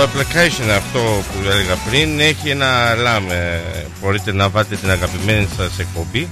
Το 0.00 0.06
application 0.06 0.68
αυτό 0.76 0.98
που 0.98 1.48
έλεγα 1.50 1.74
πριν 1.90 2.20
έχει 2.20 2.48
ένα 2.48 2.94
alarm. 2.94 3.30
Ε, 3.30 3.60
μπορείτε 4.00 4.32
να 4.32 4.48
βάλετε 4.48 4.76
την 4.76 4.90
αγαπημένη 4.90 5.48
σας 5.56 5.78
εκπομπή. 5.78 6.28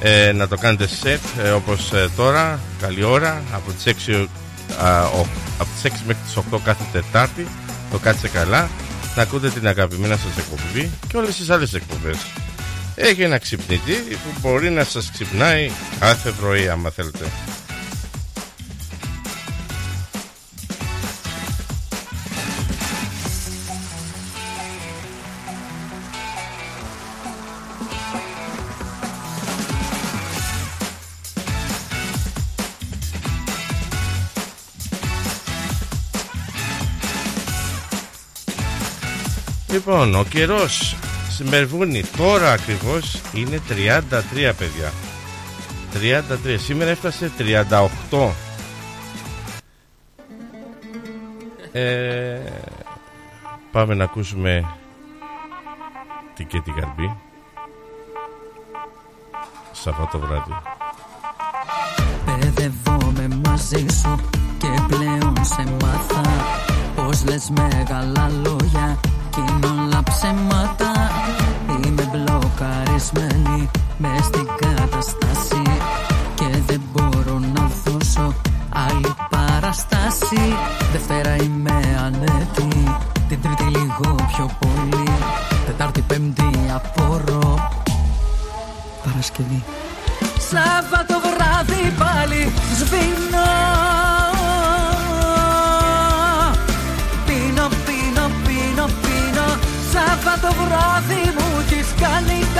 Ε, 0.00 0.32
να 0.32 0.48
το 0.48 0.56
κάνετε 0.56 0.88
set 1.02 1.42
ε, 1.44 1.50
όπως 1.50 1.92
ε, 1.92 2.08
τώρα, 2.16 2.60
καλή 2.80 3.04
ώρα 3.04 3.42
από 3.52 3.72
τις 3.72 3.94
6, 4.08 4.26
από 5.58 5.68
τις 5.82 5.92
6 5.92 5.96
μέχρι 6.06 6.22
τις 6.24 6.36
8 6.52 6.58
κάθε 6.64 6.84
Τετάρτη. 6.92 7.46
Το 7.90 7.98
κάτσε 7.98 8.28
καλά. 8.28 8.68
Να 9.16 9.22
ακούτε 9.22 9.50
την 9.50 9.68
αγαπημένη 9.68 10.14
σας 10.14 10.38
εκπομπή 10.38 10.90
και 11.08 11.16
όλες 11.16 11.36
τις 11.36 11.50
άλλες 11.50 11.74
εκπομπές. 11.74 12.16
Έχει 12.94 13.22
ένα 13.22 13.38
ξυπνητή 13.38 13.92
που 13.92 14.40
μπορεί 14.40 14.70
να 14.70 14.84
σας 14.84 15.10
ξυπνάει 15.12 15.70
κάθε 16.00 16.30
πρωί 16.30 16.68
άμα 16.68 16.90
θέλετε 16.90 17.24
Λοιπόν, 39.94 40.14
ο 40.14 40.24
καιρός 40.24 40.96
Μερβούνι 41.50 42.02
τώρα 42.16 42.52
ακριβώς 42.52 43.20
είναι 43.34 43.60
33 43.68 44.52
παιδιά. 44.58 44.92
33. 45.94 46.56
Σήμερα 46.58 46.90
έφτασε 46.90 47.30
38. 48.10 48.30
Ε, 51.72 52.38
πάμε 53.72 53.94
να 53.94 54.04
ακούσουμε 54.04 54.64
την 56.34 56.46
και 56.46 56.60
την 56.60 56.74
καρμπή 56.74 57.16
Σαββάτο 59.72 60.18
βράδυ 60.18 60.54
Παιδευόμαι 62.24 63.40
μαζί 63.46 63.86
σου 64.00 64.20
και 64.58 64.68
πλέον 64.88 65.34
σε 65.42 65.64
μάθα 65.80 66.20
Πως 66.96 67.24
λες 67.24 67.50
μεγάλα 67.50 68.30
λόγια 68.44 68.98
κι 69.02 69.23
είναι 69.38 69.66
όλα 69.66 70.02
ψέματα. 70.02 71.10
Είμαι 71.84 72.10
μπλοκαρισμένη 72.10 73.70
με 73.96 74.08
στην 74.22 74.46
καταστάση 74.56 75.62
Και 76.34 76.44
δεν 76.66 76.80
μπορώ 76.92 77.38
να 77.54 77.70
δώσω 77.84 78.34
άλλη 78.72 79.14
παραστάση. 79.30 80.56
Δευτέρα 80.92 81.36
είμαι 81.36 81.98
ανέτη 82.04 82.96
Την 83.28 83.42
τρίτη 83.42 83.62
λίγο 83.62 84.14
πιο 84.14 84.50
πολύ. 84.58 85.08
Τετάρτη 85.66 86.00
πέμπτη 86.00 86.50
απορώ. 86.74 87.70
Παρασκευή. 89.04 89.62
Σάββατο 90.50 91.14
βράδυ 91.20 91.92
πάλι 91.98 92.52
σβήνω 92.78 93.83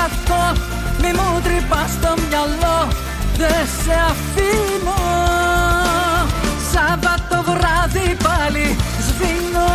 κάνει 0.04 0.16
κακό 0.26 0.60
Μη 1.00 1.10
μου 1.12 1.40
τρυπάς 1.42 1.92
το 2.00 2.14
μυαλό 2.28 2.88
Δεν 3.36 3.66
σε 3.82 3.94
αφήνω. 4.10 5.02
Σάββατο 6.72 7.36
βράδυ 7.50 8.16
πάλι 8.24 8.76
σβήνω. 9.06 9.68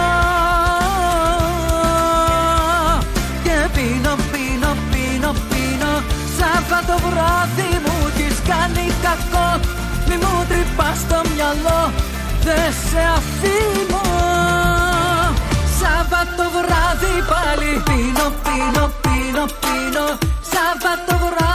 Και 3.43 3.57
πίνω, 3.73 4.15
πίνω, 4.31 4.71
πίνω, 4.91 5.31
πίνω. 5.49 5.93
Σάββατο 6.37 6.95
βράδυ 7.07 7.71
μου 7.85 7.95
έχεις 8.07 8.37
κάνει 8.47 8.85
κακό. 9.05 9.49
Μη 10.07 10.15
μου 10.15 10.45
τρυπάς 10.49 10.99
το 11.09 11.21
μυαλό 11.33 11.91
Δεν 12.43 12.73
σε 12.87 13.01
αφήνω. 13.17 14.03
Σάββατο 15.79 16.43
βράδυ 16.55 17.15
πάλι. 17.31 17.71
Πίνω, 17.87 18.27
πίνω, 18.43 18.91
πίνω, 19.39 19.45
πίνω 19.45 20.17
Σάββατο 20.41 21.48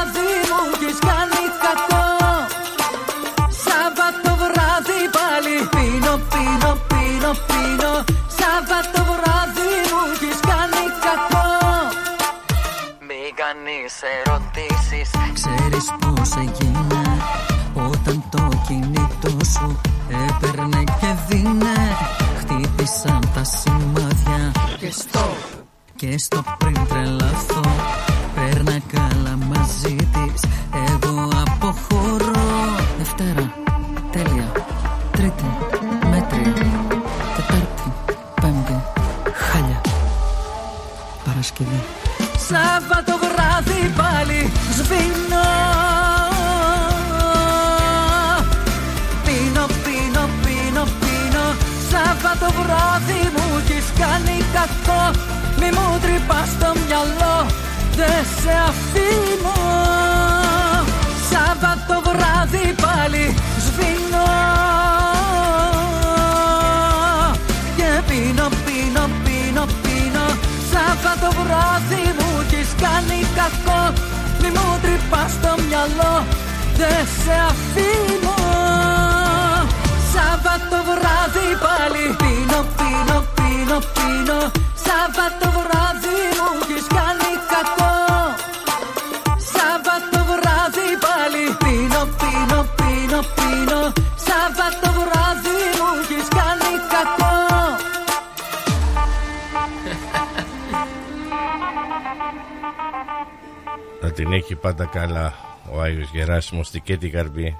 καλά 104.94 105.34
ο 105.72 105.80
Άγιος 105.80 106.10
Γεράσιμος 106.12 106.66
στην 106.66 106.82
Κέτη 106.82 107.08
Καρμπή 107.10 107.56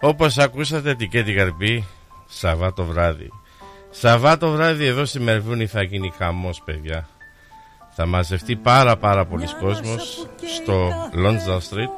Όπως 0.00 0.38
ακούσατε 0.38 0.94
την 0.94 1.10
Κέτη 1.10 1.32
Καρμπή 1.32 1.86
Σαββάτο 2.26 2.84
βράδυ. 2.84 3.28
Σαββάτο 3.90 4.50
βράδυ 4.50 4.84
εδώ 4.84 5.04
στη 5.04 5.20
Μερβούνη 5.20 5.66
θα 5.66 5.82
γίνει 5.82 6.12
χαμός 6.18 6.62
παιδιά. 6.64 7.08
Θα 7.90 8.06
μαζευτεί 8.06 8.56
πάρα 8.56 8.96
πάρα 8.96 9.26
πολλοί 9.26 9.46
κόσμος 9.60 10.26
Στο 10.56 10.90
Lonsdale 11.14 11.58
Street 11.70 11.92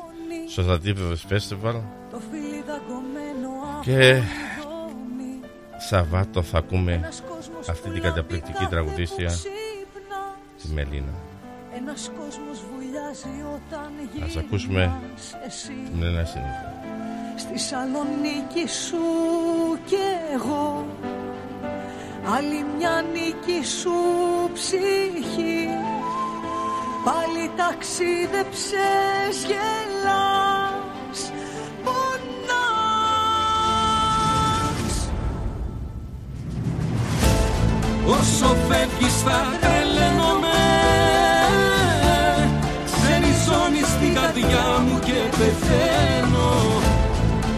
Στο 0.50 0.62
Στρατήπεδος 0.62 1.26
Festival 1.30 1.80
Και 3.82 4.22
Σαββάτο 5.88 6.42
θα 6.42 6.58
ακούμε 6.58 7.08
αυτή 7.68 7.90
την 7.90 8.02
καταπληκτική 8.02 8.66
τραγουδίστρια 8.70 9.30
Τη 10.62 10.68
Μελίνα. 10.72 11.14
Ένας 11.76 12.10
κόσμος 12.18 12.34
βουλιάζει 12.34 12.42
όταν 12.42 12.53
Ας 14.24 14.36
ακούσουμε 14.36 14.92
εσύ. 15.46 15.66
την 15.66 15.98
Μελίνα 15.98 16.24
συνήθεια 16.24 16.74
Στη 17.36 17.58
Σαλονίκη 17.58 18.68
σου 18.68 18.98
κι 19.86 19.96
εγώ. 20.34 20.86
Άλλη 22.36 22.64
μια 22.76 23.04
νίκη 23.12 23.66
σου 23.66 23.92
ψυχή. 24.52 25.68
Πάλι 27.04 27.50
ταξίδεψες 27.56 29.44
γελάς 29.46 31.18
Πονάς. 31.84 33.34
Όσο 38.06 38.46
φεύγεις 38.68 39.22
θα 39.22 39.38
τρελαίνομαι 39.60 40.53
καρδιά 44.34 44.78
μου 44.86 44.98
και 44.98 45.36
πεθαίνω. 45.38 46.52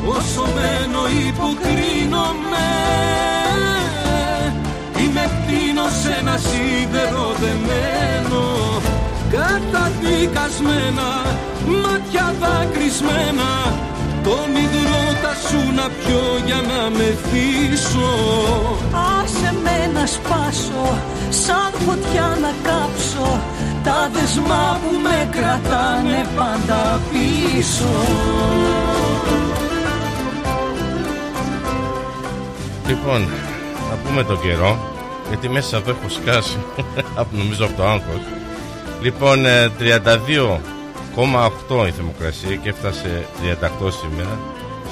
Όσο 0.09 0.45
μένω 0.55 1.03
υποκρίνομαι. 1.27 2.69
Είμαι 5.01 5.31
κτίνος 5.37 5.93
σε 6.03 6.17
ένα 6.21 6.37
σίδερο 6.37 7.35
δεμένο 7.41 8.45
Καταδικασμένα, 9.31 11.09
μάτια 11.67 12.35
δάκρυσμένα 12.41 13.51
Τον 14.27 14.51
υδρότα 14.65 15.33
σου 15.49 15.61
να 15.75 15.87
πιω 15.89 16.23
για 16.47 16.61
να 16.71 16.91
με 16.91 17.19
θύσω 17.27 18.13
Άσε 19.23 19.55
με 19.63 20.01
να 20.01 20.07
σπάσω 20.07 20.99
Σαν 21.29 21.73
φωτιά 21.87 22.39
να 22.41 22.53
κάψω 22.69 23.41
Τα 23.85 24.11
δεσμά 24.13 24.81
που 24.83 24.99
με 25.03 25.29
κρατάνε 25.31 26.27
πάντα 26.37 27.01
πίσω. 27.11 27.95
Λοιπόν, 32.87 33.21
να 33.91 33.97
πούμε 34.05 34.23
το 34.23 34.37
καιρό 34.37 34.79
γιατί 35.29 35.49
μέσα 35.49 35.77
εδώ 35.77 35.91
έχω 35.91 36.09
σκάσει 36.09 36.59
από 37.15 37.37
νομίζω 37.41 37.65
από 37.65 37.77
το 37.77 37.87
άγχος. 37.87 38.21
Λοιπόν, 39.03 39.47
ε, 39.47 39.71
32,8 39.79 40.76
η 41.87 41.91
θερμοκρασία 41.91 42.57
και 42.57 42.69
έφτασε 42.69 43.27
38 43.43 43.91
σήμερα. 43.91 44.39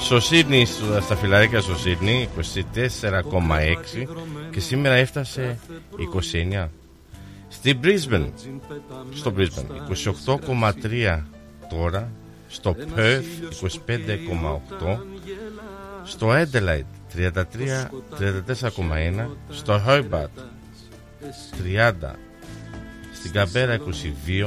Στο 0.01 0.21
Σίδνη, 0.21 0.65
στο- 0.65 1.01
στα 1.01 1.17
φιλαράκια 1.17 1.61
στο 1.61 1.77
Σίδνη 1.77 2.29
24,6 2.37 4.09
και 4.51 4.61
σήμερα 4.61 4.95
έφτασε 4.95 5.59
29 5.99 6.69
Στη 7.49 7.81
Brisbane, 7.83 8.29
στο 9.15 9.33
Brisbane 9.37 9.89
28,3 9.89 11.27
τώρα. 11.71 12.11
Στο 12.49 12.77
Perth 12.97 13.23
25,8 13.51 14.99
στο 16.05 16.29
Adelaide 16.31 16.85
33, 17.15 17.91
34,1 18.19 19.37
Στο 19.51 19.81
Hobart 19.87 20.41
30 21.59 22.15
Στην 23.25 23.37
Καμπέρα 23.37 23.77
22 23.77 23.81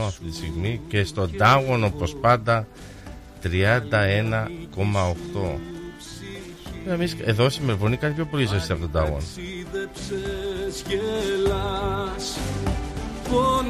αυτή 0.06 0.26
τη 0.26 0.36
στιγμή 0.36 0.82
Και 0.88 1.04
στο 1.04 1.30
Darwin 1.40 1.82
όπως 1.86 2.16
πάντα 2.16 2.68
31,8 3.44 3.50
Εμείς 6.88 7.16
εδώ 7.26 7.50
στη 7.50 7.64
Μελβονή 7.64 7.98
κάνει 7.98 8.14
πιο 8.14 8.26
πολύ 8.26 8.46
ζεστή 8.46 8.72
από 8.72 8.88
τον 8.88 8.92
Darwin 8.94 9.08
ταξίδεψες 9.10 10.84
γελάς. 10.88 12.38
Πονάς 13.30 13.68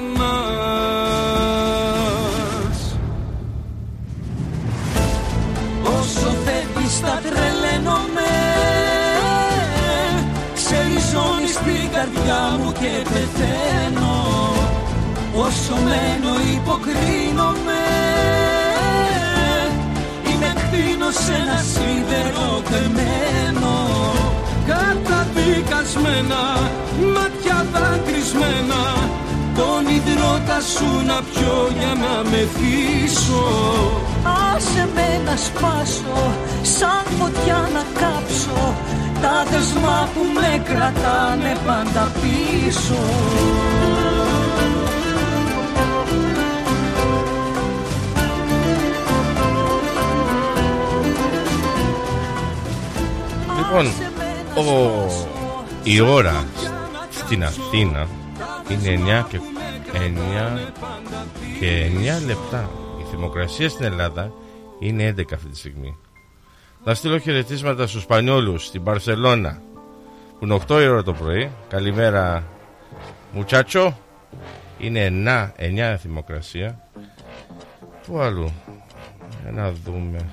Όσο 5.83 6.30
φεύγεις 6.45 7.00
θα 7.00 7.21
τρελαίνομαι 7.21 8.31
Ξεριζώνεις 10.56 11.58
την 11.58 11.91
καρδιά 11.91 12.58
μου 12.63 12.72
και 12.72 13.03
πεθαίνω 13.03 14.56
Όσο 15.39 15.75
μένω 15.75 16.34
υποκρίνομαι 16.56 17.84
Είμαι 20.29 20.53
κτίνος 20.62 21.15
σε 21.15 21.34
ένα 21.34 21.60
σίδερο 21.72 22.62
δεμένο 22.70 23.75
Καταδικασμένα, 24.67 26.44
μάτια 27.13 27.65
δάκρυσμένα 27.74 28.82
Τον 29.58 29.82
υδρότα 29.96 30.60
σου 30.74 31.06
να 31.06 31.17
πιω 31.29 31.58
για 31.79 31.94
να 32.03 32.29
με 32.29 32.48
θύσω 32.56 33.46
Άσε 34.53 34.88
με 34.96 35.22
να 35.25 35.36
σπάσω 35.36 36.20
Σαν 36.62 37.03
φωτιά 37.20 37.70
να 37.74 37.84
κάψω 38.00 38.74
Τα 39.22 39.46
δεσμά 39.51 40.10
που 40.13 40.22
με 40.34 40.62
κρατάνε 40.63 41.58
πάντα 41.65 42.12
πίσω 42.22 43.03
Λοιπόν, 53.67 53.86
Άσε 53.86 54.12
με 54.17 54.43
να 54.55 54.62
ο, 54.62 55.09
σπάσω, 55.09 55.27
η 55.83 56.00
ώρα 56.00 56.31
να 56.31 56.47
στην 57.09 57.43
Αθήνα 57.43 58.07
είναι 58.69 59.24
9 59.24 59.25
και 59.29 59.39
9 59.93 60.71
και 61.59 61.89
9 62.21 62.25
λεπτά. 62.25 62.69
Η 63.00 63.03
θερμοκρασία 63.09 63.69
στην 63.69 63.86
Ελλάδα 63.86 64.31
είναι 64.79 65.13
11 65.17 65.33
αυτή 65.33 65.50
τη 65.50 65.57
στιγμή. 65.57 65.97
Να 66.83 66.93
στείλω 66.93 67.17
χαιρετίσματα 67.17 67.88
στους 67.88 68.01
Σπανιόλους 68.01 68.65
στην 68.65 68.83
Παρσελώνα 68.83 69.62
που 70.39 70.45
είναι 70.45 70.59
8 70.67 70.81
η 70.81 70.88
ώρα 70.88 71.03
το 71.03 71.13
πρωί. 71.13 71.51
Καλημέρα 71.69 72.43
μουτσάτσο. 73.31 73.97
Είναι 74.79 75.07
9, 75.07 75.51
9 75.57 75.95
θερμοκρασία. 76.01 76.79
Πού 78.05 78.19
αλλού. 78.19 78.51
Για 79.41 79.51
να 79.51 79.71
δούμε. 79.71 80.29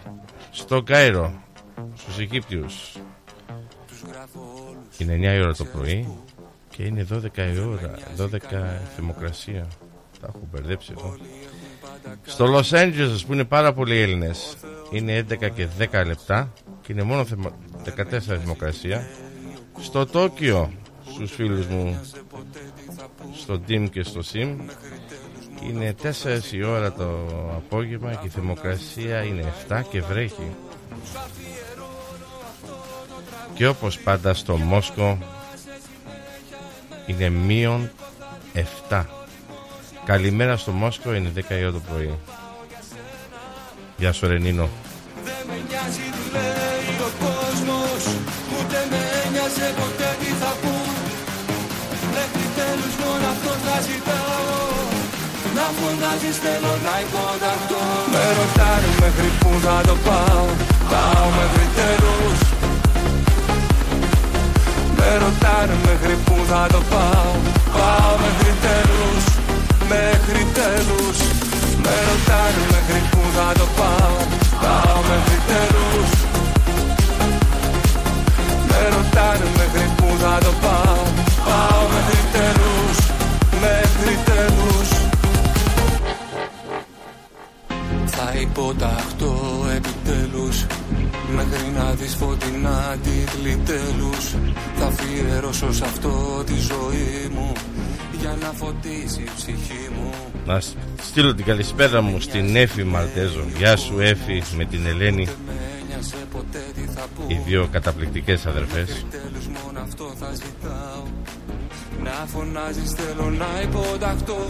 Στο 0.51 0.83
Κάιρο. 0.83 1.33
Στους 1.95 2.19
Αιγύπτιους. 2.19 2.93
Είναι 4.99 5.15
9 5.35 5.37
η 5.39 5.41
ώρα 5.43 5.55
το 5.55 5.65
πρωί 5.65 6.09
και 6.69 6.83
είναι 6.83 7.07
12 7.13 7.19
η 7.55 7.59
ώρα, 7.59 7.95
12 8.19 8.35
η 8.35 8.87
θερμοκρασία. 8.95 9.67
Τα 10.21 10.27
έχω 10.29 10.49
μπερδέψει 10.53 10.93
εδώ. 10.99 11.17
Στο 12.23 12.47
Los 12.55 12.71
Angeles 12.79 13.19
που 13.27 13.33
είναι 13.33 13.45
πάρα 13.45 13.73
πολλοί 13.73 13.97
Έλληνες 13.99 14.57
είναι 14.91 15.19
11 15.31 15.49
και 15.55 15.69
10 15.79 16.05
λεπτά 16.07 16.53
και 16.83 16.93
είναι 16.93 17.03
μόνο 17.03 17.25
θερμο- 17.25 17.53
14 17.85 18.33
η 18.33 18.39
θερμοκρασία. 18.39 19.07
Στο 19.81 20.07
Τόκιο, 20.07 20.73
στους 21.13 21.31
φίλους 21.33 21.67
μου, 21.67 22.01
στο 23.35 23.61
Dim 23.69 23.89
και 23.91 24.03
στο 24.03 24.21
Sim, 24.33 24.57
είναι 25.69 25.95
4 26.03 26.53
η 26.53 26.63
ώρα 26.63 26.93
το 26.93 27.05
απόγευμα 27.57 28.15
και 28.15 28.27
η 28.27 28.31
θερμοκρασία 28.31 29.23
είναι 29.23 29.53
7 29.69 29.83
και 29.91 30.01
βρέχει. 30.03 30.51
Και 33.55 33.67
όπως 33.67 33.99
πάντα 33.99 34.35
στο 34.35 34.57
Μόσκο 34.57 35.19
είναι 37.07 37.29
μείον 37.29 37.91
7. 38.89 39.05
Καλημέρα 40.05 40.57
στο 40.57 40.71
Μόσκο 40.71 41.15
είναι 41.15 41.33
10 41.35 41.39
η 41.39 41.63
ώρα 41.63 41.73
το 41.73 41.81
πρωί. 41.91 42.19
Γεια 43.97 44.13
σου 44.13 44.27
Ρενίνο 44.27 44.69
Δεν 45.25 45.43
με 45.49 45.57
νοιάζει 45.69 46.07
τι 46.15 46.25
λέει 46.37 46.97
ο 47.09 47.11
κόσμος. 47.25 48.03
Ούτε 48.57 48.79
με 48.91 49.03
νοιάζει 49.33 49.69
ποτέ 49.81 50.11
τι 50.21 50.31
θα 50.41 50.53
πούν. 50.61 50.95
Μέχρι 52.15 52.47
τέλους 52.59 52.95
μόνο 53.03 53.27
αυτό 53.35 53.53
θα 53.65 53.77
ζητάω. 53.87 54.63
Να 55.57 55.67
φωνάζεις 55.79 56.37
θέλω 56.45 56.73
να 56.87 56.95
υποταχτώ 57.05 57.83
Με 58.15 58.25
ρωτάνε 58.39 58.91
μέχρι 59.03 59.29
που 59.41 59.51
θα 59.65 59.77
το 59.89 59.97
πάω. 60.07 60.45
Πάω 60.91 61.27
μέχρι 61.39 61.67
τέλους 61.79 62.39
Με 65.07 65.17
ρωτάνε 65.25 65.77
μέχρι 65.87 66.17
που 66.25 66.37
θα 66.51 66.67
το 66.73 66.81
πάω. 66.91 67.33
Πάω 67.77 68.13
μέχρι 68.23 68.53
τέλους 68.67 69.25
Μέχρι 69.93 70.43
τέλους. 70.59 71.17
Με 71.85 71.95
ρωτάνε 72.09 72.63
μέχρι 72.73 73.01
που 73.11 73.23
θα 73.37 73.49
το 73.61 73.67
πάω. 73.79 74.17
Πάω 74.63 74.99
μέχρι 75.09 75.39
τέλους. 75.51 76.11
Με 78.69 78.81
ρωτάνε 78.95 79.47
μέχρι 79.59 79.87
που 79.97 80.09
θα 80.23 80.35
το 80.45 80.53
πάω. 80.65 81.03
Πάω 81.49 81.83
μέχρι 81.95 82.23
τέλους 82.37 82.97
Μέχρι 83.65 84.15
τέλους. 84.29 84.89
Θα 88.15 88.27
υποταχτώ 88.41 89.35
επιτέλους 89.77 90.57
Μέχρι 91.35 91.71
να 91.77 91.91
δεις 91.91 92.15
φωτεινά 92.15 92.97
τίτλοι 93.03 93.57
τέλους 93.65 94.35
Θα 94.79 94.87
αφιερώσω 94.87 95.73
σε 95.73 95.85
αυτό 95.85 96.43
τη 96.47 96.55
ζωή 96.55 97.29
μου. 97.35 97.53
Για 98.21 98.37
να 98.41 98.47
φωτίσει 98.53 99.21
η 99.21 99.29
ψυχή 99.37 99.89
μου. 99.97 100.11
Να 100.47 100.61
σ- 100.61 100.77
στείλω 101.03 101.35
την 101.35 101.45
καλησπέρα 101.45 102.01
μου 102.01 102.21
στην 102.21 102.57
Έφη 102.57 102.85
Μαλτέζο. 102.85 103.45
Γεια 103.57 103.77
σου 103.77 104.01
Έφη 104.01 104.43
με 104.57 104.65
την 104.65 104.87
Ελένη. 104.87 105.25
Με 105.47 105.53
ένοιασε 105.83 106.17
ποτέ 106.33 106.63
τι 106.75 106.81
θα 106.95 107.01
πω. 107.17 107.25
Οι 107.27 107.41
δύο 107.47 107.69
καταπληκτικές 107.73 108.47
αδερφές. 108.47 109.05
Τέλος 109.11 109.49
μόνο 109.65 109.81
αυτό 109.81 110.13
θα 110.21 110.31
ζητάω. 110.35 111.03
Να 112.05 112.27
φωνάζεις 112.27 112.91
θέλω 112.91 113.31
να 113.31 113.47
υποταχτώ. 113.63 114.47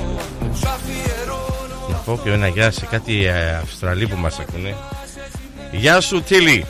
Σου 0.55 0.69
αφιερώνω 0.69 1.89
Να 1.91 1.97
πω 1.97 2.21
και 2.25 2.31
ένα 2.31 2.47
γεια 2.49 2.71
σε 2.71 2.87
κάτι 2.87 3.25
ε, 3.25 3.55
Αυστραλοί 3.55 4.07
που 4.07 4.17
μας 4.17 4.39
ακούνε 4.39 4.75
Γεια 5.73 6.01
σου 6.01 6.23
Τίλι 6.23 6.67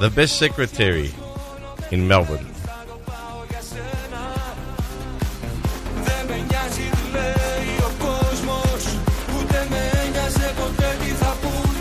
The 0.00 0.10
best 0.18 0.34
secretary 0.44 1.08
in 1.90 2.10
Melbourne. 2.10 2.48
Δεν 6.04 6.20
με 6.28 6.36
νοιάζει 6.48 6.88
τι 6.96 7.02
λέει 7.12 7.76
ο 7.88 7.90
κόσμος 7.98 8.82
Ούτε 9.36 9.66
με 9.70 10.10
νοιάζει 10.12 10.52
ποτέ 10.60 10.96
τι 11.04 11.10
θα 11.10 11.36
πούν 11.42 11.76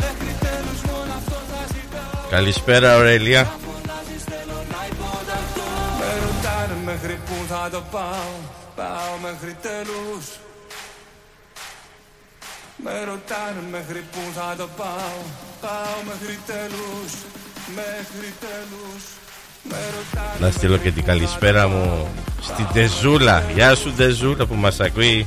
Μέχρι 0.00 0.34
τέλους 0.40 0.80
μόνο 0.90 1.12
αυτό 1.16 1.36
θα 1.50 1.62
ζητάω 1.72 2.30
Καλησπέρα 2.30 2.96
Ωρέλια. 2.96 3.42
Φωνάζεις 3.64 4.22
θέλω 4.30 4.58
να 4.72 4.80
υποταχτώ 4.90 5.68
Με 6.00 6.10
ρωτάνε 6.24 6.76
μέχρι 6.84 7.18
που 7.26 7.34
θα 7.48 7.68
το 7.70 7.82
πάω. 7.90 8.32
Πάω 8.76 9.14
μέχρι 9.22 9.56
τέλους 9.62 10.39
Με 12.84 12.90
ρωτάνε 13.04 13.62
μέχρι 13.70 14.04
που 14.12 14.18
θα 14.34 14.54
το 14.58 14.68
πάω. 14.76 15.18
Πάω 15.60 15.96
μέχρι 16.06 16.38
τέλους 16.46 17.12
Μέχρι 17.74 18.34
τέλους. 18.40 19.02
Με 19.62 19.76
ρωτάνε 19.96 20.46
Να 20.46 20.50
στείλω 20.50 20.76
και 20.76 20.90
την 20.90 21.04
καλησπέρα 21.04 21.68
μου 21.68 22.08
Στην 22.42 22.66
Τεζούλα. 22.72 23.44
Γεια 23.54 23.74
σου 23.74 23.92
Τεζούλα 23.92 24.46
που 24.46 24.54
μας 24.54 24.80
ακούει 24.80 25.24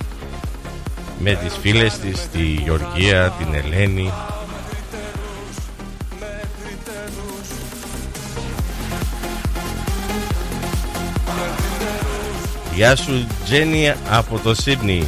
Με 1.19 1.33
τις 1.36 1.57
φίλες 1.62 1.98
της 2.00 2.29
Τη 2.31 2.43
Γεωργία, 2.43 3.33
την 3.38 3.53
Ελένη. 3.53 4.13
Γεια 12.75 12.95
σου 12.95 13.27
Τζένι 13.43 13.93
από 14.10 14.39
το 14.39 14.53
Σίδνη 14.55 15.07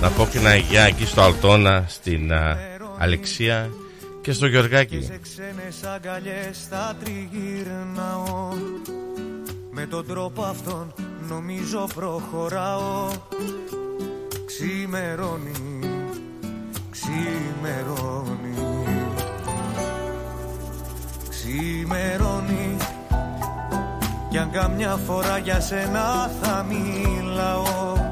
Να 0.00 0.10
πω 0.10 0.26
και 0.26 0.38
ένα 0.38 0.56
γεια 0.56 0.82
εκεί 0.82 1.06
στο 1.06 1.20
Αλτώνα 1.20 1.84
Στην 1.88 2.32
α, 2.32 2.56
Αλεξία 2.98 3.70
Και 4.22 4.32
στο 4.32 4.46
Γεωργάκη. 4.46 5.02
Σε 5.02 5.18
ξένες 5.22 5.82
αγκαλιές 5.94 6.66
θα 6.70 6.96
τριγυρνάω. 7.04 8.52
Με 9.70 9.86
τον 9.86 10.06
τρόπο 10.06 10.42
αυτόν 10.42 10.94
νομίζω 11.28 11.86
προχωράω. 11.94 13.08
Ξημερώνει, 14.46 15.80
ξημερώνει. 16.90 18.54
Ξημερώνει. 21.28 22.76
Κι 24.30 24.38
αν 24.38 24.50
καμιά 24.50 24.96
φορά 25.06 25.38
για 25.38 25.60
σένα 25.60 26.30
θα 26.42 26.66
μιλάω 26.68 28.07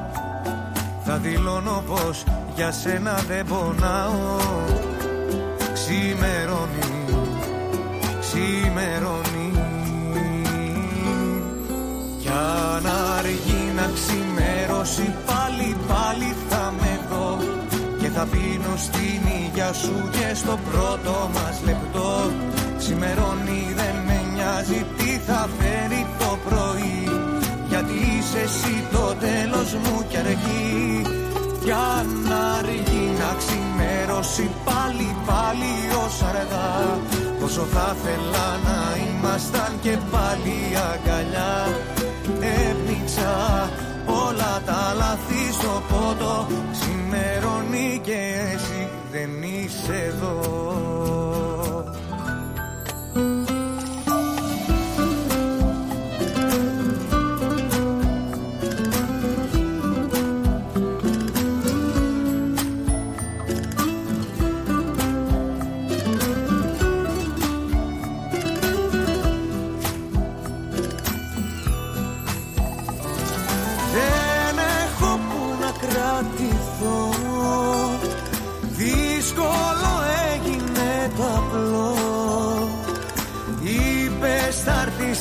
Θα 1.09 1.17
δηλώνω 1.17 1.83
πως 1.87 2.23
για 2.55 2.71
σένα 2.71 3.19
δεν 3.27 3.45
πονάω. 3.45 4.37
Ξημερώνει, 5.73 6.89
ξημερώνει. 8.19 9.51
Κι 12.21 12.29
αν 12.29 12.85
αργεί 13.17 13.71
να 13.75 13.89
ξημερώσει 13.97 15.13
πάλι 15.25 15.75
πάλι 15.87 16.35
θα 16.49 16.73
με 16.79 16.99
δω. 17.09 17.37
Και 17.99 18.07
θα 18.07 18.27
πίνω 18.31 18.75
στην 18.77 19.21
υγειά 19.39 19.73
σου 19.73 20.09
και 20.11 20.35
στο 20.35 20.59
πρώτο 20.71 21.29
μας 21.33 21.61
λεπτό. 21.65 22.31
Ξημερώνει 22.77 23.73
δεν 23.75 23.95
με 24.07 24.21
νοιάζει 24.33 24.85
τι 24.97 25.19
θα 25.27 25.49
φέρει 25.57 26.05
το 26.19 26.37
πρωί 26.45 26.76
Γιατί 27.87 28.17
είσαι 28.17 28.39
εσύ 28.39 28.87
το 28.91 29.15
τέλος 29.19 29.73
μου 29.73 30.05
κι 30.09 30.17
αργεί 30.17 31.01
κι 31.63 31.71
αν 31.71 32.31
αργεί 32.57 33.05
να 33.19 33.35
ξημερώσει 33.37 34.49
πάλι 34.65 35.15
πάλι 35.25 35.73
ως 36.05 36.21
αργά. 36.21 36.99
Πόσο 37.39 37.61
θα 37.61 37.95
θέλα 38.03 38.47
να 38.67 38.79
ήμασταν 39.07 39.71
και 39.81 39.97
πάλι 40.11 40.57
αγκαλιά. 40.91 41.67
Έπνιξα 42.69 43.69
όλα 44.05 44.61
τα 44.65 44.93
λάθη 44.97 45.53
στο 45.53 45.81
πότο. 45.89 46.47
Ξημερώνει 46.71 48.01
και 48.03 48.19
εσύ 48.53 48.89
δεν 49.11 49.29
είσαι 49.43 50.03
εδώ 50.07 50.86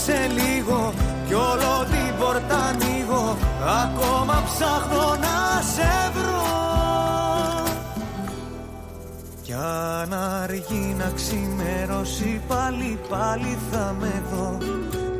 σε 0.07 0.31
λίγο 0.39 0.93
Κι 1.27 1.35
όλο 1.35 1.87
την 1.91 2.19
πόρτα 2.19 2.57
ανοίγω. 2.57 3.37
Ακόμα 3.85 4.43
ψάχνω 4.45 5.17
να 5.21 5.63
σε 5.75 6.11
βρω. 6.15 6.45
Κι 9.43 9.53
αν 9.53 10.13
αργεί 10.13 10.95
να 10.99 11.13
ξημερώσει 11.15 12.41
Πάλι 12.49 12.99
πάλι 13.09 13.59
θα 13.71 13.97
με 14.01 14.23
δω. 14.33 14.59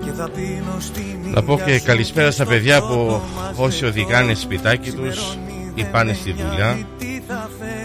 Και 0.05 0.12
θα 0.12 0.28
πίνω 0.28 0.76
στην 0.81 1.33
Να 1.33 1.43
πω 1.43 1.52
υγειά 1.52 1.64
και 1.66 1.78
σου 1.78 1.85
καλησπέρα 1.85 2.31
στα 2.31 2.45
στο 2.45 2.52
παιδιά 2.52 2.78
πρώτο 2.78 2.95
που 2.95 3.21
μας 3.37 3.57
όσοι 3.57 3.85
λεπτό. 3.85 4.00
οδηγάνε 4.00 4.35
σπιτάκι 4.35 4.93
τους 4.93 5.38
ή 5.75 5.85
πάνε 5.85 6.12
στη 6.12 6.33
δουλειά. 6.33 6.78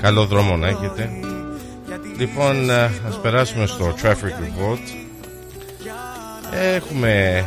Καλό 0.01 0.25
δρόμο 0.25 0.57
να 0.57 0.67
έχετε. 0.67 1.09
Λοιπόν, 2.17 2.69
ε, 2.69 2.83
ας 3.07 3.19
περάσουμε 3.21 3.65
στο 3.65 3.93
Traffic 4.01 4.43
Report 4.43 5.10
Έχουμε 6.51 7.45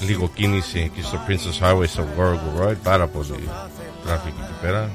λίγο 0.00 0.30
κίνηση 0.34 0.78
εκεί 0.78 1.02
στο 1.02 1.18
Princess 1.28 1.64
Highway 1.64 1.86
στο 1.86 2.06
Warwick 2.18 2.62
Road 2.62 2.76
Πάρα 2.82 3.06
πολύ 3.06 3.48
traffic 4.06 4.26
εκεί 4.26 4.54
πέρα. 4.60 4.90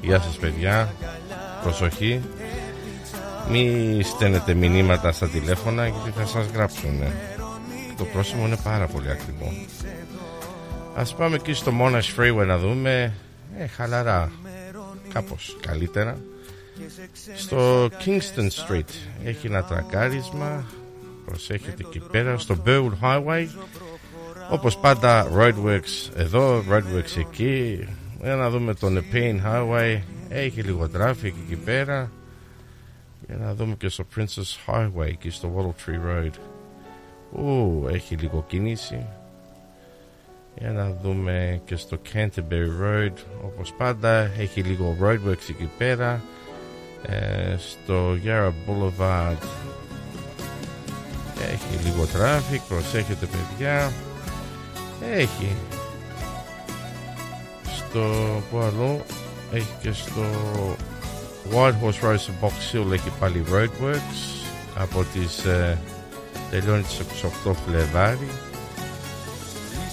Γεια 0.00 0.20
σας 0.20 0.36
παιδιά. 0.36 0.94
Προσοχή. 1.62 2.20
Μη 3.50 4.00
στέλνετε 4.02 4.54
μηνύματα 4.54 5.12
στα 5.12 5.28
τηλέφωνα 5.28 5.86
γιατί 5.86 6.10
θα 6.10 6.26
σας 6.26 6.46
γράψουν. 6.54 7.02
Το 7.96 8.04
πρόσημο 8.04 8.46
είναι 8.46 8.58
πάρα 8.64 8.86
πολύ 8.86 9.10
ακριβό 9.10 9.52
Ας 10.96 11.14
πάμε 11.14 11.36
εκεί 11.36 11.52
στο 11.52 11.72
Monash 11.80 12.20
Freeway 12.20 12.46
να 12.46 12.58
δούμε. 12.58 13.12
Ε, 13.58 13.66
χαλαρά. 13.66 14.32
Κάπως 15.12 15.56
καλύτερα. 15.60 16.18
Στο 17.36 17.86
Kingston 17.86 18.48
Street 18.48 18.90
έχει 19.24 19.46
ένα 19.46 19.64
τρακάρισμα 19.64 20.64
προσέχετε 21.30 21.84
εκεί 21.86 22.00
πέρα 22.10 22.38
στο 22.38 22.56
Burwood 22.66 22.92
Highway. 23.02 23.46
Όπως 24.50 24.78
πάντα 24.78 25.28
Roadworks 25.36 26.10
εδώ 26.16 26.64
Roadworks 26.70 27.18
εκεί. 27.18 27.88
Για 28.22 28.36
να 28.36 28.50
δούμε 28.50 28.74
το 28.74 28.86
Nepean 28.86 29.40
Highway. 29.44 30.00
Έχει 30.28 30.60
λίγο 30.60 30.90
traffic 30.96 31.32
εκεί 31.44 31.56
πέρα. 31.64 32.10
Για 33.26 33.36
να 33.36 33.54
δούμε 33.54 33.74
και 33.74 33.88
στο 33.88 34.04
Princess 34.16 34.66
Highway 34.66 35.06
εκεί 35.06 35.30
στο 35.30 35.52
Waddle 35.56 35.90
Tree 35.90 36.08
Road. 36.08 36.32
Ου, 37.32 37.86
έχει 37.88 38.14
λίγο 38.14 38.44
κίνηση. 38.48 39.06
Για 40.58 40.72
να 40.72 40.98
δούμε 41.02 41.60
και 41.64 41.76
στο 41.76 41.98
Canterbury 42.12 42.82
Road. 42.82 43.14
Όπως 43.44 43.72
πάντα 43.72 44.30
έχει 44.38 44.60
λίγο 44.60 44.96
roadworks 45.02 45.48
εκεί 45.48 45.70
πέρα. 45.78 46.22
Ε, 47.06 47.56
στο 47.58 48.16
Yarra 48.24 48.52
Boulevard 48.66 49.42
έχει 51.44 51.84
λίγο 51.84 52.02
traffic 52.02 52.60
προσέχετε 52.68 53.26
παιδιά. 53.26 53.92
Έχει. 55.14 55.56
Στο 57.76 58.00
που 58.50 58.58
άλλο 58.58 59.04
έχει 59.52 59.74
και 59.82 59.92
στο 59.92 60.22
White 61.52 61.74
Horse 61.82 62.08
Road 62.08 62.18
στο 62.18 62.32
Box 62.40 62.76
Hill 62.76 62.92
έχει 62.92 63.10
πάλι 63.20 63.44
roadworks. 63.52 64.44
Από 64.76 65.04
τις 65.12 65.44
ε, 65.44 65.78
τελειώνει 66.50 66.82
τις 66.82 67.00
28 67.46 67.52
Φλεβάρι. 67.66 68.28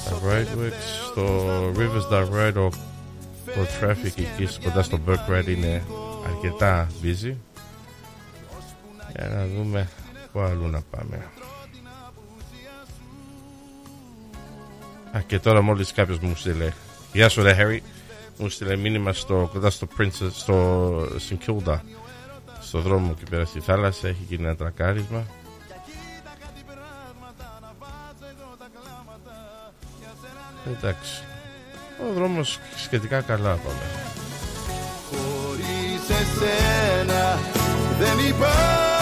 Τα 0.06 0.20
roadworks 0.26 1.08
στο 1.12 1.48
Riversdale 1.78 2.30
Road 2.34 2.70
το 3.46 3.68
traffic 3.82 4.12
εκεί 4.16 4.60
κοντά 4.64 4.84
στο 4.84 5.00
Burke 5.08 5.48
είναι 5.48 5.84
αρκετά 6.28 6.88
busy. 7.04 7.34
Για 9.16 9.28
να 9.36 9.46
δούμε 9.56 9.88
πού 10.32 10.40
αλλού 10.40 10.68
να 10.68 10.82
πάμε. 10.82 11.32
Α, 15.12 15.22
και 15.28 15.40
τώρα 15.40 15.62
μόλις 15.62 15.94
κάποιος 15.94 16.20
μου 16.20 16.36
στείλε. 16.36 16.74
Γεια 17.14 17.30
σου 17.30 17.42
ρε 17.42 17.56
Harry 17.60 17.80
Μου 18.38 18.50
στείλε 18.50 18.76
μήνυμα 18.76 19.14
στο, 19.14 19.50
κοντά 19.54 19.70
στο 19.70 19.88
Princess 19.98 20.32
Στο 20.32 20.90
St. 21.02 21.80
Στο 22.60 22.80
δρόμο 22.80 23.16
εκεί 23.16 23.30
πέρα 23.30 23.46
στη 23.46 23.60
θάλασσα 23.60 24.08
Έχει 24.08 24.26
γίνει 24.28 24.44
ένα 24.44 24.56
τρακάρισμα. 24.56 25.26
Εντάξει. 30.78 31.24
Ο 32.10 32.14
δρόμος 32.14 32.60
σχετικά 32.76 33.22
καλά 33.22 33.54
πάμε. 33.54 33.82
Χωρίς 35.10 36.10
εσένα 36.10 37.40
δεν 38.00 38.28
υπάρχει 38.28 38.97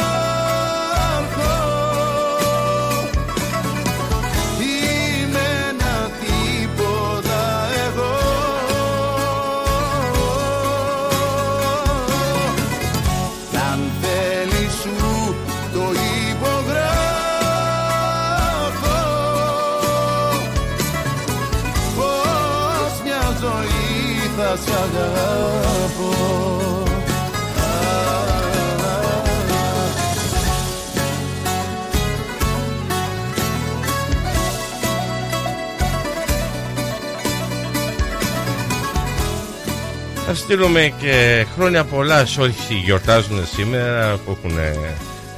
Θα 40.27 40.33
στείλουμε 40.33 40.93
και 40.99 41.45
χρόνια 41.55 41.83
πολλά 41.83 42.25
σε 42.25 42.41
όσοι 42.41 42.73
γιορτάζουν 42.83 43.45
σήμερα 43.45 44.17
που 44.17 44.37
έχουν 44.37 44.59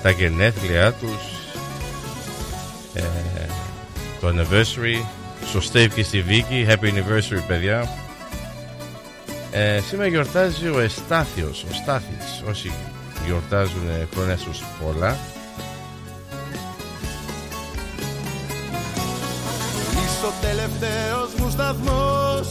τα 0.02 0.10
γενέθλιά 0.10 0.94
τους 0.94 1.38
ε, 2.94 3.02
το 4.22 4.28
anniversary. 4.28 5.06
Στο 5.46 5.60
Steve 5.72 5.90
και 5.96 6.04
στη 6.04 6.22
Βίκη 6.22 6.68
Happy 6.70 6.86
anniversary 6.86 7.44
παιδιά. 7.48 7.90
Ε, 9.52 9.80
σήμερα 9.88 10.10
γιορτάζει 10.10 10.68
ο 10.68 10.80
Εστάθιος, 10.80 11.66
ο 11.72 11.74
Στάθης, 11.74 12.44
όσοι 12.50 12.72
γιορτάζουν 13.26 13.88
χρόνια 14.14 14.38
στους 14.38 14.64
πολλά. 14.84 15.18
Είσαι 19.92 20.26
ο 20.26 20.34
τελευταίος 20.42 21.34
μου 21.38 21.50
σταθμός, 21.50 22.48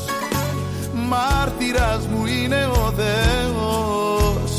μάρτυρας 1.06 2.06
μου 2.06 2.26
είναι 2.26 2.68
ο 2.72 2.92
Θεός. 2.96 4.50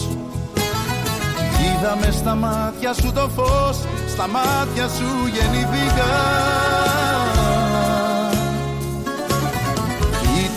Είδαμε 1.65 2.11
στα 2.11 2.35
μάτια 2.35 2.93
σου 2.93 3.11
το 3.13 3.29
φως, 3.35 3.77
στα 4.07 4.27
μάτια 4.27 4.87
σου 4.87 5.09
γεννηθήκα. 5.33 6.11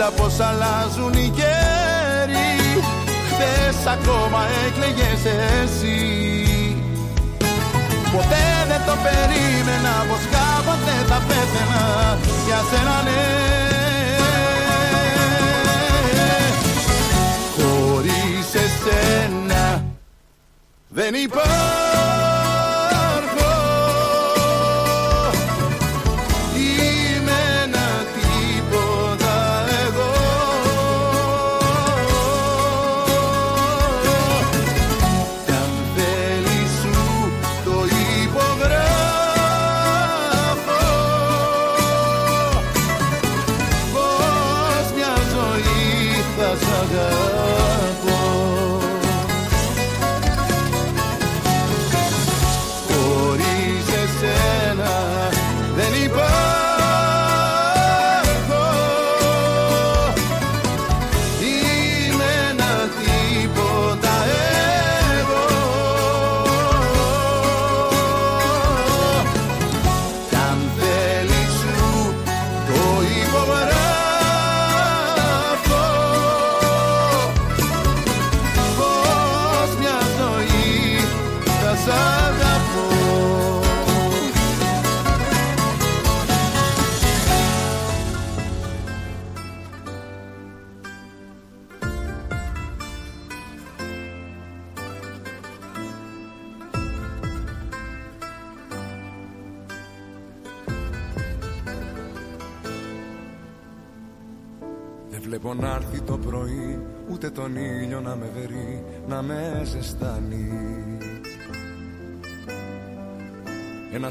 Κοίτα 0.01 0.11
πως 0.17 0.41
αλλάζουν 0.41 1.13
οι 1.13 1.29
καιροί 1.39 2.83
Χθες 3.27 3.87
ακόμα 3.87 4.41
έκλαιγες 4.67 5.25
εσύ 5.63 5.99
Ποτέ 8.13 8.45
δεν 8.69 8.81
το 8.87 8.95
περίμενα 9.05 9.95
πως 10.09 10.25
κάποτε 10.35 10.95
θα 11.09 11.19
πέθαινα 11.29 12.19
Για 12.47 12.61
σένα 12.71 13.03
ναι 13.03 13.80
Χωρίς 18.81 18.97
εσένα 18.97 19.85
δεν 20.89 21.15
υπάρχει 21.15 21.90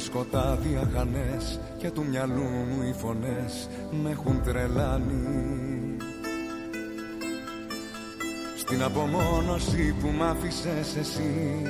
σκοτάδι 0.09 0.79
αχανές 0.83 1.59
και 1.77 1.89
του 1.89 2.05
μυαλού 2.09 2.43
μου 2.43 2.81
οι 2.89 2.93
φωνές 2.93 3.69
με 4.03 4.09
έχουν 4.09 4.41
τρελάνει. 4.43 5.97
Στην 8.57 8.83
απομόνωση 8.83 9.95
που 10.01 10.07
μ' 10.07 10.23
άφησες 10.23 10.95
εσύ 10.95 11.61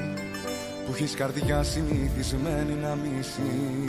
που 0.86 0.92
έχεις 0.94 1.16
καρδιά 1.16 1.64
συνηθισμένη 1.64 2.74
να 2.74 2.96
μισεί 2.96 3.86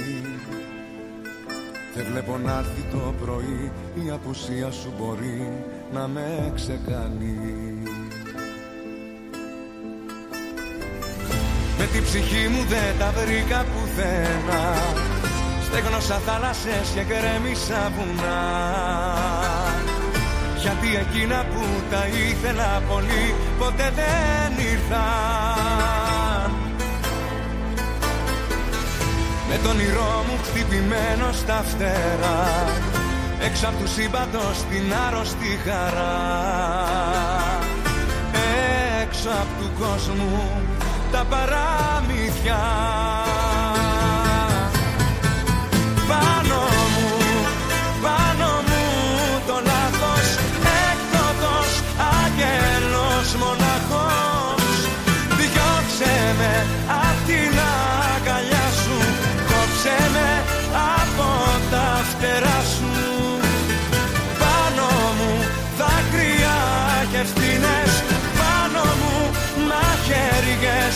δεν 1.94 2.06
βλέπω 2.10 2.38
να 2.38 2.58
έρθει 2.58 2.82
το 2.90 3.14
πρωί 3.24 3.72
Η 4.06 4.10
απουσία 4.10 4.70
σου 4.70 4.92
μπορεί 4.98 5.52
να 5.92 6.08
με 6.08 6.52
ξεκάνει 6.54 7.69
Με 11.92 11.96
την 11.96 12.04
ψυχή 12.04 12.48
μου 12.48 12.64
δεν 12.68 12.98
τα 12.98 13.12
βρήκα 13.16 13.64
πουθενά 13.70 14.74
Στέγνωσα 15.62 16.20
θάλασσες 16.26 16.88
και 16.94 17.02
κρέμισα 17.02 17.92
βουνά. 17.96 18.42
Γιατί 20.56 20.88
εκείνα 20.96 21.44
που 21.52 21.62
τα 21.90 22.06
ήθελα 22.06 22.82
πολύ 22.88 23.34
Ποτέ 23.58 23.92
δεν 23.94 24.64
ήρθαν. 24.72 26.50
Με 29.48 29.56
τον 29.62 29.70
όνειρό 29.70 30.24
μου 30.26 30.38
χτυπημένο 30.44 31.32
στα 31.32 31.64
φτερά 31.68 32.44
Έξω 33.46 33.68
απ' 33.68 33.78
τους 33.80 33.92
σύμπαντος 33.92 34.56
την 34.70 34.94
άρρωστη 35.06 35.58
χαρά. 35.64 36.18
Έξω 39.02 39.28
απ' 39.28 39.62
του 39.62 39.70
κόσμου 39.78 40.69
τα 41.10 41.24
παραμύθια 41.30 42.58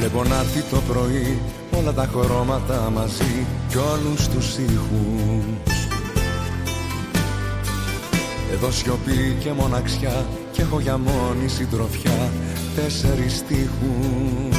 βλέπω 0.00 0.24
να 0.24 0.36
έρθει 0.36 0.62
το 0.62 0.80
πρωί 0.88 1.42
όλα 1.78 1.92
τα 1.92 2.08
χρώματα 2.12 2.90
μαζί 2.94 3.46
κι 3.68 3.76
όλους 3.76 4.28
τους 4.28 4.56
ήχους. 4.58 5.78
Εδώ 8.52 8.70
σιωπή 8.70 9.36
και 9.40 9.52
μοναξιά 9.52 10.26
και 10.52 10.62
έχω 10.62 10.80
για 10.80 10.98
μόνη 10.98 11.48
συντροφιά 11.48 12.30
τέσσερις 12.76 13.36
στίχους. 13.36 14.58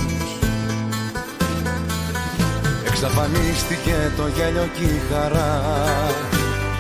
Εξαφανίστηκε 2.88 3.95
το 4.17 4.27
γέλιο 4.27 4.67
και 4.77 4.84
η 4.84 5.01
χαρά 5.12 5.62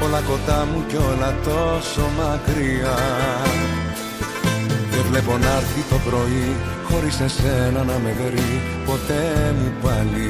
Όλα 0.03 0.19
κοντά 0.19 0.65
μου 0.65 0.83
κι 0.87 0.95
όλα 0.95 1.35
τόσο 1.43 2.09
μακριά. 2.17 2.97
Δεν 4.91 5.03
βλέπω 5.09 5.37
να 5.37 5.51
έρθει 5.55 5.81
το 5.89 5.95
πρωί 6.09 6.55
Χωρίς 6.91 7.19
εσένα 7.19 7.83
να 7.83 7.97
με 8.03 8.15
βρει 8.19 8.61
ποτέ 8.85 9.55
μου 9.57 9.73
πάλι. 9.81 10.29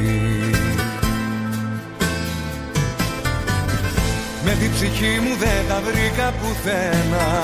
Με 4.46 4.52
την 4.52 4.72
ψυχή 4.74 5.20
μου 5.24 5.36
δεν 5.40 5.62
τα 5.70 5.82
βρήκα 5.82 6.34
πουθενά 6.40 7.42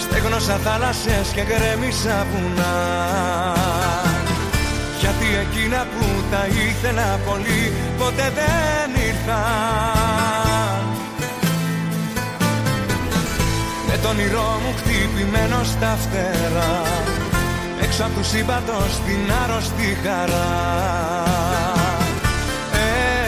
Στέγνωσα 0.00 0.56
θάλασσες 0.56 1.28
και 1.34 1.42
γκρέμισα 1.42 2.26
βουνά. 2.30 2.76
Γιατί 5.00 5.26
εκείνα 5.44 5.86
που 5.92 6.06
τα 6.30 6.46
ήθελα 6.46 7.20
πολύ 7.26 7.72
ποτέ 7.98 8.32
δεν 8.34 9.02
ήρθαν. 9.06 10.82
Με 13.88 13.96
τον 14.02 14.10
όνειρό 14.10 14.60
μου 14.62 14.74
χτυπημένο 14.78 15.64
στα 15.64 15.98
φτερά 16.02 16.82
Έξω 17.92 18.04
απ' 18.04 18.16
τους 18.16 18.28
σύμπαντος 18.28 19.00
την 19.06 19.32
άρρωστη 19.42 19.96
χαρά. 20.04 20.50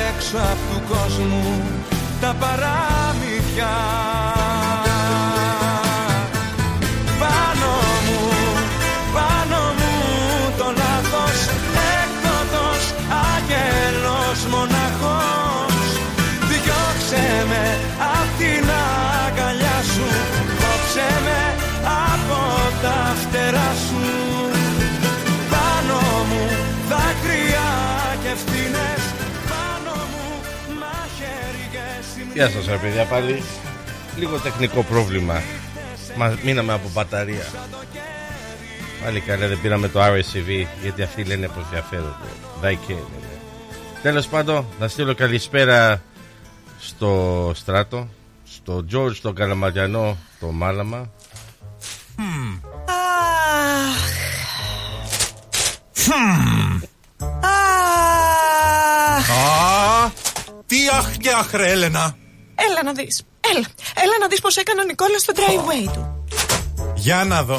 Έξω 0.08 0.36
απ' 0.36 0.72
του 0.72 0.82
κόσμου 0.88 1.62
τα 2.20 2.34
παραμύθια 2.38 3.68
Γεια 32.34 32.48
σας 32.48 32.66
ρε 32.66 32.76
παιδιά 32.76 33.04
πάλι 33.04 33.42
Λίγο 34.16 34.38
τεχνικό 34.38 34.82
πρόβλημα. 34.82 35.42
Μα, 36.16 36.38
Μείναμε 36.44 36.72
από 36.72 36.88
μπαταρία. 36.92 37.46
Πάλι 39.04 39.20
καλά 39.20 39.46
δεν 39.46 39.60
πήραμε 39.60 39.88
το 39.88 40.00
RSCV 40.04 40.66
Γιατί 40.82 41.02
αυτοί 41.02 41.24
λένε 41.24 41.48
πως 41.48 41.68
διαφέρονται. 41.70 42.28
Δαϊκέ 42.60 42.92
λένε 42.92 43.38
Τέλος 44.02 44.26
πάντων 44.26 44.66
να 44.80 44.88
στείλω 44.88 45.14
καλησπέρα 45.14 46.02
Στο 46.80 47.52
στράτο 47.54 48.08
Στο 48.44 48.84
George 48.92 49.16
τον 49.22 49.34
Καλαμαριανό 49.34 50.16
Το 50.40 50.46
Μάλαμα. 50.46 51.10
Α, 59.28 60.10
τι 60.66 60.76
αχ 60.98 61.16
και 61.16 61.30
αχ 61.30 61.52
ρε 61.52 61.70
Έλενα 61.70 62.16
Έλα 62.54 62.82
να 62.84 62.92
δεις. 62.92 63.22
Έλα. 63.54 63.66
Έλα 64.04 64.16
να 64.20 64.26
δεις 64.28 64.40
πως 64.40 64.56
έκανε 64.56 64.80
ο 64.80 64.84
Νικόλας 64.84 65.20
στο 65.20 65.32
driveway 65.36 65.90
του. 65.92 66.24
Για 66.94 67.24
να 67.24 67.42
δω 67.42 67.54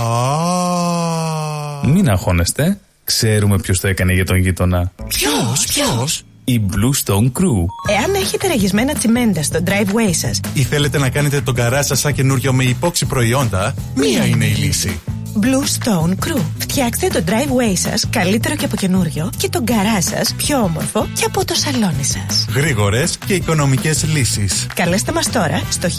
Α, 0.00 1.88
Μην 1.88 2.08
αγχώνεστε. 2.10 2.78
Ξέρουμε 3.04 3.58
ποιος 3.58 3.80
το 3.80 3.88
έκανε 3.88 4.12
για 4.12 4.24
τον 4.24 4.36
γείτονα. 4.36 4.92
Ποιος, 5.08 5.66
ποιος; 5.68 6.22
Η 6.44 6.60
Blue 6.70 7.04
Stone 7.04 7.24
Crew. 7.40 7.64
Εάν 7.90 8.14
έχετε 8.14 8.46
ραγισμένα 8.46 8.94
τσιμέντα 8.94 9.42
στο 9.42 9.58
driveway 9.66 10.10
σας, 10.10 10.40
Ή 10.54 10.62
θέλετε 10.62 10.98
να 10.98 11.08
κάνετε 11.10 11.40
τον 11.40 11.54
καρά 11.54 11.82
σας 11.82 11.98
σαν 12.00 12.12
καινούριο 12.12 12.52
με 12.52 12.64
υπόξη 12.64 13.06
προϊόντα 13.06 13.74
Μία 13.94 14.24
είναι 14.26 14.44
η 14.44 14.52
λύση 14.54 15.00
Blue 15.40 15.64
Stone 15.78 16.10
Crew. 16.10 16.42
Φτιάξτε 16.58 17.08
το 17.08 17.24
driveway 17.26 17.76
σας 17.76 18.08
καλύτερο 18.10 18.56
και 18.56 18.64
από 18.64 18.76
καινούριο 18.76 19.30
και 19.36 19.48
τον 19.48 19.64
καρά 19.64 20.02
σας 20.02 20.34
πιο 20.36 20.58
όμορφο 20.58 21.08
και 21.14 21.24
από 21.24 21.44
το 21.44 21.54
σαλόνι 21.54 22.04
σας. 22.04 22.46
Γρήγορες 22.54 23.18
και 23.26 23.34
οικονομικές 23.34 24.04
λύσεις 24.04 24.66
Καλέστε 24.74 25.12
μας 25.12 25.30
τώρα 25.30 25.62
στο 25.70 25.88
1300 25.88 25.94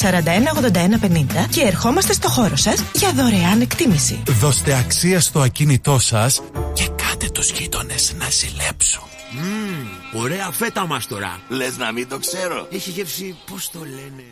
41 0.00 0.20
81 0.70 0.98
50 1.00 1.46
και 1.50 1.60
ερχόμαστε 1.60 2.12
στο 2.12 2.28
χώρο 2.28 2.56
σας 2.56 2.82
για 2.94 3.12
δωρεάν 3.12 3.60
εκτίμηση. 3.60 4.22
Δώστε 4.40 4.74
αξία 4.74 5.20
στο 5.20 5.40
ακίνητό 5.40 5.98
σας 5.98 6.42
Και 6.72 6.88
κάτε 7.08 7.30
τους 7.32 7.50
γείτονες 7.50 8.14
να 8.18 8.26
ζηλέψουν 8.30 9.02
Ωραία 10.14 10.50
φέτα 10.50 10.86
μας 10.86 11.06
τώρα. 11.06 11.40
Λες 11.48 11.76
να 11.76 11.92
μην 11.92 12.08
το 12.08 12.18
ξέρω. 12.18 12.66
Έχει 12.70 12.90
γεύση, 12.90 13.36
πώς 13.50 13.70
το 13.70 13.78
λένε; 13.78 14.24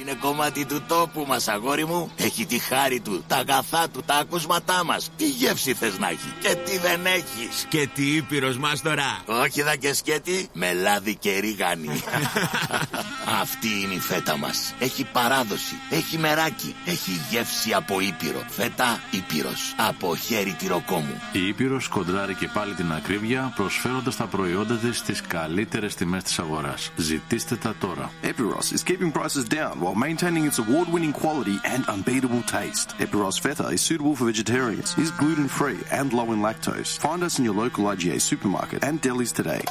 Ε, 0.00 0.02
είναι 0.02 0.18
κομμάτι 0.20 0.64
του 0.64 0.82
τόπου 0.88 1.24
μας 1.28 1.48
αγόρι 1.48 1.86
μου. 1.86 2.10
Έχει 2.16 2.46
τη 2.46 2.58
χάρη 2.58 3.00
του, 3.00 3.24
τα 3.26 3.36
αγαθά 3.36 3.88
του, 3.88 4.02
τα 4.06 4.14
ακούσματά 4.14 4.84
μας. 4.84 5.10
Τι 5.16 5.28
γεύση 5.28 5.74
θες 5.74 5.98
να 5.98 6.08
έχει 6.08 6.34
και 6.40 6.54
τι 6.54 6.78
δεν 6.78 7.06
έχεις. 7.06 7.66
Και 7.68 7.88
τι 7.94 8.16
ήπειρος 8.16 8.58
μας 8.58 8.82
τώρα. 8.82 9.20
Όχι 9.26 9.62
δα 9.62 9.76
και 9.76 9.94
σκέτη, 9.94 10.48
με 10.52 10.72
λάδι 10.72 11.16
και 11.16 11.38
ρίγανη. 11.38 11.88
Αυτή 13.42 13.68
είναι 13.82 13.94
η 13.94 13.98
φέτα 13.98 14.36
μας. 14.36 14.74
Έχει 14.78 15.04
παράδοση, 15.12 15.74
έχει 15.90 16.18
μεράκι 16.18 16.74
Έχει 16.84 17.20
γεύση 17.30 17.72
από 17.72 18.00
ήπειρο. 18.00 18.44
Φέτα 18.48 19.00
ήπειρος, 19.10 19.74
από 19.88 20.16
χέρι 20.16 20.52
τυροκόμου 20.52 21.20
Η 21.32 21.46
Ήπειρος 21.46 21.88
κοντράρει 21.88 22.34
και 22.34 22.48
πάλι 22.52 22.74
την 22.74 22.92
ακρίβεια 22.92 23.52
προσφέροντας 23.56 24.16
τα 24.16 24.24
προϊόντα 24.24 24.74
της 24.74 24.98
στις 24.98 25.20
καλύτερες 25.20 25.94
τιμές 25.94 26.22
της 26.22 26.38
αγοράς. 26.38 26.90
Ζητήστε 26.96 27.56
τα 27.56 27.74
τώρα. 27.80 28.10
Epiros 28.22 28.74
is 28.74 28.82
keeping 28.84 29.12
prices 29.12 29.54
down 29.54 29.89
while 29.89 29.95
maintaining 29.95 30.45
its 30.45 30.59
award-winning 30.59 31.13
quality 31.13 31.57
and 31.65 31.85
unbeatable 31.87 32.41
taste. 32.43 32.89
Epiros 32.99 33.39
Feta 33.39 33.67
is 33.69 33.81
suitable 33.81 34.15
for 34.15 34.25
vegetarians, 34.25 34.97
is 34.97 35.11
gluten-free 35.11 35.79
and 35.91 36.13
low 36.13 36.31
in 36.31 36.41
lactose. 36.41 36.97
Find 36.97 37.23
us 37.23 37.39
in 37.39 37.45
your 37.45 37.55
local 37.55 37.85
IGA 37.85 38.21
supermarket 38.21 38.83
and 38.83 39.01
delis 39.01 39.31
today. 39.33 39.63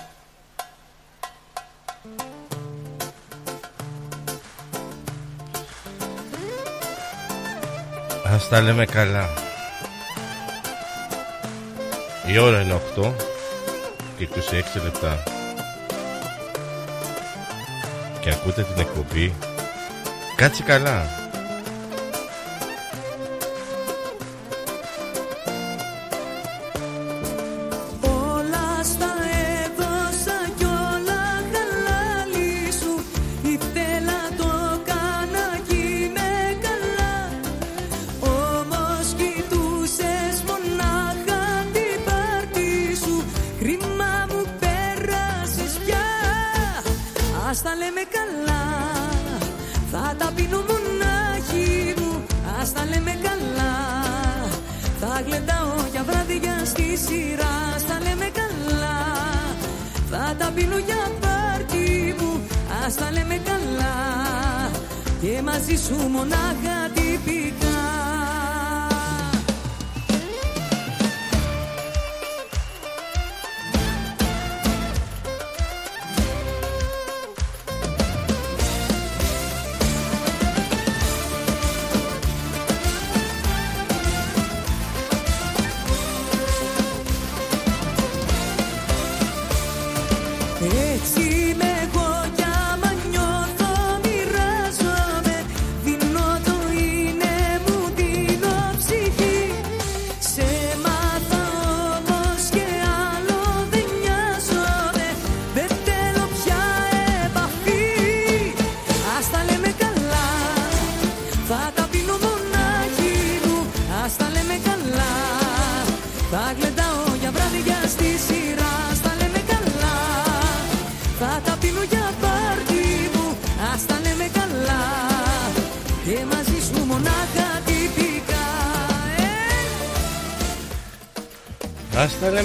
Ας 8.35 8.49
τα 8.49 8.61
λέμε 8.61 8.85
καλά. 8.85 9.29
Η 12.27 12.39
ώρα 12.39 12.61
είναι 12.61 12.81
8 12.97 13.13
και 14.19 14.29
26 14.77 14.83
λεπτά. 14.83 15.23
Και 18.21 18.31
ακούτε 18.31 18.63
την 18.63 18.81
εκπομπή. 18.81 19.48
Κάτσε 20.40 20.64
καλά. 20.64 21.19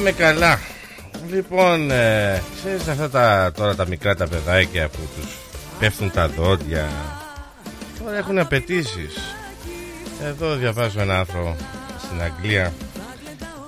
Ε. 0.06 0.10
Ας 0.10 0.16
τα 0.16 0.22
λέμε 0.22 0.34
καλά. 0.34 0.58
Λοιπόν, 1.30 1.90
ε, 1.90 2.42
ξέρεις 2.56 2.88
αυτά 2.88 3.10
τα, 3.10 3.52
τώρα 3.56 3.74
τα 3.74 3.86
μικρά 3.86 4.14
τα 4.16 4.28
παιδάκια 4.28 4.88
που 4.88 4.98
τους 5.16 5.36
πέφτουν 5.78 6.10
τα 6.10 6.28
δόντια. 6.28 6.88
Τώρα 8.04 8.16
έχουν 8.16 8.38
απαιτήσεις. 8.38 9.34
Εδώ 10.24 10.54
διαβάζω 10.54 11.00
ένα 11.00 11.18
άνθρωπο 11.18 11.56
στην 11.98 12.22
Αγγλία. 12.22 12.72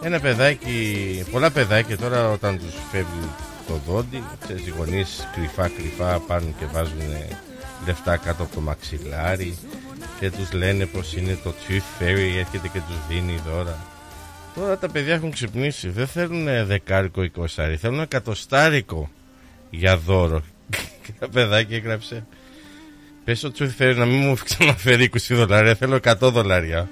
Ένα 0.03 0.21
παιδάκι, 0.21 1.25
πολλά 1.31 1.51
παιδάκια 1.51 1.99
τώρα 1.99 2.31
όταν 2.31 2.59
τους 2.59 2.75
φεύγει 2.91 3.31
το 3.67 3.81
δόντι, 3.87 4.23
ξέρεις 4.41 4.67
οι 4.67 4.73
γονείς 4.79 5.29
κρυφά 5.35 5.69
κρυφά 5.69 6.21
πάνε 6.27 6.55
και 6.59 6.65
βάζουν 6.73 7.01
λεφτά 7.87 8.17
κάτω 8.17 8.43
από 8.43 8.55
το 8.55 8.61
μαξιλάρι 8.61 9.59
και 10.21 10.31
τους 10.31 10.53
λένε 10.53 10.87
πως 10.87 11.15
είναι 11.17 11.39
το 11.45 11.55
tooth 11.69 12.03
fairy 12.03 12.39
έρχεται 12.39 12.69
και 12.73 12.81
τους 12.89 12.97
δίνει 13.09 13.41
δώρα. 13.47 13.96
Τώρα 14.57 14.79
τα 14.79 14.89
παιδιά 14.89 15.15
έχουν 15.15 15.31
ξυπνήσει. 15.31 15.89
Δεν 15.89 16.07
θέλουν 16.07 16.67
δεκάρικο 16.67 17.23
εικοσάρι. 17.23 17.77
Θέλουν 17.77 18.01
εκατοστάρικο 18.01 19.11
για 19.71 19.97
δώρο. 19.97 20.43
Και 21.05 21.13
τα 21.19 21.29
παιδάκια 21.29 21.77
έγραψε. 21.77 22.27
Πες 23.25 23.45
ο 23.45 23.53
Tooth 23.59 23.71
Fairy 23.79 23.95
να 23.97 24.05
μην 24.05 24.19
μου 24.19 24.37
ξαναφέρει 24.45 25.11
20 25.13 25.19
δολάρια. 25.31 25.75
Θέλω 25.75 25.99
100 26.03 26.15
δολάρια. 26.19 26.89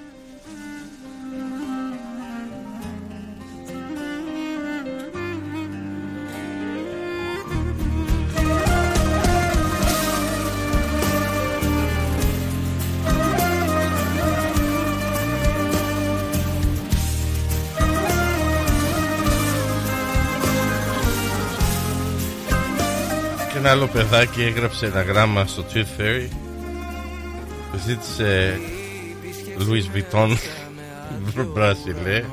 Άλλο 23.74 23.86
παιδάκι 23.86 24.42
έγραψε 24.42 24.86
ένα 24.86 25.02
γράμμα 25.02 25.46
στο 25.46 25.64
Tooth 25.74 26.00
Fairy. 26.00 26.28
Ζήτησε 27.86 28.58
Louis 29.58 29.96
Vuitton 29.96 30.36
μπρασιλέ. 31.54 32.24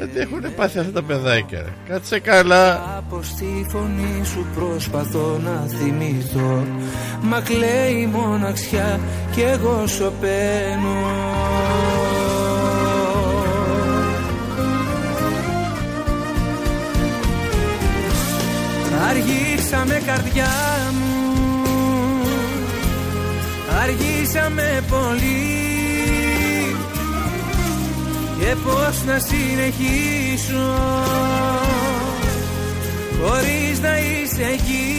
Ε, 0.00 0.06
Τι 0.06 0.20
έχουν 0.20 0.54
πάθει 0.56 0.78
αυτά 0.78 0.92
τα 0.92 1.02
παιδάκια. 1.02 1.62
ρε. 1.62 1.72
Κάτσε 1.88 2.18
καλά. 2.18 2.94
Από 2.98 3.22
στη 3.22 3.66
φωνή 3.70 4.24
σου 4.24 4.46
προσπαθώ 4.54 5.40
να 5.44 5.66
θυμηθώ 5.78 6.66
Μα 7.22 7.40
κλαίει 7.40 7.92
η 8.00 8.06
μοναξιά 8.06 9.00
κι 9.32 9.40
εγώ 9.40 9.86
σωπαίνω 9.86 10.96
Αργήσαμε 19.08 20.02
καρδιά 20.06 20.48
μου. 20.92 21.38
Αργήσαμε 23.82 24.84
πολύ. 24.88 25.56
Και 28.38 28.54
πώς 28.64 29.04
να 29.06 29.18
συνεχίσω 29.18 30.74
Χωρίς 33.20 33.80
να 33.80 33.98
είσαι 33.98 34.42
εκεί. 34.42 34.96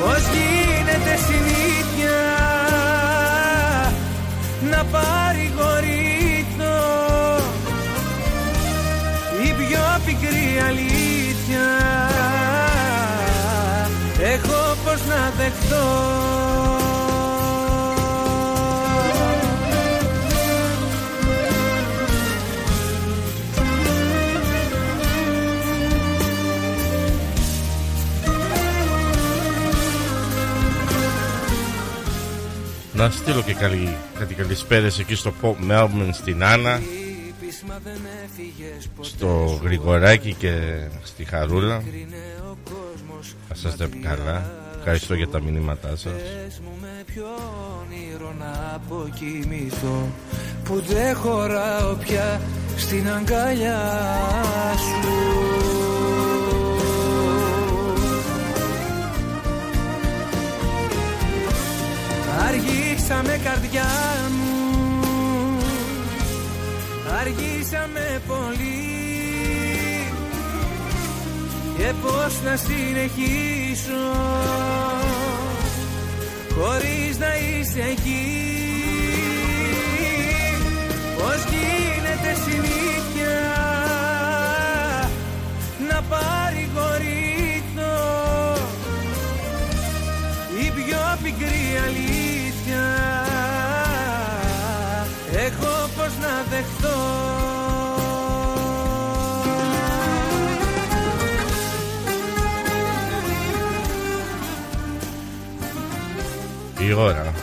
Πώς 0.00 0.22
γίνεται 0.32 0.67
δεχτώ 15.48 15.76
Να 32.92 33.10
στείλω 33.10 33.42
και 33.42 33.54
καλή, 33.54 33.96
κάτι 34.18 34.34
καλησπέρες 34.34 34.98
εκεί 34.98 35.14
στο 35.14 35.32
Pop 35.42 35.54
Melbourne 35.70 36.08
στην 36.12 36.44
Άννα 36.44 36.80
στο 39.00 39.60
Γρηγοράκι 39.62 40.34
και 40.34 40.80
στη 41.02 41.24
Χαρούλα. 41.24 41.82
Θα 43.48 43.54
σας 43.54 43.72
είστε 43.72 43.88
καλά 44.02 44.57
Ευχαριστώ 44.78 45.14
για 45.14 45.28
τα 45.28 45.40
μηνύματά 45.40 45.96
σας. 45.96 46.12
Που 50.64 50.80
δεν 50.80 51.16
χωράω 51.16 51.94
πια 51.94 52.40
στην 52.76 53.10
αγκαλιά 53.10 53.80
σου. 54.76 55.08
Αργήσαμε 62.46 63.40
καρδιά 63.44 63.84
μου 64.30 64.48
Αργήσαμε 67.20 68.22
πολύ 68.26 68.87
Και 71.78 71.92
πώς 72.02 72.42
να 72.44 72.56
συνεχίσω 72.56 74.04
Χωρίς 76.54 77.18
να 77.18 77.26
είσαι 77.36 77.80
εκεί. 77.80 78.26
Πώς 81.18 81.44
γίνεται 81.50 82.40
συνήθεια 82.44 83.38
Να 85.90 86.02
παρηγορηθώ 86.02 87.96
Η 90.60 90.70
πιο 90.70 90.98
πικρή 91.22 91.80
αλήθεια 91.86 92.17
Η 106.88 106.92
ώρα 106.92 107.34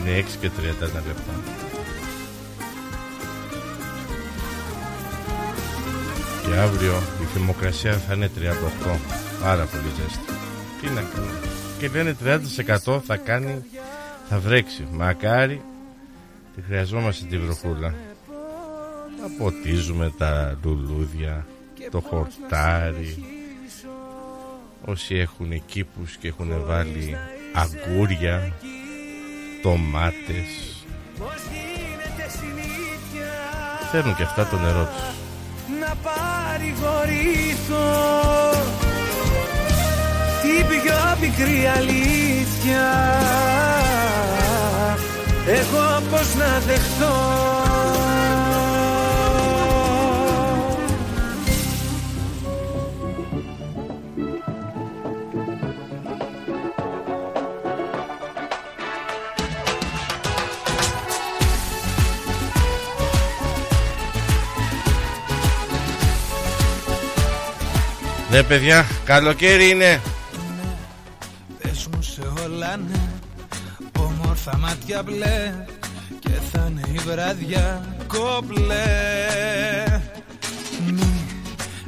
είναι 0.00 0.18
6 0.20 0.36
και 0.40 0.50
31 0.58 0.80
λεπτά. 0.80 1.32
Και 6.46 6.58
αύριο 6.58 6.92
η 7.22 7.24
θερμοκρασία 7.24 7.92
θα 7.92 8.14
είναι 8.14 8.30
38 8.38 8.96
Πάρα 9.42 9.64
πολύ 9.64 9.82
ζέστη. 9.96 10.32
Τι 10.80 10.86
να 10.86 11.00
κάνω. 11.00 11.32
Και 11.78 11.88
λένε 11.88 12.16
30% 12.86 13.00
θα 13.06 13.16
κάνει 13.16 13.64
Θα 14.28 14.38
βρέξει. 14.38 14.86
Μακάρι 14.92 15.62
Τη 16.54 16.62
χρειαζόμαστε 16.62 17.26
τη 17.26 17.38
βροχούλα. 17.38 17.94
Θα 19.20 19.30
ποτίζουμε 19.38 20.12
τα 20.18 20.58
λουλούδια 20.64 21.46
Το 21.90 22.00
χορτάρι. 22.00 23.24
Όσοι 24.84 25.14
έχουν 25.14 25.62
κήπους 25.66 26.16
και 26.16 26.28
έχουν 26.28 26.64
βάλει 26.66 27.16
αγκούρια, 27.52 28.52
τομάτες. 29.62 30.84
Θέλουν 33.90 34.16
και 34.16 34.22
αυτά 34.22 34.46
το 34.46 34.56
νερό 34.56 34.84
τους. 34.84 35.14
Να 35.80 35.94
παρηγορηθώ 36.02 37.00
Την 40.42 40.66
πιο 40.66 41.16
πικρή 41.20 41.66
αλήθεια. 41.76 42.90
Εγώ 45.46 46.02
πώς 46.10 46.34
να 46.34 46.58
δεχτώ 46.66 48.11
Ναι 68.32 68.42
παιδιά, 68.42 68.86
καλοκαίρι 69.04 69.68
είναι. 69.68 70.00
Πες 71.62 71.88
μου 71.92 72.02
σε 72.02 72.20
όλα 72.44 72.76
ναι. 72.76 73.00
Όμορφα 73.98 74.56
μάτια 74.56 75.02
μπλε 75.02 75.54
Και 76.18 76.30
θα 76.52 76.68
είναι 76.70 76.82
η 76.92 76.98
βραδιά 76.98 77.96
κομπλέ 78.06 78.84
Μην, 80.86 81.04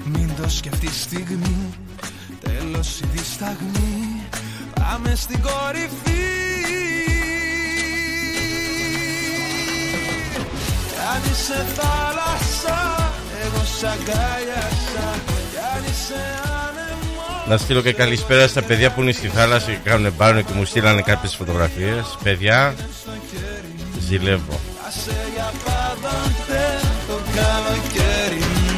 μην 0.04 0.30
το 0.42 0.48
σκεφτείς 0.48 1.00
στιγμή 1.00 1.74
Τέλος 2.40 3.00
η 3.00 3.06
δισταγμή. 3.12 4.22
Πάμε 4.74 5.14
στην 5.14 5.40
κορυφή. 5.42 6.22
Κι 10.88 11.00
αν 11.14 11.22
είσαι 11.32 11.66
θάλασσα 11.74 13.12
Εγώ 13.44 13.64
σ' 13.64 13.84
αγκάλιασα 13.84 15.43
Κι 15.74 15.80
αν 15.80 15.92
είσαι 15.92 16.20
άνεμο 16.68 17.44
Να 17.48 17.56
στείλω 17.56 17.82
και 17.82 17.92
καλησπέρα 17.92 18.48
στα 18.48 18.62
παιδιά 18.62 18.90
που 18.90 19.02
είναι 19.02 19.12
στη 19.12 19.28
θάλασσα 19.28 19.70
και 19.70 19.78
κάνουν 19.84 20.12
μπάνιο 20.16 20.42
και 20.42 20.52
μου 20.54 20.64
στείλανε 20.64 21.02
κάποιες 21.02 21.34
φωτογραφίες. 21.34 22.18
Παιδιά, 22.22 22.74
ζηλεύω. 23.98 24.60
Άσε 24.86 25.26
για 25.34 25.52
πάντοτε 25.64 26.80
το 27.08 27.18
καλοκαίρι 27.34 28.38
μου 28.38 28.74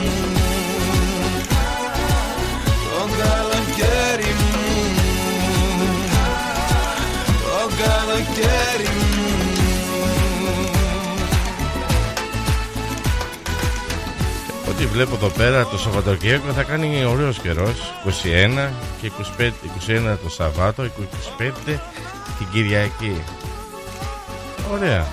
Ό,τι 14.79 14.87
βλέπω 14.87 15.15
εδώ 15.15 15.29
πέρα 15.29 15.67
το 15.67 15.79
Σαββατοκύριακο 15.79 16.53
θα 16.53 16.63
κάνει 16.63 17.05
ωραίος 17.05 17.39
καιρός. 17.39 17.93
21 18.05 18.71
και 19.01 19.11
25, 19.39 19.51
21 20.13 20.17
το 20.23 20.31
Σαββάτο 20.31 20.83
25 20.85 20.89
την 22.39 22.47
Κυριακή. 22.53 23.23
Ωραία. 24.73 25.07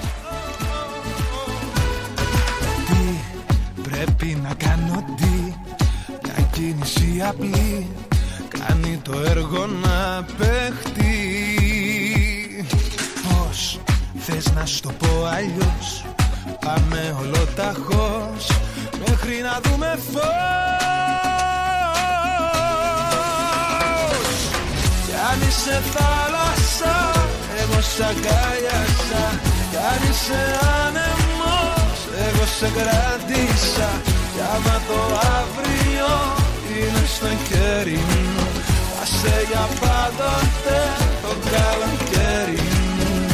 Τι 2.88 3.90
πρέπει 3.90 4.38
να 4.44 4.54
κάνω 4.54 5.06
τι 5.18 5.54
Μια 6.24 6.48
κίνηση 6.52 7.22
απλή 7.28 7.88
Κάνει 8.48 9.00
το 9.04 9.20
έργο 9.26 9.66
να 9.66 10.26
παιχτεί. 10.38 11.16
Πώς 13.24 13.80
θες 14.20 14.54
να 14.54 14.66
σου 14.66 14.82
το 14.82 14.92
πω 15.00 15.26
αλλιώς 15.26 16.06
Πάμε 16.66 17.16
ολοταχώς 17.20 18.48
Μέχρι 19.08 19.38
να 19.48 19.56
δούμε 19.64 20.00
φως. 20.12 20.24
Κι 25.06 25.16
αν 25.30 25.40
είσαι 25.48 25.78
θάλασσα 25.94 26.96
Εγώ 27.62 27.80
σ' 27.82 28.02
αγκάλιασα. 28.10 29.26
Κι 29.74 29.80
αν 29.92 30.02
είσαι 30.10 30.42
άνεμος 30.86 32.00
Εγώ 32.28 32.46
σε 32.58 32.68
κράτησα 32.78 33.90
Κι 34.34 34.42
άμα 34.54 34.78
το 34.88 35.00
αύριο 35.40 36.12
Είναι 36.76 37.04
στο 37.16 37.28
χέρι 37.48 38.00
μου 38.10 38.48
Θα 38.96 39.06
σε 39.06 39.36
για 39.50 39.66
πάντοτε 39.82 40.80
Το 41.24 41.32
καλοκαίρι 41.54 42.60
μου. 42.68 43.26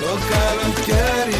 Το 0.00 0.12
καλοκαίρι 0.32 1.37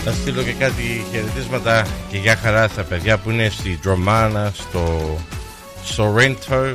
καλοκαίρι 0.00 0.04
Θα 0.04 0.12
στείλω 0.12 0.42
και 0.42 0.52
κάτι 0.52 1.04
χαιρετίσματα 1.10 1.86
και 2.10 2.16
για 2.16 2.36
χαρά 2.36 2.68
στα 2.68 2.82
παιδιά 2.82 3.18
που 3.18 3.30
είναι 3.30 3.48
στη 3.48 3.78
Ντρομάνα, 3.82 4.52
στο 4.54 5.16
Sorrento. 5.96 6.74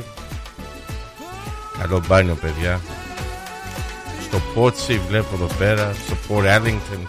Καλό 1.78 2.02
μπάνιο 2.06 2.34
παιδιά. 2.34 2.80
Στο 4.22 4.40
Πότσι 4.54 5.00
βλέπω 5.08 5.34
εδώ 5.34 5.48
πέρα, 5.58 5.94
στο 6.04 6.16
Port 6.28 6.44
Ellington. 6.44 7.00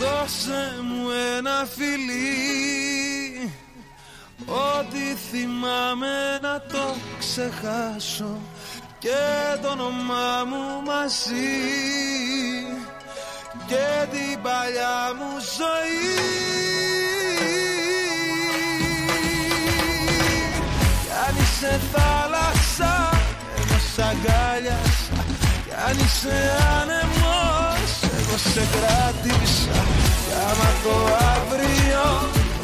Δώσε 0.00 0.82
μου 0.82 1.08
ένα 1.36 1.68
φιλί 1.76 2.48
Ό,τι 4.46 5.14
θυμάμαι 5.30 6.38
να 6.42 6.60
το 6.60 6.96
ξεχάσω 7.18 8.40
Και 8.98 9.20
το 9.62 9.68
όνομά 9.68 10.44
μου 10.50 10.82
μαζί. 10.86 11.58
Και 13.66 14.06
την 14.10 14.42
παλιά 14.42 14.98
μου 15.18 15.30
ζωή. 15.56 16.16
Κι 21.02 21.12
αν 21.26 21.34
είσαι 21.42 21.80
θάλασσα 21.92 23.10
εγώ 23.58 23.78
σ' 23.94 23.98
αγκάλιασα. 23.98 25.18
Κι 25.64 25.74
αν 25.88 25.96
είσαι 26.04 26.36
άνεμος 26.80 27.90
εγώ 28.18 28.36
σε 28.52 28.64
κράτησα 28.74 29.78
Κι 30.26 30.34
άμα 30.48 30.70
το 30.84 30.96
αύριο 31.36 32.06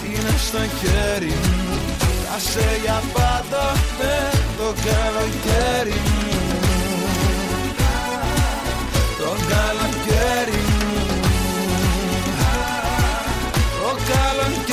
είναι 0.05 0.35
στο 0.47 0.59
χέρι 0.79 1.35
μου 1.43 1.79
Θα 2.27 2.39
σε 2.39 2.81
για 2.83 3.03
πάντα 3.13 3.73
με 3.99 4.31
το 4.59 4.75
καλοκαίρι 4.85 6.01
μου 6.05 6.24
Το 9.25 9.31
καλοκαίρι 9.31 10.63
μου. 10.69 10.93
Το 13.81 13.91
καλοκαίρι 14.13 14.64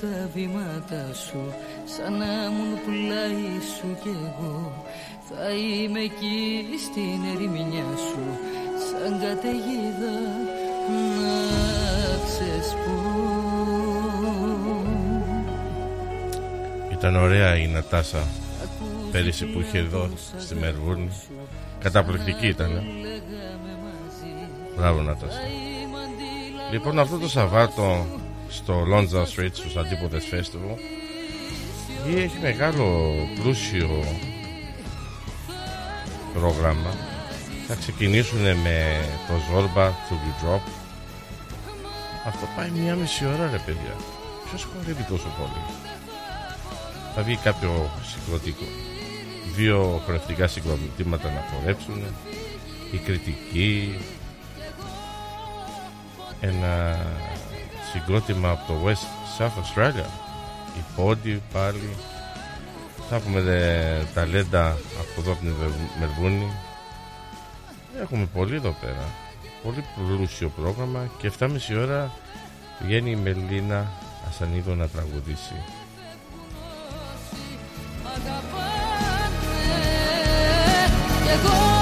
τα 0.00 0.28
βήματα 0.34 1.14
σου 1.14 1.54
Σαν 1.84 2.12
να 2.18 2.24
ήμουν 2.24 2.72
πλάι 2.84 3.60
σου 3.76 3.96
κι 4.02 4.08
εγώ 4.08 4.84
Θα 5.28 5.50
είμαι 5.50 6.00
εκεί 6.00 6.64
στην 6.84 7.18
ερημινιά 7.34 7.88
σου 7.96 8.24
Σαν 8.88 9.20
καταιγίδα 9.20 10.16
να 11.16 11.34
ξεσπώ 12.24 12.98
Ήταν 16.92 17.16
ωραία 17.16 17.56
η 17.56 17.66
Νατάσα 17.66 18.26
πέρυσι 19.12 19.46
που 19.46 19.60
είχε 19.60 19.78
εδώ 19.78 20.10
στη 20.38 20.54
Μερβούρνη. 20.54 21.10
Καταπληκτική 21.80 22.46
ήταν. 22.46 22.82
Μπράβο 24.76 25.00
Νατάσα. 25.00 25.38
Λοιπόν 26.72 26.98
αυτό 26.98 27.18
το 27.18 27.28
Σαββάτο 27.28 28.06
στο 28.48 28.84
Lonza 28.92 29.22
Street 29.22 29.50
στους 29.52 29.76
Αντίποδες 29.76 30.24
Festival 30.32 30.78
έχει 32.16 32.38
μεγάλο 32.42 33.14
πλούσιο 33.40 34.04
πρόγραμμα. 36.34 36.94
Θα 37.66 37.74
ξεκινήσουν 37.74 38.40
με 38.40 39.04
το 39.28 39.34
Zorba 39.48 39.86
to 39.86 40.12
be 40.12 40.44
Drop. 40.44 40.60
Αυτό 42.26 42.46
πάει 42.56 42.70
μία 42.70 42.94
μισή 42.94 43.26
ώρα 43.26 43.50
ρε 43.50 43.58
παιδιά. 43.66 43.94
Ποιος 44.48 44.62
χορεύει 44.64 45.02
τόσο 45.02 45.28
πολύ; 45.38 45.64
Θα 47.14 47.22
βγει 47.22 47.36
κάποιο 47.36 47.90
συγκροτικό. 48.02 48.64
Δύο 49.54 50.02
χορευτικά 50.04 50.46
συγκροτήματα 50.46 51.30
να 51.30 51.44
χορέψουν. 51.52 52.02
Η 52.92 52.96
κριτική. 52.96 53.98
Ένα 56.40 56.98
συγκρότημα 57.92 58.50
από 58.50 58.66
το 58.66 58.74
West 58.84 59.38
South 59.38 59.46
Australia. 59.46 60.08
Η 60.78 60.84
Πόντι 60.96 61.42
πάλι. 61.52 61.96
Θα 63.08 63.16
έχουμε 63.16 63.40
δε, 63.40 64.04
ταλέντα 64.14 64.66
από 64.70 65.20
εδώ 65.20 65.32
από 65.32 65.40
την 65.40 65.52
Μελβούνη. 66.00 66.52
Έχουμε 68.00 68.28
πολύ 68.34 68.54
εδώ 68.54 68.76
πέρα. 68.80 69.08
Πολύ 69.62 69.84
πλούσιο 69.96 70.48
πρόγραμμα 70.48 71.10
και 71.18 71.32
7.30 71.38 71.48
ώρα 71.78 72.12
βγαίνει 72.80 73.10
η 73.10 73.16
Μελίνα 73.16 73.86
Ασανίδο 74.28 74.74
να 74.74 74.88
τραγουδήσει. 74.88 75.54
Κι 81.24 81.77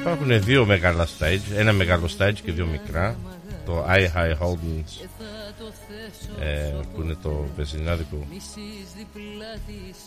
υπάρχουν 0.00 0.42
δύο 0.42 0.66
μεγάλα 0.66 1.06
stage, 1.06 1.56
ένα 1.56 1.72
μεγάλο 1.72 2.08
stage 2.18 2.36
και 2.44 2.52
δύο 2.52 2.66
μικρά. 2.66 3.16
Το 3.64 3.84
I 3.88 4.16
High 4.16 4.36
Holdings 4.38 5.06
ε, 6.40 6.74
που 6.94 7.02
είναι 7.02 7.16
το 7.22 7.44
βεζινάδικο 7.56 8.16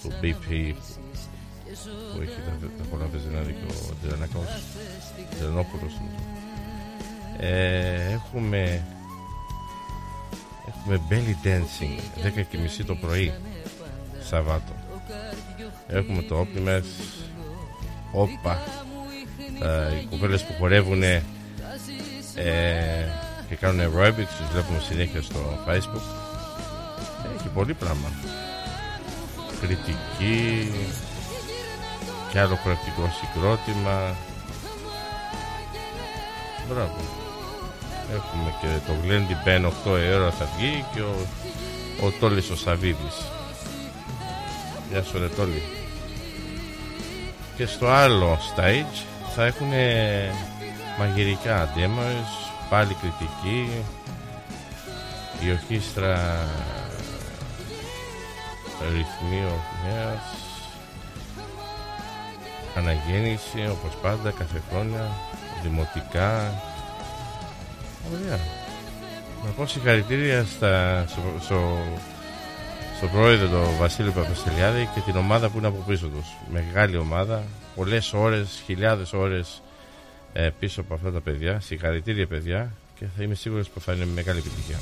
του 0.01 0.11
BP 0.21 0.73
που 2.13 2.21
έχει 2.21 2.35
τα, 2.45 2.67
τα 2.77 2.83
πολλά 2.89 3.05
βεζινάδικο 3.11 3.65
ο 3.89 3.93
Τζερανακός 4.01 4.45
Τζερανόπουλος 5.35 5.93
ε, 7.39 8.11
έχουμε 8.11 8.85
έχουμε 10.67 11.01
belly 11.09 11.45
dancing 11.47 12.27
10 12.39 12.43
και 12.49 12.57
μισή 12.57 12.83
το 12.83 12.95
πρωί 12.95 13.33
Σαββάτο 14.23 14.73
έχουμε 15.87 16.21
το 16.21 16.47
Optimus 16.47 16.83
Όπα 18.11 18.51
ε, 18.51 18.92
οι 20.01 20.06
κοπέλες 20.10 20.43
που 20.43 20.54
χορεύουν 20.60 21.04
ε, 21.04 21.22
και 23.49 23.56
κάνουν 23.56 23.82
aerobics 23.82 24.34
τις 24.38 24.47
βλέπουμε 24.51 24.80
συνέχεια 24.80 25.22
στο 25.22 25.64
facebook. 25.68 26.06
Έχει 27.38 27.47
πολύ 27.54 27.74
πράγμα. 27.74 28.12
Κριτική 29.62 30.72
και 32.32 32.39
άλλο 32.39 32.56
χορευτικό 32.56 33.12
συγκρότημα. 33.20 34.16
Μπράβο. 36.70 36.97
Έχουμε 38.14 38.54
και 38.62 38.68
το 38.88 38.93
Glendy 39.04 39.47
Ben 39.47 39.66
8 39.66 39.99
η 40.10 40.14
ώρα 40.14 40.32
θα 40.32 40.47
βγει 40.58 40.86
και 40.93 41.01
ο, 41.01 41.16
ο 42.06 42.12
Τόλης 42.20 42.49
ο 42.49 42.56
Σαβίδης. 42.56 43.18
Γεια 44.91 45.04
σου 45.04 45.20
ρε 45.20 45.28
Τόλη. 45.28 45.62
Και 47.56 47.66
στο 47.66 47.88
άλλο 47.88 48.38
stage 48.56 49.12
θα 49.36 49.45
έχουν 49.45 49.67
μαγειρικά 50.99 51.69
demos, 51.75 52.51
πάλι 52.69 52.93
κριτική, 52.93 53.69
η 55.45 55.51
ορχήστρα 55.51 56.39
ρυθμίου 58.81 59.59
νέας, 59.86 60.21
αναγέννηση 62.75 63.67
όπως 63.71 63.97
πάντα 64.01 64.31
κάθε 64.31 64.61
χρόνια, 64.69 65.11
δημοτικά, 65.63 66.53
ωραία. 68.13 68.39
Να 69.45 69.49
πω 69.51 69.65
συγχαρητήρια 69.65 70.45
στα, 70.55 71.05
στο, 71.07 71.21
στο, 71.39 71.77
στον 72.97 73.11
πρόεδρο 73.11 73.47
τον 73.47 73.77
Βασίλειο 73.79 74.11
Παπαστελιάδη 74.11 74.89
και 74.93 74.99
την 74.99 75.17
ομάδα 75.17 75.49
που 75.49 75.57
είναι 75.57 75.67
από 75.67 75.84
πίσω 75.88 76.07
τους. 76.07 76.27
Μεγάλη 76.51 76.97
ομάδα, 76.97 77.43
πολλές 77.76 78.13
ώρες, 78.13 78.61
χιλιάδες 78.65 79.13
ώρες 79.13 79.61
ε, 80.34 80.49
πίσω 80.59 80.82
από 80.82 80.93
αυτά 80.93 81.11
τα 81.11 81.21
παιδιά. 81.21 81.59
Συγχαρητήρια 81.59 82.28
παιδιά 82.28 82.71
και 82.95 83.05
θα 83.17 83.24
είμαι 83.24 83.36
σίγουρος 83.36 83.69
που 83.69 83.80
θα 83.80 83.93
είναι 83.93 84.05
μεγάλη 84.05 84.39
επιτυχία. 84.39 84.80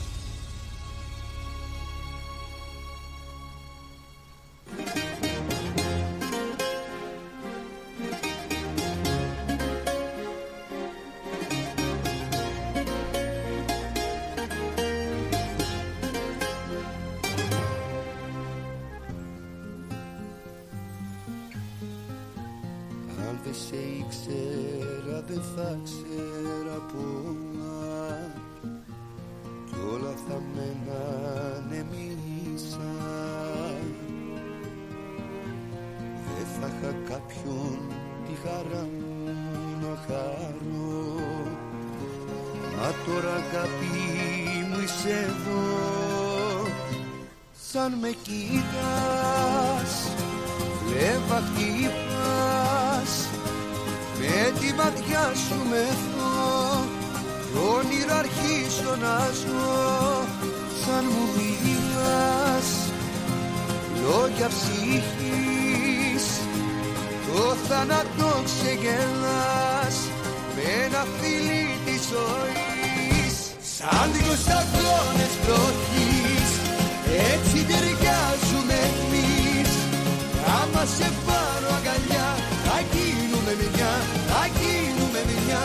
Άμα 80.82 80.90
σε 81.00 81.10
πάρω 81.26 81.70
αγκαλιά. 81.78 82.30
Θα 82.66 82.78
γίνουμε 82.92 83.54
μια, 83.62 83.94
θα 84.30 84.44
γίνουμε 84.58 85.22
μια. 85.32 85.64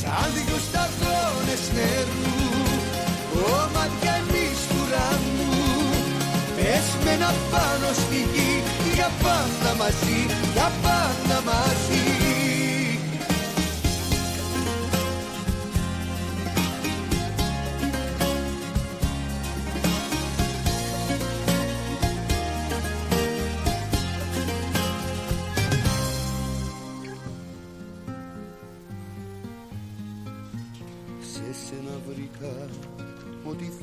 Σαν 0.00 0.30
δυο 0.34 0.58
σταγόνες 0.66 1.64
νερού 1.76 2.34
Κομμάτια 3.32 4.14
εμείς 4.22 4.58
του 4.68 4.76
ουρανού 4.80 5.52
Πες 6.56 6.86
με 7.04 7.14
να 7.22 7.30
πάνω 7.52 7.88
στη 8.00 8.20
γη 8.32 8.52
Για 8.94 9.10
πάντα 9.22 9.70
μαζί, 9.80 10.20
για 10.54 10.68
πάντα 10.84 11.36
μαζί 11.50 12.09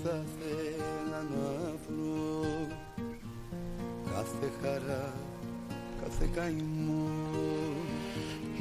θα 0.08 0.24
ήθελα 0.24 1.22
να 1.32 1.76
βρω 1.88 2.45
Κάθε 4.14 4.51
χαρά, 4.62 5.14
κάθε 6.03 6.30
καημό 6.36 7.08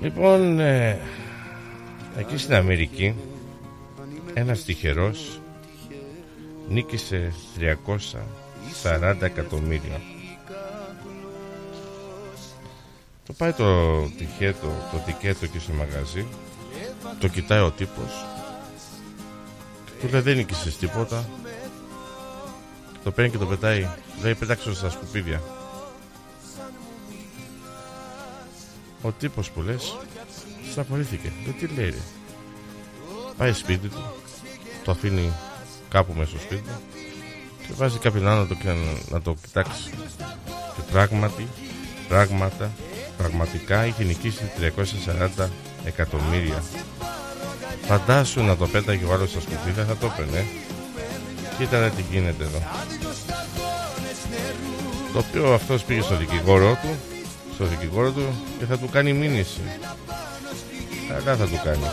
Λοιπόν, 0.01 0.61
ε, 0.61 1.01
εκεί 2.17 2.37
στην 2.37 2.55
Αμερική 2.55 3.15
ένας 4.35 4.65
τυχερός 4.65 5.41
νίκησε 6.69 7.33
340 8.83 9.17
εκατομμύρια. 9.21 10.01
Το 13.27 13.33
πάει 13.33 13.53
το 13.53 14.01
τυχέτο, 14.19 14.67
το 14.93 14.99
τικέτο 15.07 15.47
και 15.47 15.59
στο 15.59 15.73
μαγαζί, 15.73 16.27
το 17.21 17.29
κοιτάει 17.29 17.61
ο 17.61 17.71
τύπος, 17.71 18.25
του 20.01 20.09
λέει 20.09 20.21
δεν 20.21 20.37
νίκησες 20.37 20.77
τίποτα, 20.77 21.29
το 23.05 23.11
παίρνει 23.11 23.31
και 23.31 23.39
το 23.39 23.47
πετάει, 23.47 23.89
λέει 24.23 24.35
πέταξε 24.35 24.75
στα 24.75 24.91
σκουπίδια. 24.91 25.43
Ο 29.03 29.13
τύπος 29.13 29.51
που 29.51 29.63
λες 29.63 29.97
σταματήθηκε. 30.71 31.33
Δεν 31.45 31.55
τι 31.59 31.75
λέει 31.75 31.91
ρε. 31.91 32.03
Πάει 33.37 33.53
σπίτι 33.53 33.89
του, 33.89 34.03
το 34.85 34.91
αφήνει 34.91 35.33
κάπου 35.89 36.13
μέσα 36.13 36.31
στο 36.31 36.39
σπίτι 36.39 36.63
του 36.63 36.81
και 37.67 37.73
βάζει 37.73 37.99
κάποιον 37.99 38.29
άλλο 38.29 38.41
να 38.41 38.47
το, 38.47 38.57
να 39.11 39.23
το 39.23 39.35
κοιτάξει. 39.43 39.91
Και 40.47 40.83
πράγματι, 40.93 41.49
πράγματα, 42.09 42.71
πραγματικά 43.17 43.87
είχε 43.87 44.05
νικήσει 44.05 44.51
340 45.39 45.49
εκατομμύρια. 45.85 46.63
Φαντάσου 47.83 48.43
να 48.43 48.57
το 48.57 48.67
πέταγε 48.67 49.05
ο 49.05 49.13
άλλος 49.13 49.31
στα 49.31 49.41
σκουπίδια 49.41 49.85
θα 49.85 49.97
το 49.97 50.07
έπαιρνε. 50.07 50.47
Κοίτα 51.59 51.89
τι 51.89 52.03
γίνεται 52.11 52.45
εδώ. 52.45 52.63
Το 55.13 55.19
οποίο 55.29 55.53
αυτός 55.53 55.83
πήγε 55.83 56.01
στο 56.01 56.17
δικηγόρο 56.17 56.79
του 56.83 57.17
στο 57.57 57.65
δικηγόρο 57.65 58.11
του 58.11 58.27
και 58.59 58.65
θα 58.65 58.79
του 58.79 58.89
κάνει 58.89 59.13
μήνυση. 59.13 59.61
Καλά 61.09 61.37
θα 61.37 61.47
του 61.47 61.61
κάνει. 61.65 61.87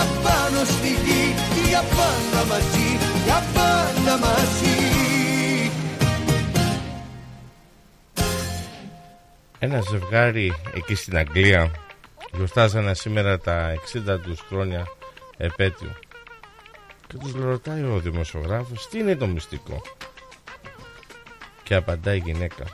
Πες 0.00 0.08
με 0.08 0.22
να 0.22 0.22
πάνω 0.22 0.64
στη 0.64 0.88
γη 0.88 1.34
Για 1.68 1.80
πάντα 1.80 2.46
μαζί, 2.48 2.88
για 3.24 3.42
πάντα 3.54 4.18
μαζί 4.18 4.78
Ένα 9.58 9.80
ζευγάρι 9.80 10.52
εκεί 10.74 10.94
στην 10.94 11.16
Αγγλία 11.16 11.70
γιορτάζανε 12.32 12.94
σήμερα 12.94 13.38
τα 13.38 13.74
60 14.06 14.20
τους 14.22 14.40
χρόνια 14.40 14.86
επέτειο. 15.36 15.92
Και 17.06 17.16
τους 17.16 17.32
ρωτάει 17.32 17.82
ο 17.82 17.98
δημοσιογράφος 17.98 18.88
τι 18.88 18.98
είναι 18.98 19.16
το 19.16 19.26
μυστικό; 19.26 19.82
Και 21.62 21.74
απαντάει 21.74 22.16
η 22.16 22.22
γυναίκα. 22.24 22.64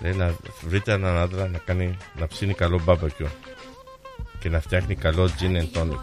Λέει 0.00 0.12
να 0.12 0.34
βρείτε 0.62 0.92
έναν 0.92 1.16
άντρα 1.16 1.48
να, 1.48 1.58
κάνει, 1.58 1.96
να 2.18 2.26
ψήνει 2.26 2.54
καλό 2.54 2.80
μπάμπεκιο 2.84 3.28
και 4.38 4.48
να 4.48 4.60
φτιάχνει 4.60 4.94
καλό 4.94 5.30
gin 5.40 5.56
and 5.56 5.70
tonic. 5.72 6.02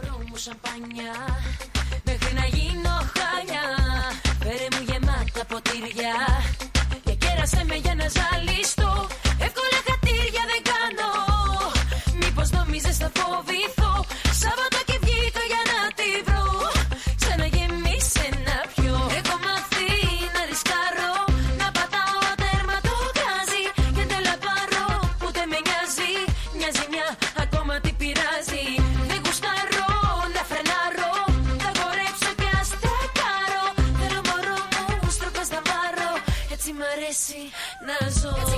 Αρέσει 37.89 38.25
να 38.25 38.54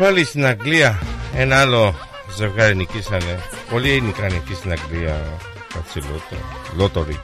Και 0.00 0.06
πάλι 0.06 0.24
στην 0.24 0.46
Αγγλία 0.46 1.02
ένα 1.34 1.60
άλλο 1.60 1.94
ζευγάρι 2.36 2.76
νικήσανε. 2.76 3.40
Πολλοί 3.70 3.90
ελληνικά 3.90 4.28
νικήσει 4.28 4.54
στην 4.54 4.72
Αγγλία 4.72 5.38
τα 5.74 5.80
τσιλότο. 5.80 6.36
Λότορι. 6.76 7.20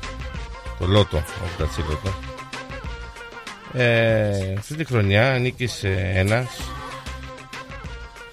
Το 0.78 0.86
λότο, 0.86 1.16
όχι 1.16 1.56
τα 1.58 1.66
τσιλότο. 1.66 2.14
Ε, 3.72 4.54
αυτή 4.58 4.74
τη 4.74 4.84
χρονιά 4.84 5.38
νίκησε 5.40 6.12
ένας 6.14 6.60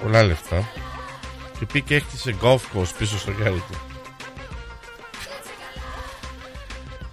πολλά 0.01 0.23
λεφτά 0.23 0.69
και 1.59 1.65
πήγε 1.65 1.85
και 1.85 1.95
έκτισε 1.95 2.35
golf 2.41 2.55
course 2.55 2.93
πίσω 2.97 3.17
στο 3.17 3.31
γάρι 3.31 3.63
του. 3.69 3.77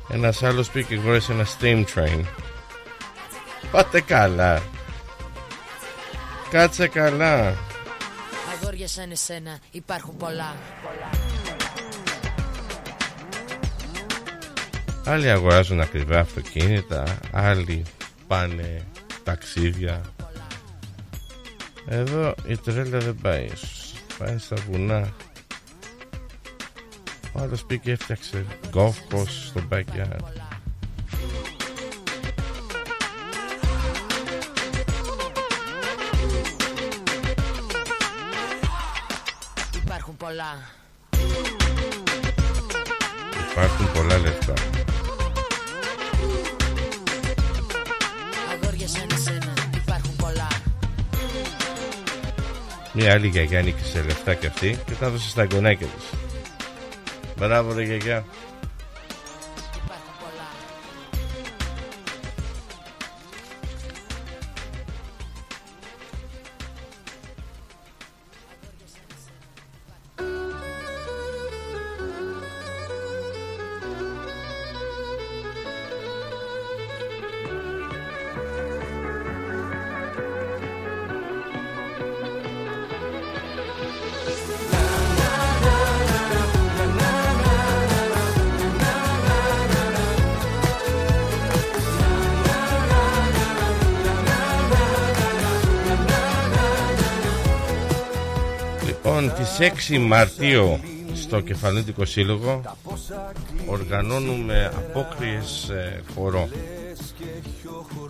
Ένας 0.09 0.43
άλλος 0.43 0.71
πήγε 0.71 0.87
και 0.87 0.95
γνώρισε 0.95 1.33
ένα 1.33 1.47
steam 1.59 1.85
train. 1.95 2.25
Πάτε 3.71 4.01
καλά. 4.01 4.63
Κάτσε 6.51 6.89
καλά. 6.89 7.55
Αγόρια 8.53 8.89
σαν 8.89 9.11
εσένα 9.11 9.59
υπάρχουν 9.71 10.17
πολλά 10.17 10.55
Άλλοι 15.05 15.31
αγοράζουν 15.31 15.81
ακριβά 15.81 16.19
αυτοκίνητα, 16.19 17.19
άλλοι 17.33 17.83
πάνε 18.27 18.87
ταξίδια. 19.25 20.01
Εδώ 21.87 22.35
η 22.47 22.57
τρέλα 22.57 22.99
δεν 22.99 23.17
πάει. 23.23 23.49
Πάει 24.19 24.39
στα 24.39 24.57
βουνά. 24.71 25.13
Ο 27.33 27.41
άλλος 27.41 27.65
πήγε 27.65 27.81
και 27.81 27.91
έφτιαξε 27.91 28.45
golf 28.75 29.15
course 29.15 29.47
στο 29.47 29.63
backyard. 29.71 30.40
Άλλη 53.11 53.29
γιαγιά 53.29 53.63
νίκησε 53.63 54.03
λεφτά 54.03 54.35
και 54.35 54.47
αυτή 54.47 54.79
και 54.87 54.93
τα 55.01 55.07
έδωσε 55.07 55.29
στα 55.29 55.43
εγγονάκια 55.43 55.87
της. 55.87 56.19
Μπράβο 57.39 57.73
ρε 57.73 57.83
γιαγιά. 57.83 58.25
Λοιπόν, 99.39 99.75
τις 99.79 99.97
6 99.97 99.99
Μαρτίου 99.99 100.81
στο 101.15 101.41
Κεφαλίτικο 101.41 102.05
Σύλλογο 102.05 102.63
οργανώνουμε 103.67 104.73
απόκριες 104.77 105.69
ε, 105.69 106.03
χορό. 106.15 106.49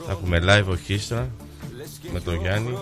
Θα 0.06 0.12
έχουμε 0.12 0.38
live 0.42 0.68
ορχήστρα 0.68 1.28
με 2.12 2.20
τον 2.20 2.40
Γιάννη. 2.40 2.76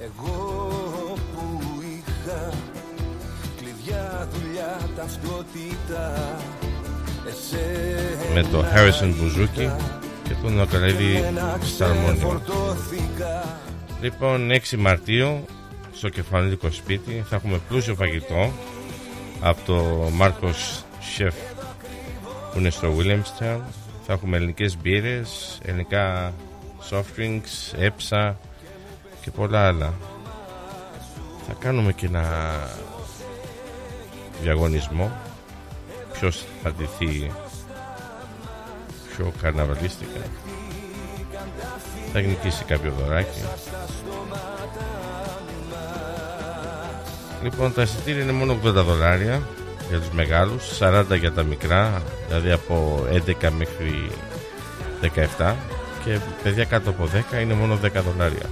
Εγώ 0.00 0.58
που 1.34 1.60
είχα 1.80 2.50
κλειδιά, 3.56 4.28
δουλειά, 4.32 4.78
ταυτότητα 4.96 6.38
Εσένα 7.28 8.34
με 8.34 8.42
τον 8.42 8.64
Harrison 8.64 9.14
Μπουζούκι 9.18 9.70
και 10.22 10.34
τον 10.42 10.52
Νοκαλέδη 10.52 11.24
Σταρμόνιο. 11.62 12.14
φορτώθηκα 12.20 13.58
Λοιπόν, 14.04 14.50
6 14.50 14.76
Μαρτίου 14.78 15.44
στο 15.96 16.08
κεφαλικό 16.08 16.70
σπίτι 16.70 17.24
θα 17.28 17.36
έχουμε 17.36 17.60
πλούσιο 17.68 17.94
φαγητό 17.94 18.52
από 19.40 19.60
το 19.64 19.74
Μάρκος 20.12 20.84
Σεφ 21.00 21.34
που 22.52 22.58
είναι 22.58 22.70
στο 22.70 22.94
Williamstown. 22.98 23.60
Θα 24.06 24.12
έχουμε 24.12 24.36
ελληνικές 24.36 24.76
μπύρες, 24.76 25.58
ελληνικά 25.64 26.32
soft 26.90 27.18
drinks, 27.18 27.78
έψα 27.78 28.38
και 29.20 29.30
πολλά 29.30 29.66
άλλα. 29.66 29.94
Θα 31.46 31.54
κάνουμε 31.58 31.92
και 31.92 32.06
ένα 32.06 32.52
διαγωνισμό 34.42 35.12
ποιος 36.12 36.44
θα 36.62 36.72
ντυθεί 36.72 37.30
πιο 39.16 39.32
καρναβαλίστικα 39.40 40.20
θα 42.12 42.20
νικήσει 42.20 42.64
κάποιο 42.64 42.92
δωράκι 42.98 43.40
λοιπόν 47.44 47.72
τα 47.74 47.82
εισιτήρια 47.82 48.22
είναι 48.22 48.32
μόνο 48.32 48.58
80 48.64 48.72
δολάρια 48.72 49.42
για 49.88 49.98
τους 49.98 50.10
μεγάλους 50.10 50.78
40 50.78 51.04
για 51.18 51.32
τα 51.32 51.42
μικρά 51.42 52.02
δηλαδή 52.26 52.50
από 52.50 53.06
11 53.12 53.50
μέχρι 53.58 54.10
17 55.38 55.54
και 56.04 56.18
παιδιά 56.42 56.64
κάτω 56.64 56.90
από 56.90 57.08
10 57.36 57.42
είναι 57.42 57.54
μόνο 57.54 57.78
10 57.84 57.88
δολάρια. 57.92 58.50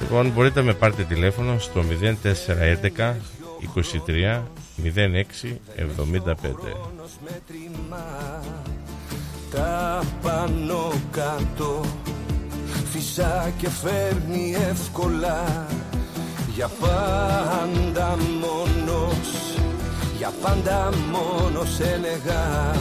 Λοιπόν 0.00 0.30
μπορείτε 0.30 0.60
να 0.60 0.66
με 0.66 0.72
πάρετε 0.72 1.02
τηλέφωνο 1.02 1.58
στο 1.58 1.84
0411 2.96 3.14
23 4.06 4.42
06 4.84 5.56
75 5.76 6.34
τα 9.50 10.02
πάνω 10.22 10.92
κάτω 11.10 11.84
Φυσά 12.90 13.52
και 13.58 13.68
φέρνει 13.68 14.54
εύκολα 14.70 15.66
Για 16.56 16.70
πάντα 16.80 18.16
μόνος 18.40 19.28
Για 20.16 20.32
πάντα 20.42 20.90
μόνος 21.12 21.74
σε 21.74 21.82
έλεγα. 21.82 22.74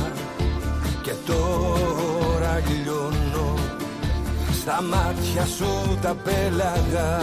Και 1.02 1.12
τώρα 1.26 2.62
λιώνω 2.84 3.54
Στα 4.62 4.82
μάτια 4.82 5.46
σου 5.58 5.98
τα 6.02 6.16
πέλαγα. 6.24 7.20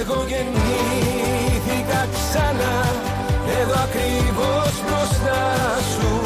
Εγώ 0.00 0.24
γεννήθηκα 0.28 2.08
ξανά 2.12 2.84
Εδώ 3.60 3.74
ακριβώς 3.86 4.72
μπροστά 4.86 5.42
σου. 5.92 6.20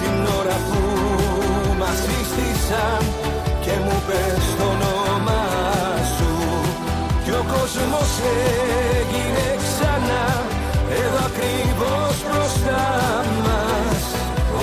Την 0.00 0.34
ώρα 0.38 0.56
που 0.68 0.80
μας 1.78 1.96
σύστησαν 1.96 3.02
Και 3.60 3.72
μου 3.84 4.02
πες 4.06 4.44
το 4.58 4.89
κόσμος 7.72 8.12
έγινε 8.98 9.48
ξανά. 9.64 10.24
Εδώ 11.02 11.20
ακριβώς 11.30 12.16
μπροστά 12.26 12.86
μας 13.44 14.02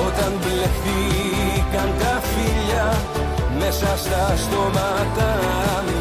Όταν 0.08 0.32
μπλεχθήκαν 0.40 1.90
τα 2.00 2.22
φίλια 2.30 2.88
Μέσα 3.60 3.98
στα 4.04 4.24
στόματα 4.44 5.30
μας 5.86 5.97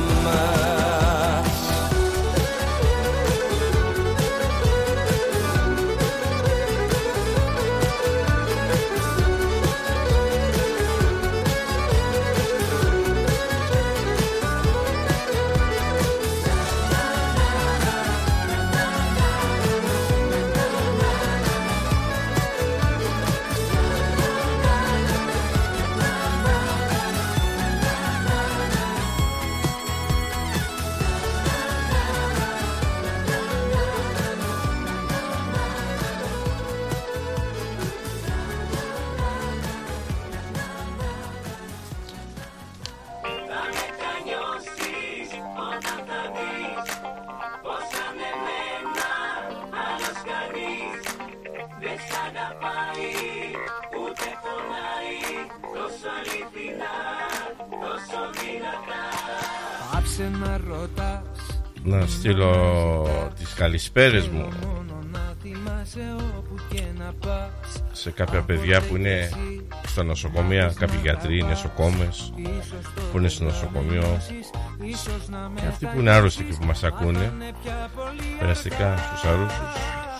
Να 61.99 62.07
στείλω 62.07 63.33
τις 63.39 63.53
καλησπέρες 63.55 64.29
μου 64.29 64.49
Μόνο 64.65 65.05
να 65.13 65.35
θυμάσαι 65.43 66.15
όπου 66.39 66.55
και 66.71 66.83
να 66.99 67.13
πας 67.27 67.83
σε 67.93 68.11
κάποια 68.11 68.43
παιδιά 68.43 68.81
που 68.81 68.97
είναι 68.97 69.31
στα 69.87 70.03
νοσοκομεία, 70.03 70.75
κάποιοι 70.79 70.99
γιατροί, 71.03 71.43
νοσοκόμες 71.43 72.33
που 73.13 73.19
είναι 73.19 73.29
στο 73.29 73.45
νοσοκομείο. 73.45 74.21
Και 75.55 75.67
αυτοί 75.69 75.87
που 75.87 75.99
είναι 76.01 76.11
άρρωστοι 76.11 76.45
και 76.45 76.53
που 76.61 76.67
μας 76.67 76.85
ακούνε 76.85 77.33
περαστικά 78.39 78.97
στους 78.97 79.25
αρρώστους, 79.25 79.69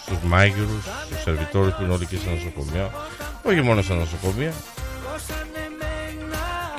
στους 0.03 0.19
μάγειρους, 0.23 0.85
στους 1.07 1.23
σερβιτόρους 1.23 1.75
που 1.75 1.83
είναι 1.83 1.93
όλοι 1.93 2.07
και 2.07 2.17
στα 2.17 2.31
νοσοκομεία. 2.31 2.91
Όχι 3.43 3.61
μόνο 3.61 3.83
στα 3.83 3.95
νοσοκομεία. 3.95 4.53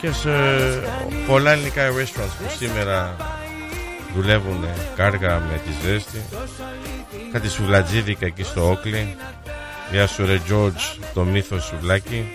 Και 0.01 0.11
σε 0.11 0.29
πολλά 1.27 1.51
ελληνικά 1.51 1.89
restaurants 1.89 2.35
που 2.37 2.55
σήμερα 2.57 3.15
δουλεύουν 4.21 4.65
κάργα 4.95 5.39
με 5.39 5.61
τη 5.65 5.87
ζέστη 5.87 6.21
κάτι 7.31 7.49
σουβλατζίδικα 7.49 8.25
εκεί 8.25 8.43
στο 8.43 8.69
Όκλι. 8.69 9.15
Γεια 9.91 10.07
σου 10.07 10.25
ρε 10.25 10.41
George 10.49 10.99
το 11.13 11.23
μύθος 11.23 11.63
σουβλάκι 11.63 12.31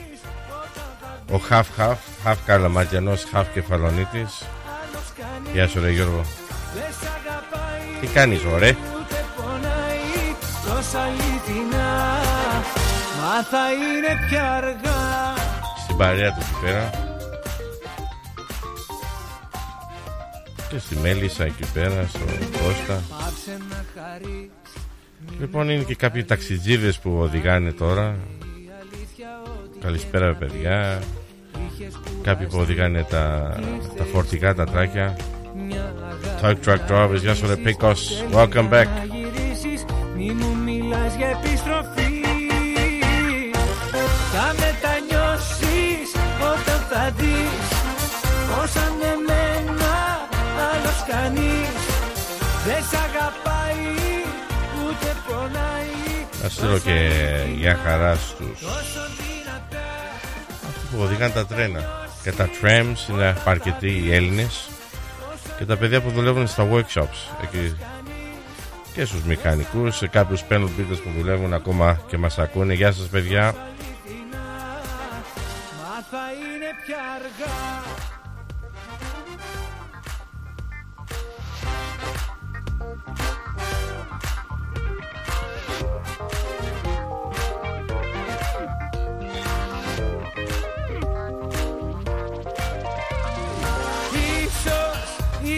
Ο 1.31 1.37
Χαφ 1.37 1.69
Χαφ 1.77 1.99
Χαφ 2.25 2.39
Καλαματιανός 2.47 3.25
Χαφ 3.33 3.53
Κεφαλονίτης. 3.53 4.43
Γεια 5.53 5.69
σου 5.69 5.81
ρε 5.81 5.91
Γιώργο. 5.91 6.25
Τι 8.01 8.07
κάνεις 8.07 8.41
ωραία; 8.45 8.71
Ούτε 8.71 9.25
πονάει 9.37 10.35
τόσο 10.67 10.99
αληθινά 10.99 12.21
Μα 13.21 13.43
θα 13.51 13.73
είναι 13.73 14.27
πια 14.29 14.53
αργά. 14.53 15.35
Στην 15.83 15.97
παρέα 15.97 16.33
τους 16.33 16.45
εκεί 16.45 16.65
πέρα 16.65 17.12
Και 20.73 20.79
στη 20.79 20.97
Μέλισσα 20.97 21.45
εκεί 21.45 21.65
πέρα 21.73 22.07
Στο 22.09 22.19
Κώστα. 22.19 23.03
Πάψε 23.09 23.57
να 23.69 23.85
χαρείς 23.95 24.51
Λοιπόν 25.41 25.69
είναι 25.69 25.83
και 25.83 25.95
κάποιοι 25.95 26.25
ταξιτζίδες 26.25 26.99
που 26.99 27.17
οδηγάνε 27.19 27.73
τώρα. 27.73 28.17
Καλησπέρα 29.81 30.35
παιδιά. 30.35 31.03
Κάποιοι 32.23 32.47
που 32.47 32.59
οδηγάνε 32.59 33.07
τα, 33.11 33.57
τα 33.97 34.05
φορτικά 34.05 34.55
τα 34.55 34.65
τράκια. 34.65 35.17
Truck 36.43 36.57
truck 36.67 36.79
drivers 36.89 37.21
Γεια 37.21 37.35
σου 37.35 37.47
ρε 37.47 37.57
Πίκος. 37.57 38.25
Welcome 38.33 38.69
back. 38.69 38.87
Να 38.87 39.05
γυρίσεις 39.11 39.85
μη 40.17 40.31
μου 40.31 40.57
μιλάς 40.65 41.15
για 41.17 41.29
επιστροφή. 41.29 42.11
Θα 44.33 44.55
μετανιώσεις 44.59 46.11
όταν 46.39 46.81
θα 46.91 47.11
δεις 47.17 47.69
Πως 48.57 49.02
πονάει 56.61 56.75
Να 56.75 56.79
στείλω 56.79 56.79
και 56.79 57.11
για 57.59 57.79
χαράς 57.85 58.29
στους 58.29 58.67
Αυτοί 60.69 60.87
που 60.93 61.03
οδηγάνε 61.03 61.33
τα 61.33 61.47
τρένα. 61.47 62.09
Και 62.23 62.33
τα 62.33 62.49
trams 62.63 63.11
είναι 63.11 63.37
αρκετοί 63.45 64.03
οι 64.05 64.15
Έλληνες. 64.15 64.69
Και 65.59 65.65
τα 65.65 65.77
παιδιά 65.77 66.01
που 66.01 66.11
δουλεύουν 66.11 66.47
στα 66.47 66.69
workshops. 66.73 67.35
Εκεί 67.43 67.77
και 68.95 69.05
στους 69.05 69.23
μηχανικούς. 69.23 69.97
Σε 69.97 70.07
κάποιους 70.07 70.43
παίρνουν 70.43 70.77
πίτες 70.77 70.99
που 70.99 71.11
δουλεύουν 71.19 71.53
ακόμα 71.53 72.01
και 72.07 72.17
μας 72.17 72.39
ακούνε. 72.39 72.75
Γεια 72.75 72.93
σας 72.93 73.07
παιδιά 73.07 73.55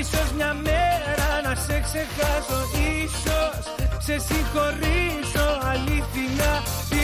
ίσως 0.05 0.29
μια 0.37 0.53
μέρα 0.67 1.29
να 1.47 1.55
σε 1.55 1.77
ξεχάσω 1.87 2.59
Ίσως 3.03 3.63
σε 4.07 4.17
συγχωρήσω 4.27 5.47
αλήθινα 5.71 6.53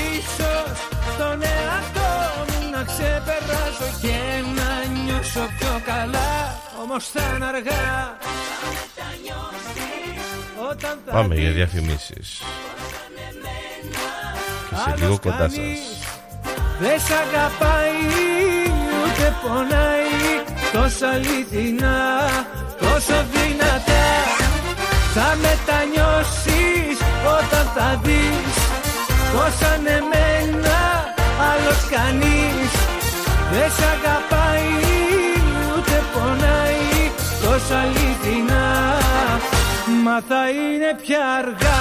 Ίσως 0.05 0.79
τον 1.19 1.43
εαυτό 1.43 2.11
μου 2.49 2.71
να 2.75 2.83
ξεπεράσω 2.91 3.89
Και 4.03 4.19
να 4.59 4.71
νιώσω 4.93 5.45
πιο 5.59 5.75
καλά. 5.87 6.33
Όμως 6.83 7.09
θα 7.13 7.23
είναι 7.35 7.47
αργά. 7.47 8.17
Όταν 10.71 10.99
θα 11.07 11.13
Πάμε 11.13 11.35
για 11.35 11.45
δεις 11.45 11.55
διαφημίσεις. 11.57 12.43
Και 14.71 14.77
σε 14.85 14.97
λίγο 14.97 15.19
κοντά 15.19 15.49
σας. 15.49 15.79
Δεν 16.81 17.01
σ' 17.01 17.11
αγαπάει 17.11 17.93
ούτε 19.05 19.35
πονάει 19.43 20.10
Τόσο 20.73 21.07
αληθινά, 21.07 21.99
τόσο 22.79 23.25
δυνατά. 23.33 24.09
Θα 25.15 25.37
μετανιώσεις 25.45 26.97
όταν 27.39 27.65
θα 27.75 28.01
δεις 28.05 28.55
Πως 29.33 29.69
αν 29.73 29.87
εμένα 29.87 30.79
άλλος 31.51 31.81
κανείς 31.91 32.71
Δεν 33.53 33.71
σ' 33.77 33.85
αγαπάει 33.95 34.71
ούτε 35.77 36.03
πονάει. 36.13 37.11
Τόσο 37.43 37.75
αληθινά 37.75 38.99
Μα 40.05 40.21
θα 40.29 40.49
είναι 40.49 40.97
πια 41.03 41.25
αργά 41.39 41.81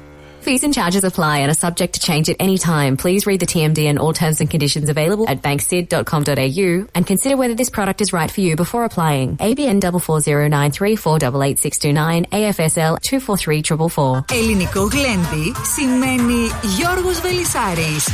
Fees 0.46 0.62
and 0.62 0.72
charges 0.72 1.02
apply 1.02 1.38
and 1.38 1.50
are 1.50 1.54
subject 1.54 1.94
to 1.94 2.00
change 2.00 2.30
at 2.30 2.36
any 2.38 2.56
time. 2.56 2.96
Please 2.96 3.26
read 3.26 3.40
the 3.40 3.46
TMD 3.46 3.86
and 3.90 3.98
all 3.98 4.12
terms 4.12 4.40
and 4.40 4.48
conditions 4.48 4.88
available 4.88 5.28
at 5.28 5.42
banksid.com.au 5.42 6.86
and 6.94 7.04
consider 7.04 7.36
whether 7.36 7.56
this 7.56 7.68
product 7.68 8.00
is 8.00 8.12
right 8.12 8.30
for 8.30 8.42
you 8.42 8.54
before 8.54 8.84
applying. 8.84 9.36
ABN 9.38 9.80
44093488629 9.80 12.28
AFSL 12.30 12.98
243444. 13.00 14.24
Ελληνικό 14.32 14.82
γλέντι 14.82 15.52
σημαίνει 15.74 16.50
Γιώργος 16.76 17.20
Βελισάρης. 17.20 18.08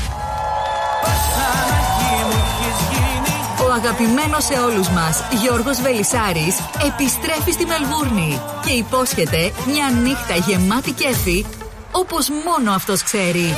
Ο 3.69 3.73
αγαπημένος 3.75 4.45
σε 4.45 4.59
όλους 4.59 4.89
μας 4.89 5.23
Γιώργος 5.43 5.81
Βελισάρης 5.81 6.57
επιστρέφει 6.87 7.53
στη 7.53 7.67
Μελβούρνη 7.67 8.41
και 8.67 8.73
υπόσχεται 8.73 9.53
μια 9.67 9.91
νύχτα 10.03 10.35
γεμάτη 10.35 10.93
κέφι 10.93 11.45
όπως 11.92 12.30
μόνο 12.46 12.72
αυτός 12.72 13.04
ξέρει. 13.04 13.56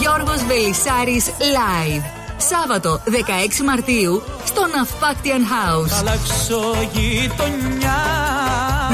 Γιώργος 0.00 0.44
Βελισάρης 0.44 1.24
Live. 1.24 2.02
Σάββατο 2.36 3.00
16 3.06 3.64
Μαρτίου 3.64 4.22
στο 4.44 4.66
Ναυπάκτιαν 4.76 5.42
House. 5.42 5.90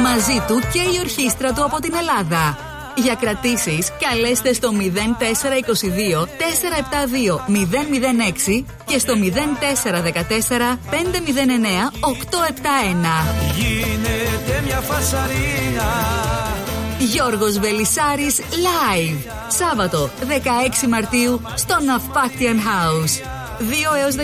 Μαζί 0.03 0.43
του 0.47 0.61
και 0.73 0.79
η 0.79 0.99
ορχήστρα 1.01 1.53
του 1.53 1.65
από 1.65 1.81
την 1.81 1.95
Ελλάδα. 1.95 2.57
Για 2.95 3.15
κρατήσεις 3.15 3.93
καλέστε 4.01 4.53
στο 4.53 4.71
0422 4.73 4.79
472 6.23 6.27
006 8.57 8.65
και 8.85 8.99
στο 8.99 9.15
0414 9.15 9.19
509 10.91 10.97
871. 13.51 14.01
Γίνεται 14.23 14.62
μια 14.64 14.81
φασαρία 14.81 15.89
Γιώργος 16.99 17.59
Βελισάρης 17.59 18.41
Live. 18.41 19.31
Σάββατο 19.49 20.11
16 20.85 20.89
Μαρτίου 20.89 21.41
στο 21.55 21.77
Ναυπάκτιαν 21.85 22.59
House. 22.59 23.25
2 23.61 23.97
έως 24.03 24.14
18 24.14 24.23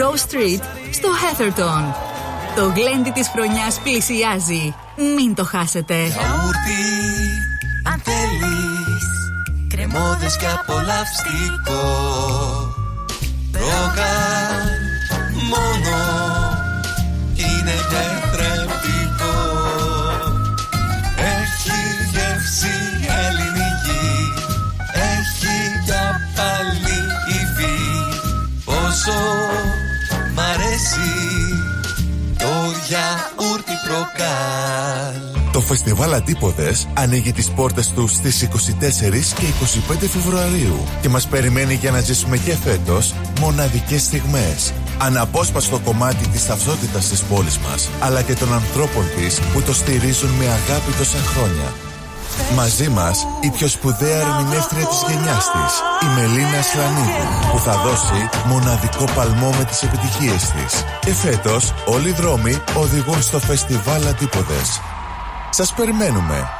Rose 0.00 0.32
Street 0.32 0.62
στο 0.92 1.08
Heatherton. 1.20 1.94
Το 2.56 2.72
γλέντι 2.76 3.10
της 3.10 3.28
χρονιάς 3.28 3.80
πλησιάζει. 3.82 4.74
Μην 5.16 5.34
το 5.34 5.44
χάσετε. 5.44 5.94
Γιαούρτι, 5.94 6.82
αν 7.92 8.02
θέλεις 8.04 9.04
Κρεμόδες 9.68 10.36
και 10.36 10.46
απολαυστικό 10.46 11.84
Ρόγαν 13.52 14.68
μόνο 15.50 15.96
Είναι 17.36 17.74
τετρεπτικό 17.90 18.29
Πόσο 29.10 29.50
μ' 30.34 30.40
αρέσει 30.40 31.10
Το 32.38 32.52
γιαούρτι 32.88 33.72
προκάλ 33.86 35.52
Το 35.52 35.60
φεστιβάλ 35.60 36.14
Αντίποδες 36.14 36.88
ανοίγει 36.94 37.32
τις 37.32 37.50
πόρτες 37.50 37.88
του 37.90 38.08
στις 38.08 38.42
24 38.42 39.34
και 39.34 39.46
25 39.92 40.08
Φεβρουαρίου 40.08 40.84
και 41.00 41.08
μας 41.08 41.26
περιμένει 41.26 41.74
για 41.74 41.90
να 41.90 42.00
ζήσουμε 42.00 42.36
και 42.36 42.56
φέτος 42.56 43.14
μοναδικές 43.40 44.02
στιγμές. 44.02 44.72
Αναπόσπαστο 44.98 45.78
κομμάτι 45.84 46.28
της 46.28 46.46
ταυτότητας 46.46 47.08
της 47.08 47.22
πόλης 47.22 47.58
μας, 47.58 47.88
αλλά 48.00 48.22
και 48.22 48.34
των 48.34 48.52
ανθρώπων 48.52 49.04
της 49.16 49.40
που 49.52 49.62
το 49.62 49.74
στηρίζουν 49.74 50.30
με 50.30 50.44
αγάπη 50.44 50.92
τόσα 50.98 51.18
χρόνια. 51.18 51.89
Μαζί 52.54 52.88
μας 52.88 53.26
η 53.40 53.50
πιο 53.50 53.68
σπουδαία 53.68 54.20
ερμηνεύτρια 54.20 54.86
της 54.86 55.04
γενιάς 55.08 55.50
της, 55.50 55.72
η 56.02 56.06
Μελίνα 56.14 56.62
Σλανίδου, 56.62 57.50
που 57.52 57.58
θα 57.58 57.72
δώσει 57.72 58.28
μοναδικό 58.46 59.04
παλμό 59.14 59.50
με 59.58 59.64
τις 59.64 59.82
επιτυχίες 59.82 60.50
της. 60.50 60.84
Και 61.00 61.14
φέτος 61.14 61.74
όλοι 61.86 62.08
οι 62.08 62.12
δρόμοι 62.12 62.62
οδηγούν 62.76 63.22
στο 63.22 63.38
φεστιβάλ 63.38 64.06
Αντίποδες. 64.06 64.80
Σας 65.50 65.72
περιμένουμε. 65.72 66.59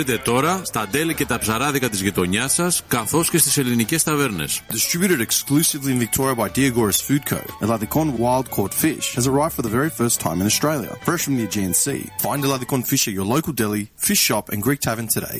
βρείτε 0.03 0.23
τώρα 0.23 0.61
στα 0.63 0.87
τέλη 0.91 1.13
και 1.13 1.25
τα 1.25 1.39
ψαράδικα 1.39 1.89
της 1.89 1.97
γειτονιάς 1.97 2.47
σας, 2.47 2.71
καθώς 2.71 3.23
και 3.23 3.37
στις 3.37 3.61
ελληνικές 3.61 3.99
ταβέρνες. 3.99 4.45
Distributed 4.47 5.19
exclusively 5.19 5.91
in 5.93 5.99
Victoria 5.99 6.35
by 6.35 6.49
Diagoras 6.49 7.01
Food 7.07 7.23
Co. 7.29 7.39
Elladikon 7.65 8.07
wild 8.17 8.49
caught 8.55 8.73
fish 8.73 9.15
has 9.15 9.25
arrived 9.27 9.53
for 9.57 9.63
the 9.67 9.75
very 9.79 9.91
first 9.99 10.19
time 10.25 10.37
in 10.41 10.47
Australia, 10.51 10.91
fresh 11.07 11.23
from 11.25 11.35
the 11.37 11.43
Aegean 11.47 11.73
Sea. 11.83 12.03
Find 12.27 12.39
Elladikon 12.47 12.81
fish 12.91 13.03
at 13.09 13.13
your 13.19 13.27
local 13.35 13.53
deli, 13.61 13.83
fish 14.07 14.21
shop, 14.27 14.45
and 14.51 14.59
Greek 14.67 14.79
tavern 14.87 15.07
today. 15.17 15.39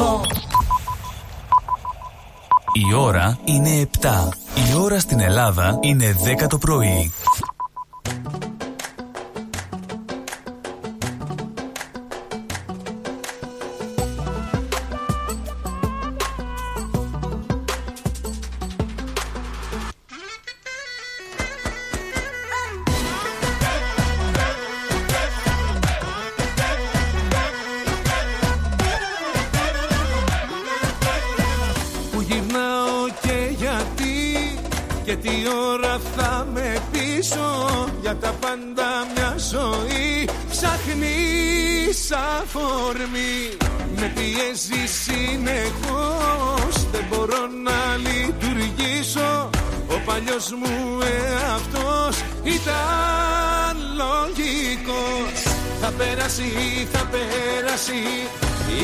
Ρυθμό 0.00 0.20
Η 2.72 2.94
ώρα 2.94 3.38
είναι 3.44 3.88
7. 4.00 4.08
Η 4.54 4.76
ώρα 4.78 4.98
στην 4.98 5.20
Ελλάδα 5.20 5.78
είναι 5.80 6.16
10 6.42 6.46
το 6.48 6.58
πρωί. 6.58 7.12
Αφορμή 42.50 43.56
Με 43.96 44.12
πιέζει 44.14 44.86
συνεχώς. 45.04 46.74
Δεν 46.92 47.04
μπορώ 47.08 47.42
να 47.66 47.96
λειτουργήσω. 47.96 49.50
Ο 49.88 50.00
παλιός 50.04 50.52
μου 50.60 50.98
εαυτός 51.00 52.16
Ήταν 52.42 53.76
λογικός. 54.02 55.34
Θα 55.80 55.90
περάσει, 55.98 56.50
θα 56.92 57.08
περάσει 57.10 58.02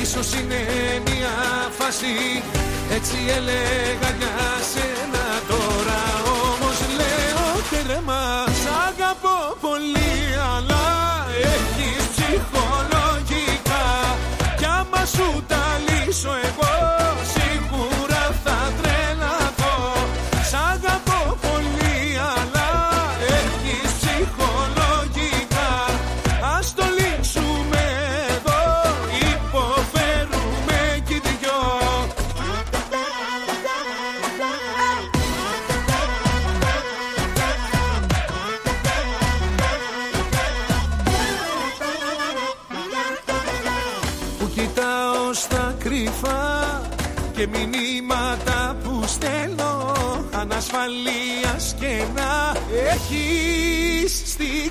Ίσως 0.02 0.32
είναι 0.34 0.60
μια 1.04 1.34
φάση. 1.78 2.42
Έτσι 2.90 3.16
έλεγα 3.36 4.10
για 4.18 4.35
λύσω 16.16 16.30
εγώ 16.30 17.35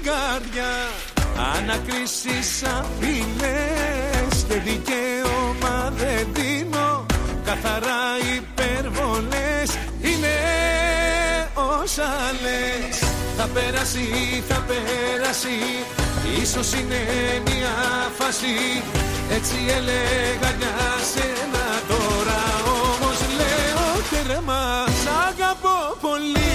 καρδιά. 0.09 0.73
Ανακρίσεις 1.55 2.63
απειλές 2.79 4.35
και 4.47 4.57
δικαίωμα 4.69 5.93
δεν 5.97 6.27
δίνω. 6.33 7.05
Καθαρά 7.45 8.03
υπερβολές 8.35 9.69
είναι 10.01 10.35
όσα 11.53 12.11
λες. 12.43 12.97
Θα 13.37 13.47
περάσει, 13.53 14.07
θα 14.47 14.63
περάσει 14.67 15.57
Ίσως 16.41 16.73
είναι 16.73 17.01
μια 17.45 17.75
φάση. 18.17 18.83
Έτσι 19.29 19.55
έλεγα 19.77 20.49
για 20.59 20.77
σένα 21.13 21.65
Τώρα 21.87 22.41
όμως 22.65 23.19
λέω 23.37 23.87
τέρμα 24.09 24.85
Σ' 25.03 25.07
αγαπώ 25.29 25.97
πολύ 26.01 26.54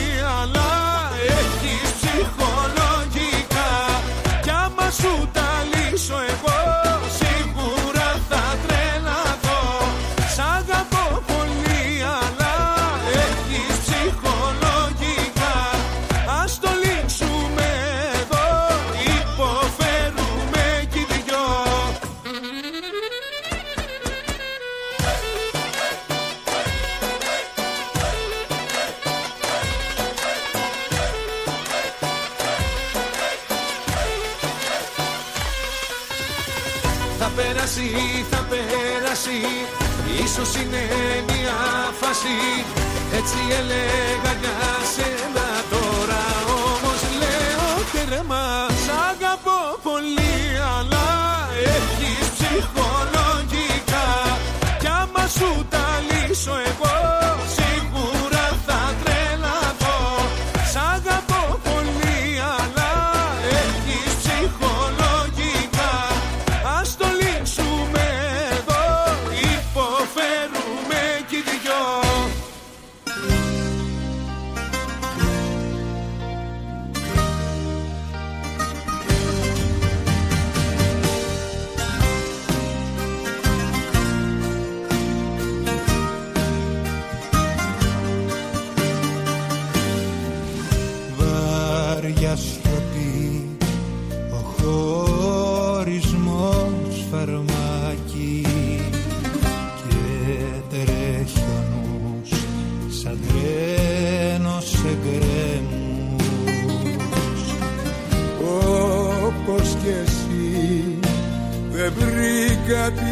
βρήκα 112.71 113.09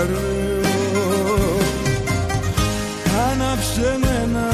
αταραίω 0.00 1.58
Άναψε 3.30 3.98
με 4.00 4.22
ένα 4.22 4.48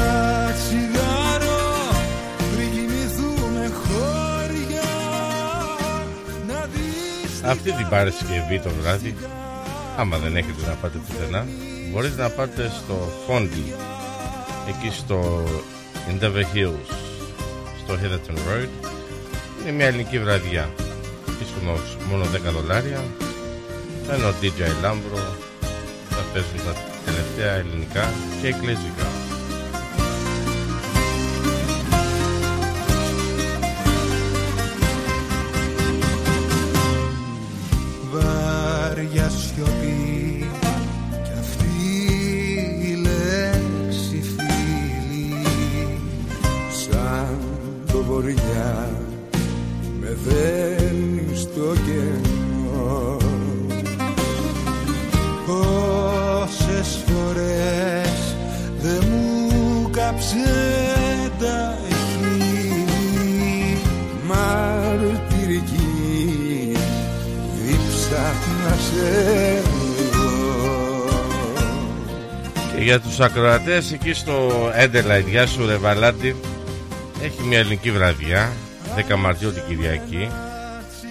τσιγάρο 0.53 1.59
πριν 2.53 2.71
κοιμηθούμε 2.71 3.71
χώρια 3.83 4.89
να 6.47 6.67
δεις 6.73 7.43
Αυτή 7.43 7.71
την 7.71 7.87
Παρασκευή 7.89 8.59
το 8.63 8.69
βράδυ, 8.81 9.15
άμα 9.97 10.17
δεν 10.17 10.35
έχετε 10.35 10.67
να 10.67 10.73
πάτε 10.73 10.97
πουθενά, 11.07 11.45
μπορείτε 11.91 12.21
να 12.21 12.29
πάτε 12.29 12.71
στο 12.75 13.11
Fondi, 13.27 13.73
εκεί 14.67 14.95
στο 14.95 15.43
Endeavour 16.09 16.55
Hills, 16.55 16.89
στο 17.83 17.93
Hitherton 17.93 18.35
Road. 18.35 18.69
Είναι 19.61 19.71
μια 19.71 19.85
ελληνική 19.85 20.19
βραδιά. 20.19 20.69
Ίσως 21.41 21.97
μόνο 22.09 22.23
10 22.23 22.27
δολάρια. 22.51 23.03
Ένα 24.11 24.33
DJ 24.41 24.81
Λάμπρο 24.81 25.17
θα 25.17 25.36
παίζουν 26.37 26.65
τα 26.65 26.73
τελευταία 27.05 27.53
ελληνικά 27.53 28.13
και 28.41 28.47
εκκλησικά. 28.47 29.16
Τους 73.17 73.25
ακροατές 73.25 73.91
εκεί 73.91 74.13
στο 74.13 74.49
Έντελαϊτ, 74.73 75.27
γεια 75.27 75.47
σου 75.47 75.65
ρε 75.65 75.75
Βαλάντι 75.75 76.35
Έχει 77.23 77.43
μια 77.43 77.57
ελληνική 77.57 77.91
βραδιά 77.91 78.51
10 79.09 79.15
Μαρτίου 79.17 79.53
την 79.53 79.63
Κυριακή 79.67 80.29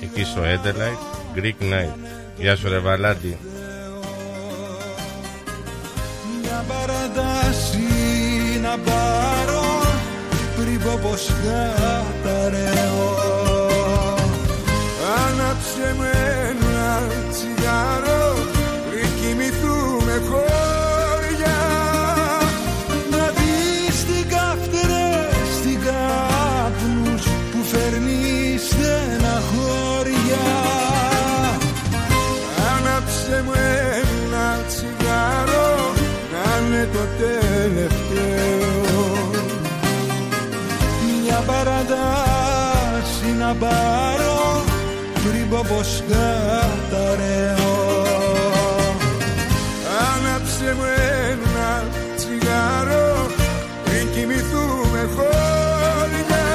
Εκεί 0.03 0.25
στο 0.25 0.43
Έντελαϊτ 0.43 0.97
Greek 1.37 1.63
Night. 1.63 1.95
Γεια 2.37 2.57
σου 2.57 2.69
ρε 2.69 2.79
Βαλάντι 2.79 3.39
μια 6.43 6.65
παρατάση 6.69 7.79
να 8.63 8.79
πάρω 8.79 9.65
πριν 10.57 10.81
πω 10.81 10.99
πως 11.03 11.31
καταραίω 11.45 13.16
να 43.47 43.55
πάρω 43.55 44.65
πριν 45.25 45.49
πω 45.49 45.61
πως 45.69 46.03
καταραίω 46.09 47.75
Άναψε 50.11 50.75
μου 50.77 50.87
ένα 51.31 51.71
τσιγάρο 52.17 53.27
πριν 53.85 54.07
κοιμηθούμε 54.15 55.03
χώρια 55.17 56.47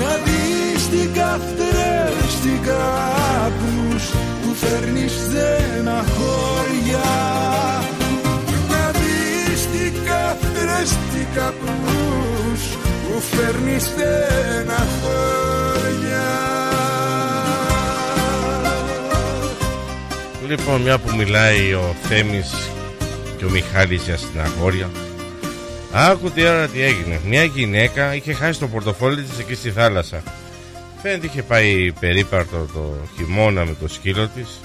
να 0.00 0.10
δεις 0.24 0.82
τι 0.90 1.02
καυτρές, 1.18 2.30
τι 2.42 2.54
κάπνους 2.68 4.04
που 4.42 4.50
φέρνεις 4.54 5.12
στεναχώρια 5.12 7.10
να 8.70 8.84
δεις 8.98 9.60
τι 9.72 9.84
καυτρές, 10.08 10.90
τι 11.12 11.22
καπνούς 11.34 12.62
που 13.04 13.20
φέρνεις 13.20 13.82
στεναχώρια 13.82 15.39
Λοιπόν, 20.50 20.80
μια 20.80 20.98
που 20.98 21.16
μιλάει 21.16 21.72
ο 21.74 21.94
Θέμης 22.02 22.70
και 23.38 23.44
ο 23.44 23.50
Μιχάλης 23.50 24.04
για 24.04 24.16
στεναχώρια 24.16 24.90
Άκου 25.92 26.30
τι 26.30 26.46
ώρα 26.46 26.68
τι 26.68 26.82
έγινε. 26.82 27.20
Μια 27.26 27.44
γυναίκα 27.44 28.14
είχε 28.14 28.32
χάσει 28.32 28.58
το 28.60 28.68
πορτοφόλι 28.68 29.22
της 29.22 29.38
εκεί 29.38 29.54
στη 29.54 29.70
θάλασσα. 29.70 30.22
Φαίνεται 31.02 31.26
είχε 31.26 31.42
πάει 31.42 31.92
περίπαρτο 31.92 32.66
το 32.72 32.96
χειμώνα 33.16 33.64
με 33.64 33.74
το 33.80 33.88
σκύλο 33.88 34.28
της. 34.28 34.60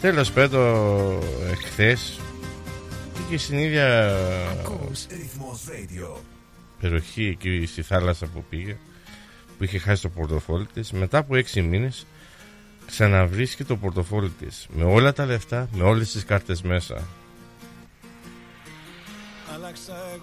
Τέλος 0.00 0.32
πάντων, 0.32 1.18
εχθές 1.50 2.20
είχε 3.26 3.38
στην 3.38 3.58
ίδια 3.58 4.16
περιοχή 6.80 7.26
εκεί 7.26 7.66
στη 7.66 7.82
θάλασσα 7.82 8.26
που 8.26 8.44
πήγε 8.50 8.76
που 9.58 9.64
είχε 9.64 9.78
χάσει 9.78 10.02
το 10.02 10.08
πορτοφόλι 10.08 10.66
της 10.74 10.92
μετά 10.92 11.18
από 11.18 11.36
έξι 11.36 11.62
μήνες 11.62 12.06
ξαναβρίσκει 12.88 13.64
το 13.64 13.76
πορτοφόλι 13.76 14.28
της. 14.28 14.66
Με 14.70 14.84
όλα 14.84 15.12
τα 15.12 15.26
λεφτά, 15.26 15.68
με 15.72 15.82
όλες 15.82 16.10
τις 16.10 16.24
κάρτες 16.24 16.62
μέσα. 16.62 17.06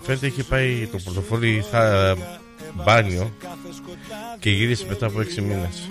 Φαίνεται 0.01 0.28
είχε 0.28 0.43
πάει 0.43 0.88
το 0.91 0.97
πορτοφόλι 0.97 1.66
θα 1.72 2.16
μπάνιο 2.74 3.32
και 4.39 4.49
γύρισε 4.49 4.86
μετά 4.89 5.05
από 5.05 5.22
έξι 5.22 5.41
μήνες. 5.41 5.88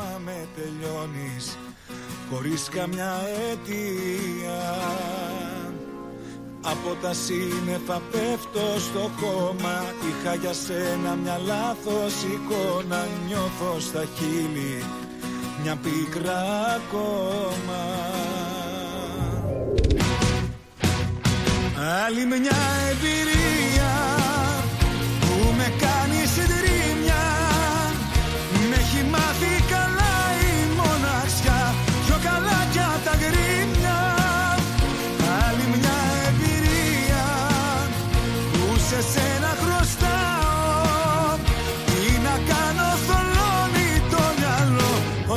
Χωρίς 2.30 2.68
καμιά 2.68 3.14
αιτία. 3.50 4.62
Από 6.66 6.96
τα 7.02 7.12
σύννεφα 7.12 8.00
πέφτω 8.10 8.78
στο 8.78 9.10
κόμμα 9.20 9.84
Είχα 10.08 10.34
για 10.34 10.52
σένα 10.52 11.14
μια 11.14 11.38
λάθος 11.46 12.14
εικόνα. 12.22 13.06
Νιώθω 13.26 13.80
στα 13.80 14.04
χείλη 14.16 14.82
μια 15.64 15.76
πίκρα 15.76 16.40
ακόμα. 16.76 17.82
Άλλη 22.06 22.24
μια 22.26 22.63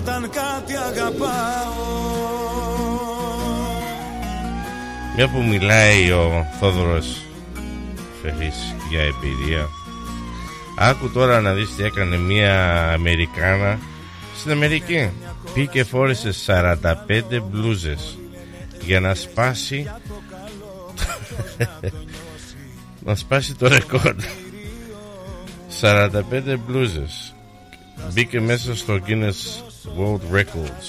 Όταν 0.07 0.29
κάτι 0.29 0.75
αγαπάω. 0.75 1.85
Μια 5.15 5.29
που 5.29 5.43
μιλάει 5.43 6.11
ο 6.11 6.45
Θόδωρος 6.59 7.21
Φερής 8.21 8.75
για 8.89 9.01
εμπειρία 9.01 9.67
Άκου 10.77 11.09
τώρα 11.09 11.41
να 11.41 11.53
δεις 11.53 11.75
τι 11.75 11.83
έκανε 11.83 12.17
μια 12.17 12.83
Αμερικάνα 12.91 13.79
στην 14.37 14.51
Αμερική. 14.51 15.11
Πήγε 15.53 15.65
και 15.65 15.83
φόρεσε 15.83 16.31
45 16.45 16.81
μπλούζες 17.43 18.17
για 18.81 18.99
να 18.99 19.15
σπάσει 19.15 19.91
να 23.05 23.15
σπάσει 23.15 23.55
το 23.55 23.67
ρεκόρ. 23.67 24.15
45 25.81 26.11
μπλούζες. 26.65 27.35
Μπήκε 28.13 28.41
μέσα 28.41 28.75
στο 28.75 28.99
Guinness 29.07 29.66
World 29.95 30.21
Records. 30.31 30.87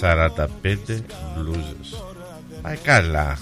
45 0.00 1.04
μπλούζες 1.36 2.02
Πάει 2.62 2.76
καλά. 2.76 3.38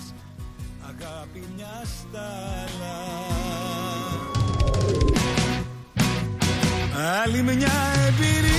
Άλλη 7.22 7.42
μια 7.42 7.72
εμπειρία 8.08 8.53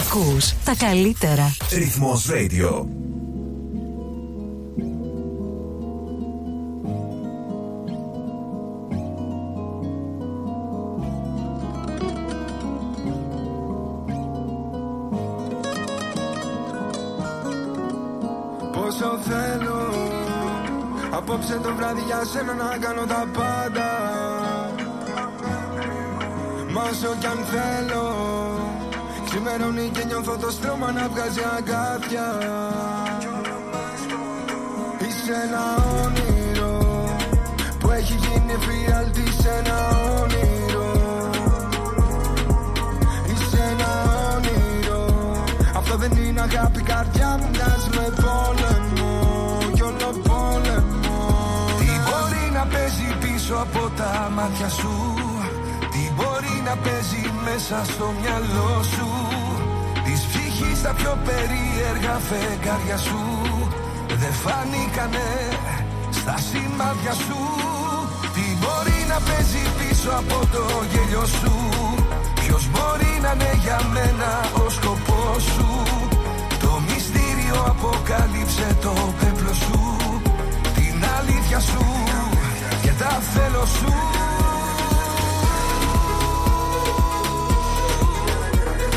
Ακούς 0.00 0.54
τα 0.64 0.74
καλύτερα. 0.74 1.56
Ρυθμός 1.70 2.26
Radio. 2.30 3.01
Απόψε 21.22 21.60
το 21.62 21.74
βράδυ 21.74 22.02
για 22.06 22.24
σένα 22.24 22.52
να 22.52 22.76
κάνω 22.80 23.04
τα 23.06 23.26
πάντα. 23.32 23.88
Μα 26.72 26.82
όσο 26.82 27.16
κι 27.20 27.26
αν 27.26 27.38
θέλω 27.52 28.06
Ξημερώνει 29.24 29.88
και 29.88 30.04
νιώθω 30.04 30.36
το 30.36 30.50
στρώμα 30.50 30.92
να 30.92 31.08
βγάζει 31.08 31.40
αγκάθια. 31.56 32.26
Είσαι 35.06 35.34
ένα 35.46 35.64
όνειρο 36.02 36.78
Που 37.78 37.90
έχει 37.90 38.14
γίνει 38.14 38.56
φιάλτη 38.64 39.32
σε 39.42 39.48
ένα 39.58 39.78
όνειρο. 40.20 40.90
Είσαι 43.32 43.62
ένα 43.72 43.90
όνειρο. 44.34 45.02
Αγάπη 46.42 46.82
καρδιά 46.82 47.36
μου 47.38 47.48
μοιάζει 47.52 47.88
με 47.96 48.06
πόλεμο 48.22 48.71
πίσω 53.52 53.62
από 53.62 53.90
τα 53.96 54.30
μάτια 54.34 54.68
σου. 54.68 54.94
Τι 55.92 56.02
μπορεί 56.14 56.56
να 56.64 56.74
παίζει 56.84 57.24
μέσα 57.44 57.84
στο 57.92 58.14
μυαλό 58.20 58.82
σου; 58.82 59.08
Της 60.04 60.20
ψυχής 60.28 60.82
τα 60.82 60.92
πιο 60.98 61.18
περίεργα 61.26 62.14
φεγγάρια 62.28 62.96
σου. 62.96 63.20
Δεν 64.20 64.34
φάνηκανε 64.42 65.28
στα 66.18 66.36
σημάδια 66.48 67.14
σου. 67.24 67.40
Τι 68.34 68.44
μπορεί 68.60 68.98
να 69.12 69.18
παίζει 69.28 69.62
πίσω 69.78 70.10
από 70.22 70.38
το 70.54 70.64
γέλιο 70.90 71.26
σου; 71.38 71.54
Ποιος 72.40 72.64
μπορεί 72.72 73.12
να 73.24 73.32
είναι 73.32 73.52
για 73.64 73.80
μένα 73.94 74.30
ο 74.64 74.70
σκοπός 74.76 75.42
σου; 75.54 75.68
Το 76.62 76.72
μυστήριο 76.88 77.58
αποκάλυψε 77.72 78.76
το 78.84 78.92
πέπλο 79.18 79.54
σου. 79.64 79.80
Την 80.76 80.96
αλήθεια 81.18 81.60
σου 81.60 81.72
και 81.72 81.78
τα 81.78 81.91
θέλω 83.20 83.66
σου. 83.66 83.92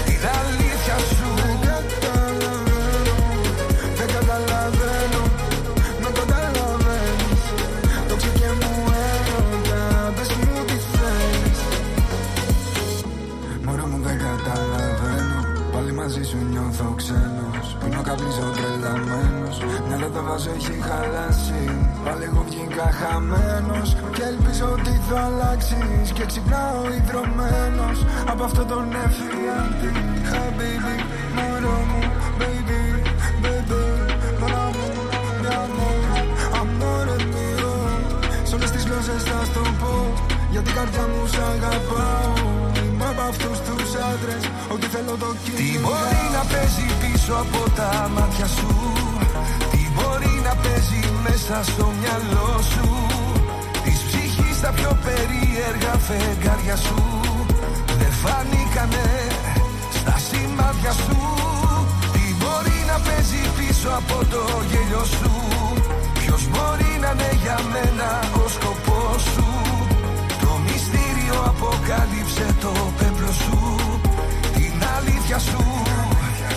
Την 0.06 0.22
αλήθεια 0.40 0.98
σου 0.98 1.28
Δεν 3.98 4.08
καταλαβαίνω 4.16 5.24
Να 6.02 6.10
καταλαβαίνεις. 6.20 7.44
Το 8.08 8.16
ξήκε 8.16 8.50
μου 8.60 8.72
έρωτα 9.08 10.14
Πες 10.16 10.30
μου 10.30 10.66
τι 10.66 10.78
θες. 10.94 11.60
Μωρό 13.66 13.86
μου 13.86 14.00
δεν 14.04 14.18
καταλαβαίνω. 14.18 15.40
Πάλι 15.72 15.92
μαζί 15.92 16.24
σου 16.24 16.38
νιώθω 16.50 16.94
ξένος. 16.96 17.78
Πίνω 17.80 18.02
καπνίζω 18.02 18.52
τρελαμένος. 18.56 19.58
Μια 19.88 19.98
δεν 19.98 20.12
το 20.14 20.24
βάζω 20.24 20.50
έχει 20.56 20.82
χαλάσει 20.88 21.85
Πάλι 22.06 22.24
εγώ 22.24 22.46
βγήκα 22.50 22.88
χαμένος 23.00 23.96
Και 24.16 24.24
ελπίζω 24.32 24.66
ότι 24.72 25.02
θα 25.10 25.20
αλλάξεις. 25.28 26.12
Και 26.14 26.26
ξυπνάω 26.26 26.84
ιδρωμένος 26.98 27.98
Από 28.32 28.44
αυτό 28.44 28.66
το 28.66 28.78
νεφιάντη 28.94 29.92
Χαμπίμπι, 30.30 30.96
μωρό 31.36 31.78
μου, 31.90 32.02
baby, 32.40 32.82
baby 33.44 33.84
Μωρό 34.40 34.66
μου, 34.76 34.88
mi 35.42 35.50
amor, 35.64 35.98
amore 36.62 37.18
mio 37.34 37.74
Σ' 38.48 38.54
όλες 38.54 38.72
τις 38.72 38.84
γλώσσες 38.86 39.24
θα 39.24 39.46
στο 39.46 39.62
πω. 39.80 40.14
Γιατί 40.52 40.70
η 40.70 40.74
καρδιά 40.74 41.02
μου 41.12 41.28
σ' 41.34 41.40
αγαπάω. 41.54 42.34
Είμαι 42.86 43.06
από 43.12 43.22
αυτούς 43.22 43.58
τους 43.68 43.90
άντρες 44.12 44.44
Ό,τι 44.74 44.86
θέλω 44.94 45.16
το 45.24 45.30
κυνηγάω. 45.44 45.72
Τι 45.72 45.80
μπορεί 45.86 46.24
να 46.38 46.44
παίζει 46.52 46.86
πίσω 47.02 47.34
από 47.44 47.62
τα 47.78 48.10
μάτια 48.16 48.48
σου; 48.48 48.68
Τι 48.68 48.70
μπορεί 48.70 48.74
να 48.74 48.75
παίζει 50.62 51.02
μέσα 51.26 51.58
στο 51.72 51.86
μυαλό 52.00 52.52
σου. 52.72 52.88
Της 53.84 54.00
ψυχής 54.08 54.58
τα 54.64 54.72
πιο 54.78 54.92
περίεργα 55.06 55.94
φεγγάρια 56.08 56.76
σου. 56.86 57.00
Δεν 58.00 58.14
φάνηκανε 58.22 59.08
στα 59.98 60.16
σημάδια 60.28 60.94
σου. 61.04 61.20
Τι 62.14 62.24
μπορεί 62.40 62.78
να 62.92 62.98
παίζει 63.06 63.42
πίσω 63.58 63.90
από 64.02 64.18
το 64.34 64.44
γέλιο 64.70 65.06
σου; 65.18 65.32
Ποιος 66.20 66.42
μπορεί 66.52 66.92
να 67.04 67.12
είναι 67.14 67.32
για 67.44 67.60
μένα 67.74 68.10
ο 68.44 68.48
σκοπός 68.56 69.22
σου; 69.34 69.48
Το 70.44 70.52
μυστήριο 70.66 71.38
αποκάλυψε 71.52 72.46
το 72.64 72.74
πέπλο 72.98 73.32
σου. 73.44 73.60
Την 74.56 74.76
αλήθεια 74.98 75.40
σου 75.40 75.64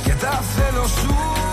και 0.04 0.14
τα 0.22 0.42
θέλω 0.54 0.86
σου 1.00 1.47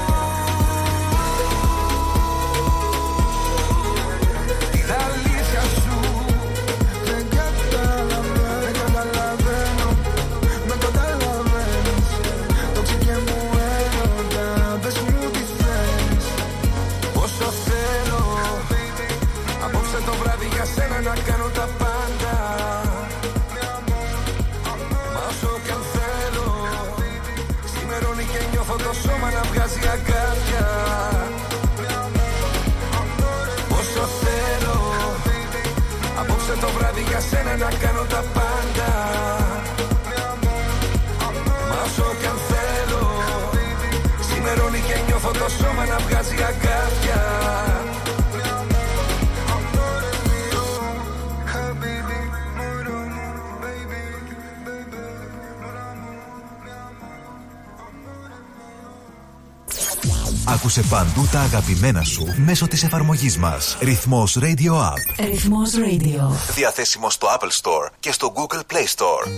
Άκουσε 60.66 60.84
παντού 60.90 61.28
τα 61.32 61.40
αγαπημένα 61.40 62.04
σου 62.04 62.34
μέσω 62.38 62.68
της 62.68 62.84
εφαρμογής 62.84 63.38
μας. 63.38 63.78
Ρυθμός 63.82 64.38
Radio 64.42 64.72
App. 64.72 65.26
Ρυθμός 65.26 65.72
Radio. 65.76 66.54
Διαθέσιμο 66.56 67.10
στο 67.10 67.28
Apple 67.28 67.62
Store 67.62 67.90
και 68.00 68.12
στο 68.12 68.34
Google 68.36 68.60
Play 68.74 68.86
Store. 68.96 69.32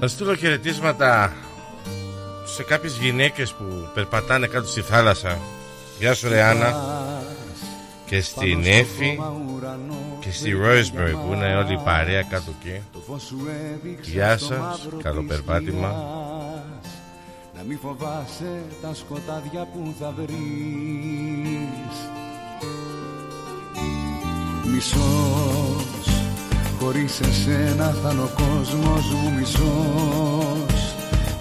Να 0.00 0.08
στείλω 0.08 0.34
χαιρετίσματα 0.34 1.32
σε 2.44 2.62
κάποιες 2.62 2.96
γυναίκες 2.96 3.52
που 3.52 3.64
περπατάνε 3.94 4.46
κάτω 4.46 4.68
στη 4.68 4.80
θάλασσα. 4.80 5.38
Γεια 5.98 6.14
σου 6.14 6.28
ρε 6.28 6.42
Άννα. 6.42 6.74
Και 8.06 8.20
στη 8.20 8.54
Νέφη 8.54 9.18
και 10.20 10.32
στη 10.32 10.52
Roseberry 10.62 11.14
που 11.26 11.32
είναι 11.32 11.56
όλη 11.56 11.72
η 11.72 11.80
παρέα 11.84 12.22
κάτω 12.22 12.52
εκεί. 12.60 12.82
Γεια 14.00 14.38
σας, 14.38 14.88
καλό 15.02 15.22
περπάτημα. 15.22 15.94
Να 17.68 17.72
μη 17.72 17.78
φοβάσαι 17.82 18.62
τα 18.82 18.94
σκοτάδια 18.94 19.68
που 19.72 19.94
θα 20.00 20.14
βρεις. 20.16 21.96
Μισός 24.64 26.06
Χωρίς 26.80 27.20
εσένα 27.20 27.96
θα 28.02 28.10
είναι 28.12 28.22
ο 28.22 28.30
κόσμος 28.36 29.12
μου 29.12 29.32
μισός. 29.38 30.94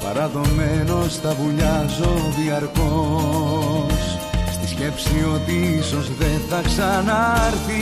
Παραδομένος 0.04 1.16
θα 1.16 1.34
βουλιάζω 1.34 2.14
διαρκώς. 2.38 4.18
Στη 4.52 4.68
σκέψη 4.68 5.26
ότι 5.34 5.78
ίσως 5.80 6.16
δεν 6.18 6.42
θα 6.50 6.62
ξανάρθεις. 6.62 7.76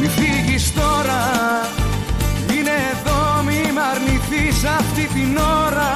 Μη 0.00 0.06
φύγεις 0.06 0.74
τώρα 0.74 1.22
Είναι 2.50 2.70
εδώ. 2.70 2.94
μη 2.96 3.10
μ' 3.10 3.13
αρνηθείς 4.54 4.64
αυτή 4.64 5.06
την 5.14 5.36
ώρα 5.36 5.92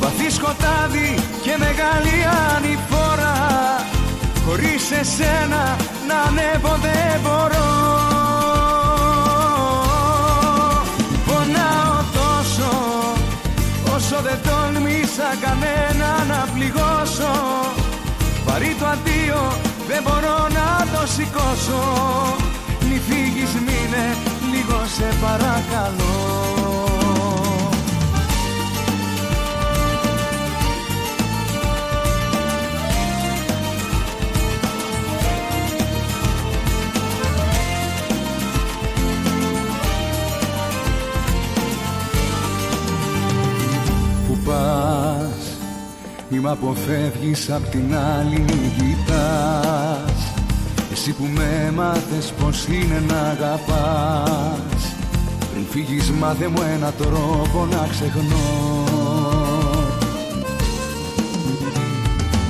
Βαθύ 0.00 0.30
σκοτάδι 0.30 1.14
και 1.42 1.56
μεγάλη 1.58 2.16
ανηφόρα 2.54 3.34
Χωρίς 4.46 4.90
εσένα 4.90 5.76
να 6.08 6.16
ανέβω 6.28 6.76
δεν 6.82 7.20
μπορώ. 7.22 7.68
Πονάω 11.26 11.98
τόσο 12.18 12.70
Όσο 13.94 14.16
δεν 14.22 14.38
τόλμησα 14.46 15.28
κανένα 15.44 16.24
να 16.28 16.48
πληγώσω. 16.54 17.32
Βαρύ 18.46 18.76
το 18.78 18.86
αντίο 18.86 19.52
δεν 19.88 20.02
μπορώ 20.02 20.38
να 20.58 20.86
το 20.92 21.06
σηκώσω. 21.06 21.82
Μη 22.80 23.00
φύγεις 23.08 23.52
μείνε 23.66 24.16
λίγο 24.52 24.82
σε 24.96 25.08
παρακαλώ 25.20 26.45
Μη 46.36 46.42
μ' 46.42 46.48
αποφεύγεις 46.48 47.50
απ' 47.50 47.68
την 47.68 47.96
άλλη 47.96 48.38
μη 48.38 48.72
κοιτάς. 48.76 50.32
Εσύ 50.92 51.12
που 51.12 51.24
με 51.34 51.72
μάθες 51.74 52.32
πως 52.40 52.66
είναι 52.66 53.02
να 53.08 53.20
αγαπάς. 53.20 54.94
Πριν 55.52 55.64
φύγεις 55.70 56.10
μάθε 56.10 56.48
μου 56.48 56.62
ένα 56.74 56.92
τρόπο 56.92 57.66
να 57.70 57.86
ξεχνώ. 57.90 58.84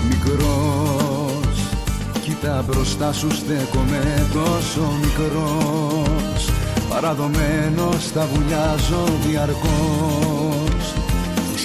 Μικρός 0.08 1.58
Κοίτα 2.22 2.64
μπροστά 2.66 3.12
σου 3.12 3.30
στέκομαι 3.30 4.26
τόσο 4.32 4.92
μικρός. 5.00 6.50
Παραδομένος 6.88 8.12
τα 8.12 8.26
βουλιάζω 8.34 9.04
διαρκώς. 9.26 10.45
Η 10.45 10.45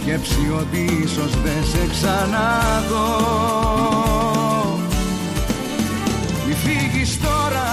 σκέψη 0.02 0.52
ότι 0.60 1.02
ίσως 1.04 1.32
δεν 1.44 1.64
σε 1.72 1.88
ξαναδώ. 1.92 3.08
Μη 6.48 6.54
φύγεις 6.54 7.20
τώρα 7.20 7.70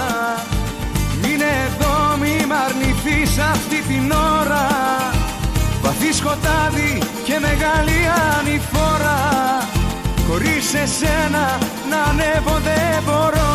Μείνε 1.21 1.51
εδώ 1.67 2.17
μη 2.21 2.45
μ' 2.47 2.53
αρνηθείς 2.65 3.37
αυτή 3.37 3.81
την 3.87 4.11
ώρα. 4.11 4.67
Βαθύ 5.81 6.13
σκοτάδι 6.13 7.01
και 7.23 7.39
μεγάλη 7.39 7.99
ανηφόρα. 8.37 9.19
Χωρίς 10.27 10.73
εσένα 10.73 11.57
να 11.89 12.01
ανέβω 12.09 12.59
δεν 12.63 13.03
μπορώ 13.05 13.49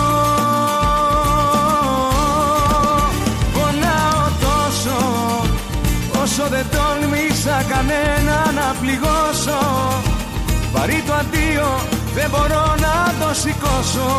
τόλμησα 7.54 7.74
κανένα 7.74 8.52
να 8.52 8.74
πληγώσω. 8.80 9.58
Βαρύ 10.72 11.02
το 11.06 11.12
αντίο 11.12 11.80
δεν 12.14 12.30
μπορώ 12.30 12.74
να 12.78 13.14
το 13.20 13.34
σηκώσω. 13.34 14.10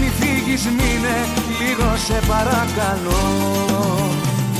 Μη 0.00 0.10
φύγεις 0.18 0.64
μείνε 0.64 1.16
λίγο 1.60 1.96
σε 1.96 2.20
παρακαλώ. 2.28 3.24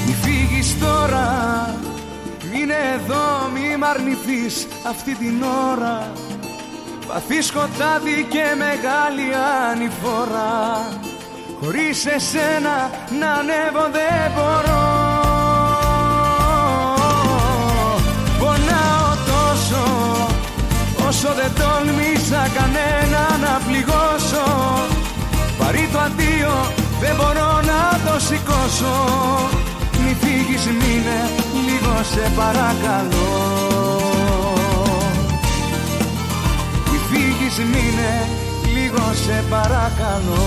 Μη 0.07 0.15
φύγεις 0.23 0.79
τώρα 0.79 1.27
Μείνε 2.53 2.75
εδώ 2.95 3.51
μη 3.55 3.77
μ' 3.77 3.85
αρνηθείς 3.85 4.67
αυτή 4.89 5.15
την 5.15 5.43
ώρα. 5.71 6.13
Βαθύ 7.07 7.43
σκοτάδι 7.43 8.27
και 8.29 8.45
μεγάλη 8.57 9.29
ανηφορά 9.71 10.89
Χωρίς 11.61 12.07
εσένα 12.07 12.91
να 13.21 13.31
ανέβω 13.33 13.89
δεν 13.93 14.33
μπορώ 14.35 14.98
Όσο 21.21 21.35
δεν 21.35 21.53
τόλμησα 21.55 22.49
κανένα 22.59 23.23
να 23.45 23.61
πληγώσω 23.67 24.47
Βαρύ 25.59 25.89
το 25.93 25.99
αντίο 25.99 26.55
δεν 27.01 27.15
μπορώ 27.17 27.53
να 27.71 27.81
το 28.05 28.21
σηκώσω 28.21 28.95
Μη 30.03 30.17
φύγεις 30.21 30.65
μείνε 30.67 31.21
λίγο 31.67 31.95
σε 32.13 32.33
παρακαλώ 32.37 33.31
Μη 36.91 36.99
φύγεις 37.11 37.57
μείνε 37.59 38.29
λίγο 38.75 39.13
σε 39.25 39.45
παρακαλώ 39.51 40.47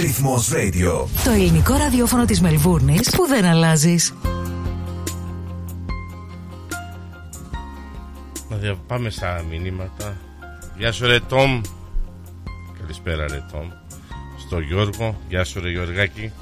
Ρυθμός 0.00 0.50
Radio. 0.52 1.06
Το 1.24 1.30
ελληνικό 1.30 1.74
ραδιόφωνο 1.74 2.24
της 2.24 2.40
Μελβούρνης 2.40 3.10
που 3.10 3.26
δεν 3.26 3.44
αλλάζεις. 3.44 4.12
Δια- 8.72 8.82
πάμε 8.86 9.10
στα 9.10 9.44
μηνύματα. 9.50 10.16
Γεια 10.78 10.92
σου 10.92 11.06
ρε 11.06 11.20
Τόμ. 11.20 11.60
Καλησπέρα 12.80 13.26
ρε 13.28 13.44
Τόμ. 13.52 13.68
Στο 14.46 14.58
Γιώργο. 14.58 15.16
Γεια 15.28 15.44
σου 15.44 15.60
ρε 15.60 15.70
Γιωργάκη. 15.70 16.32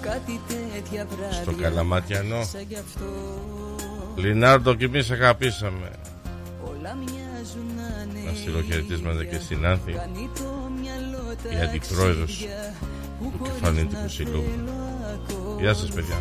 Κάτι 0.00 0.40
τέτοια 0.48 1.06
βράδια 1.16 1.42
Στο 1.42 1.52
Καλαμάτιανο. 1.52 2.44
σαν 2.44 2.64
γι' 2.68 2.74
αυτό 2.76 3.04
Λινάρντο 4.16 4.74
και 4.74 4.84
εμείς 4.84 5.10
αγαπήσαμε. 5.10 5.90
όλα 6.64 6.94
μοιάζουν 6.94 7.66
να 7.76 8.02
είναι 8.18 8.30
Να 8.30 8.36
στείλω 8.36 8.62
χαιρετίσματα 8.62 9.24
και 9.24 9.38
στην 9.38 9.66
Άνθη. 9.66 9.92
Κάνει 9.92 10.30
το 10.34 10.70
μυαλό 10.80 11.32
Η 11.58 11.60
αντιπρόεδρος 11.62 12.18
ταξίδια 12.18 12.74
του 13.20 13.40
Κεφαλίνητικου 13.42 14.08
Συλλόγου. 14.08 14.44
Γεια 15.60 15.74
σας 15.74 15.88
παιδιά. 15.88 16.16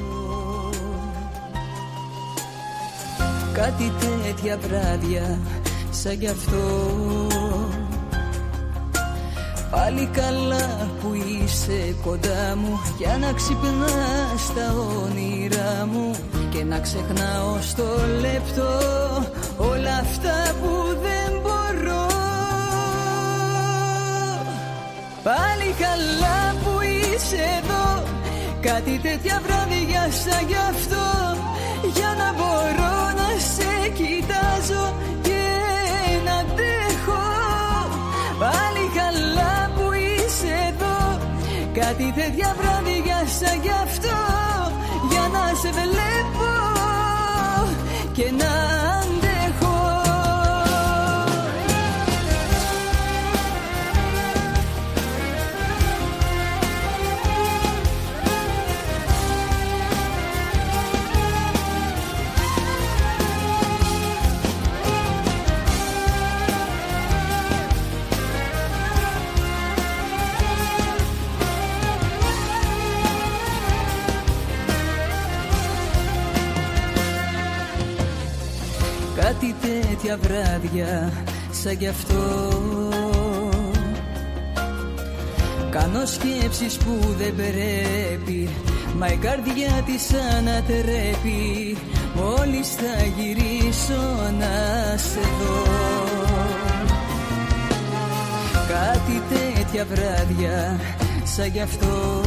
Κάτι 3.55 3.91
τέτοια 3.99 4.57
βράδια 4.57 5.39
σαν 5.89 6.13
γι' 6.13 6.27
αυτό. 6.27 6.63
Πάλι 9.71 10.09
καλά 10.11 10.89
που 11.01 11.13
είσαι 11.13 11.95
κοντά 12.03 12.55
μου 12.55 12.79
Για 12.97 13.17
να 13.17 13.33
ξυπνάς 13.33 14.53
τα 14.55 14.73
όνειρά 15.03 15.87
μου 15.91 16.11
Και 16.49 16.63
να 16.63 16.79
ξεχνάω 16.79 17.57
στο 17.61 17.83
λεπτό 18.21 18.71
Όλα 19.57 19.95
αυτά 19.99 20.55
που 20.61 20.97
δεν 21.01 21.39
μπορώ. 21.41 22.07
Πάλι 25.23 25.75
καλά 25.79 26.55
που 26.63 26.81
είσαι 26.81 27.43
εδώ 27.61 28.03
Κάτι 28.61 28.99
τέτοια 29.03 29.41
βράδια 29.45 30.01
σαν 30.11 30.47
γι' 30.47 30.55
αυτό 30.69 31.24
Κάτι 41.79 42.13
τέτοια 42.15 42.55
βράδια 42.57 43.17
σαν 43.39 43.61
γι' 43.61 43.69
αυτό 43.69 44.17
Για 45.09 45.29
να 45.33 45.55
σε 45.61 45.69
βλέπω 45.69 46.51
και 48.13 48.31
να 48.31 49.04
τέτοια 80.05 80.17
βράδια 80.21 81.11
σαν 81.51 81.73
γι' 81.73 81.87
αυτό. 81.87 82.15
Κάνω 85.69 86.05
σκέψεις 86.05 86.77
που 86.77 87.15
δεν 87.17 87.35
πρέπει 87.35 88.49
Μα 88.97 89.07
η 89.07 89.15
καρδιά 89.15 89.83
της 89.85 90.07
ανατρέπει. 90.37 91.77
Μόλις 92.15 92.67
θα 92.67 93.05
γυρίσω 93.17 94.01
να 94.39 94.97
σε 94.97 95.19
δω. 95.19 95.63
Κάτι 98.67 99.21
τέτοια 99.29 99.85
βράδια 99.85 100.79
σαν 101.23 101.47
γι' 101.47 101.61
αυτό. 101.61 102.21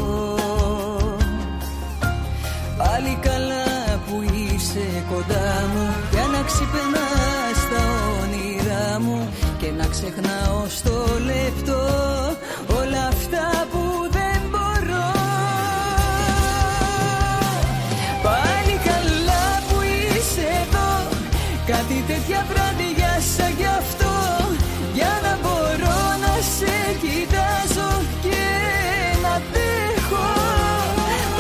Πάλι 2.79 3.19
καλά 3.21 3.99
που 4.07 4.23
είσαι 4.23 5.05
κοντά 5.11 5.69
μου 5.75 5.95
Για 6.11 6.27
να 6.33 6.43
ξυπνάς 6.43 6.89
τα 6.99 7.09
όνειρά 7.09 7.28
μου 8.99 9.29
Και 9.59 9.71
να 9.79 9.87
ξεχνάω 9.87 10.61
στο 10.69 11.07
λεπτό 11.31 11.83
Όλα 12.81 13.07
αυτά 13.09 13.67
που 13.71 13.83
δεν 14.11 14.41
μπορώ. 14.51 15.11
Πάλι 18.27 18.75
καλά 18.89 19.47
που 19.69 19.77
είσαι 19.83 20.47
εδώ 20.63 20.91
Κάτι 21.67 22.05
τέτοια 22.09 22.47
βράδια 22.51 23.13
σαν 23.37 23.53
γι' 23.59 23.73
αυτό 23.83 24.13
Για 24.95 25.13
να 25.25 25.33
μπορώ 25.43 25.99
να 26.25 26.35
σε 26.57 26.77
κοιτάζω 27.03 27.91
και 28.25 28.45
να 29.23 29.33
αντέχω. 29.41 30.29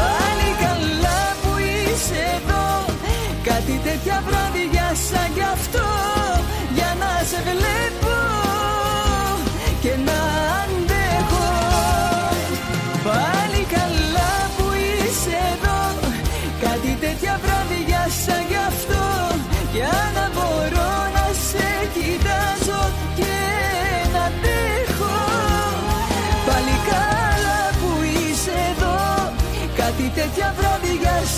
Πάλι 0.00 0.48
καλά 0.64 1.20
που 1.42 1.52
είσαι 1.58 2.20
εδώ 2.36 2.64
Κάτι 3.48 3.80
τέτοια 3.84 4.22
βράδια 4.26 4.77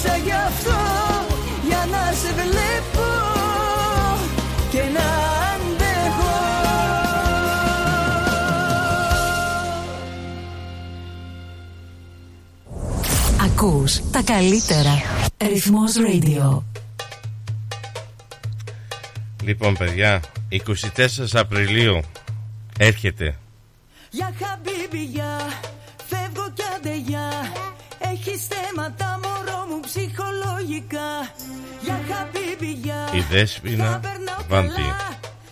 βράδια 0.03 0.25
γι' 0.25 0.33
αυτό 0.33 0.77
Για 1.69 1.87
να 1.91 2.13
σε 2.13 2.33
βλέπω 2.33 3.07
Και 4.71 4.79
να 4.79 5.09
αντέχω 5.55 6.39
Ακούς 13.45 14.01
τα 14.11 14.23
καλύτερα. 14.23 15.03
Ρυθμός 15.39 15.93
Radio. 15.97 16.63
Λοιπόν, 19.43 19.77
παιδιά, 19.77 20.21
24 20.51 20.59
Απριλίου 21.33 22.01
έρχεται. 22.79 23.39
Για 24.11 24.33
χαμπίμπι 24.39 25.05
για 25.05 25.37
Η 33.13 33.21
Δέσποινα 33.31 34.01
Βάντι. 34.49 34.93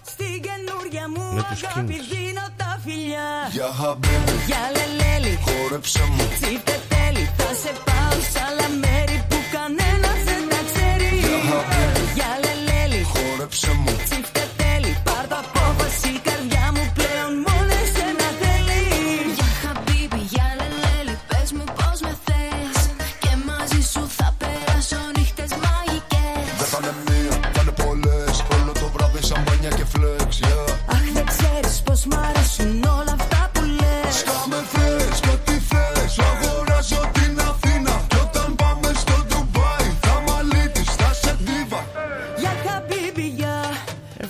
Στην 0.06 0.42
καινούρια 0.46 1.08
μου 1.14 1.34
Με 1.34 1.42
τους 1.50 1.62
αγάπη 1.62 1.94
Kings. 1.94 2.12
δίνω 2.12 2.46
τα 2.56 2.80
φιλιά 2.84 3.28
Για 3.52 3.68
χαμπίμπι 3.80 4.34
Για 4.46 4.62
λελέλη 4.76 5.38
Χόρεψε 5.46 6.02
μου 6.14 6.24
Τσίφτε 6.40 6.76
τέλει 6.92 7.24
Θα 7.38 7.50
σε 7.62 7.72
πάω 7.86 8.16
σ' 8.32 8.38
άλλα 8.46 8.68
μέρη 8.82 9.16
που 9.28 9.38
κανένας 9.54 10.18
δεν 10.28 10.42
τα 10.52 10.60
ξέρει 10.68 11.10
Για 11.24 11.38
χαμπίμπι 11.48 12.02
Για 12.18 12.30
λελέλη 12.44 13.02
Χόρεψε 13.12 13.70
μου 13.82 13.92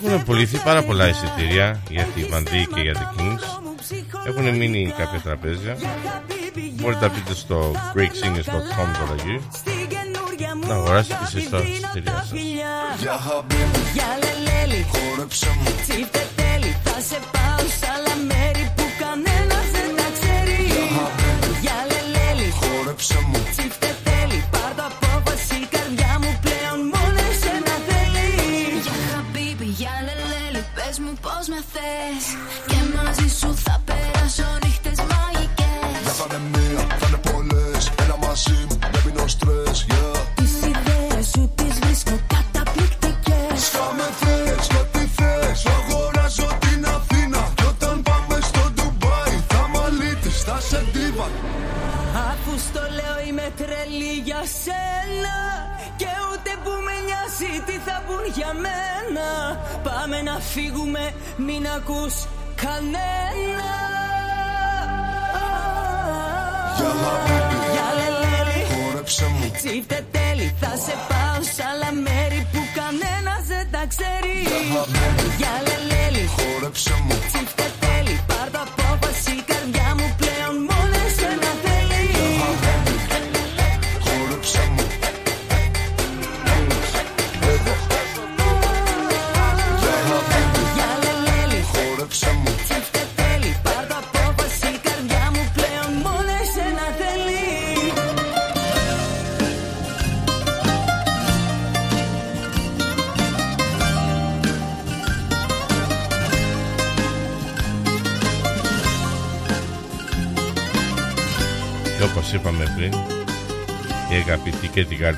Έχουν 0.09 0.23
πουληθεί 0.23 0.57
πάρα 0.57 0.83
πολλά 0.83 1.07
εισιτήρια 1.07 1.79
για 1.89 2.03
τη 2.15 2.23
Βανδί 2.23 2.67
και 2.73 2.81
για 2.81 2.93
τη 2.93 3.05
Kings. 3.17 3.43
Έχουν 4.27 4.55
μείνει 4.57 4.93
κάποια 4.97 5.19
τραπέζια. 5.19 5.77
Μπορείτε 6.73 7.05
να 7.07 7.13
μπείτε 7.13 7.33
στο 7.33 7.71
greatsingers.com.au 7.95 9.39
Στην 9.53 9.87
καινούρια 9.93 10.55
μου 10.55 10.67
να 10.67 10.73
αγοράσετε 10.73 11.17
τις 11.25 11.35
αγάπη 11.35 11.65
δίνω 11.65 11.75
εισιτήρια 11.75 12.11
τα 12.11 12.17
σας. 12.17 12.29
φιλιά 12.29 12.75
Για 12.99 13.17
χαμπίμπι 13.25 13.81
Για 13.93 14.09
λελέλη 14.23 14.85
Χόρεψε 14.91 15.47
μου 15.59 15.71
Τσίφτε 15.81 16.27
τέλει 16.35 16.75
Θα 16.83 16.99
σε 17.09 17.19
πάω 17.31 17.65
σ' 17.79 17.83
άλλα 17.93 18.15
μέρη 18.29 18.73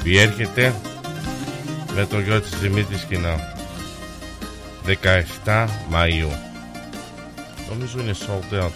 και 0.04 0.10
την 0.10 0.16
καρδί 0.16 0.18
έρχεται 0.18 0.74
με 1.96 2.06
το 2.06 2.20
γιο 2.20 2.42
της 2.42 2.60
Δημήτρης 2.60 3.04
Κοινά 3.04 3.54
17 5.46 5.68
Μαΐου. 5.92 6.32
Νομίζω 7.70 8.00
είναι 8.00 8.16
sold 8.28 8.64
out. 8.64 8.72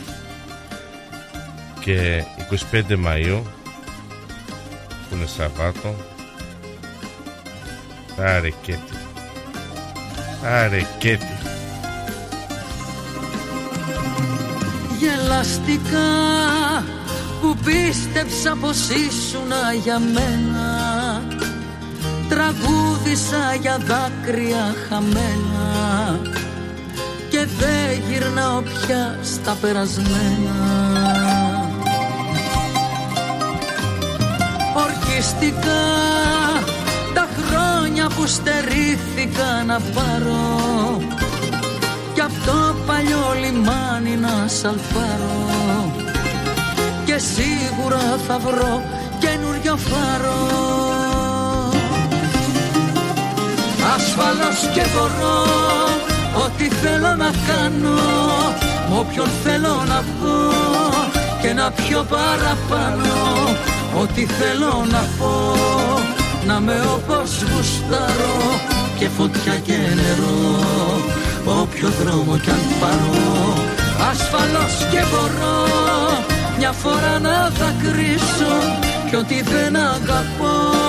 Και 1.80 2.24
25 2.72 2.82
Μαΐου 2.90 3.42
που 5.10 5.16
είναι 5.16 5.26
Σαββάτο 5.26 5.96
πάρε 8.16 8.50
κέτι 8.62 8.98
πάρε 10.42 10.86
κέτι 10.98 11.38
Γελαστικά 15.00 16.00
που 17.42 17.58
πίστεψα 17.66 18.58
πως 18.62 18.90
ήσουνα 18.90 19.74
για 19.84 20.00
μένα 20.00 20.75
Τραγούδισα 22.36 23.56
για 23.62 23.78
δάκρυα 23.78 24.76
χαμένα 24.90 26.20
Και 27.30 27.48
δεν 27.60 28.04
γυρνάω 28.10 28.62
πια 28.62 29.20
στα 29.24 29.58
περασμένα. 29.62 30.56
Ορκιστικά 34.76 35.84
τα 37.14 37.28
χρόνια 37.42 38.08
που 38.08 38.28
στερήθηκα 38.28 39.64
να 39.66 39.80
πάρω 39.80 41.02
κι 42.14 42.22
αυτό 42.22 42.76
παλιό 42.86 43.36
λιμάνι 43.40 44.16
να 44.16 44.48
σαλπάρω 44.48 45.92
και 47.06 47.18
σίγουρα 47.18 48.20
θα 48.28 48.40
βρω 48.40 48.84
καινούριο 49.20 49.78
φάρο 49.78 50.85
Ασφαλώς 53.94 54.60
και 54.74 54.84
μπορώ 54.94 55.44
ό,τι 56.46 56.68
θέλω 56.70 57.16
να 57.16 57.32
κάνω 57.48 58.00
με 58.90 58.98
όποιον 59.00 59.28
θέλω 59.44 59.84
να 59.88 60.02
βγω 60.02 60.52
και 61.42 61.54
να 61.54 61.72
πιω 61.72 62.06
παραπάνω. 62.10 63.14
Ό,τι 64.02 64.26
θέλω 64.26 64.86
να 64.92 65.04
πω 65.18 65.56
να 66.46 66.60
με 66.60 66.82
όπως 66.96 67.44
γουστάρω 67.44 68.60
και 69.00 69.08
φωτιά 69.18 69.56
και 69.56 69.74
νερό 69.74 70.60
όποιο 71.62 71.90
δρόμο 72.02 72.38
κι 72.38 72.50
αν 72.50 72.64
πάρω. 72.80 73.54
Ασφαλώς 74.12 74.76
και 74.92 75.02
μπορώ 75.10 75.64
μια 76.58 76.72
φορά 76.72 77.20
να 77.20 77.52
δακρύσω 77.60 78.56
κι 79.10 79.16
ό,τι 79.16 79.42
δεν 79.42 79.76
αγαπώ 79.76 80.85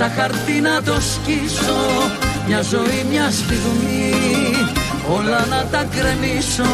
Σαν 0.00 0.10
χαρτί 0.10 0.60
να 0.60 0.82
το 0.82 1.00
σκίσω. 1.00 1.76
Μια 2.46 2.62
ζωή 2.62 3.06
μια 3.10 3.30
στιγμή 3.30 4.12
Όλα 5.16 5.46
να 5.46 5.64
τα 5.70 5.84
κρεμίσω. 5.84 6.70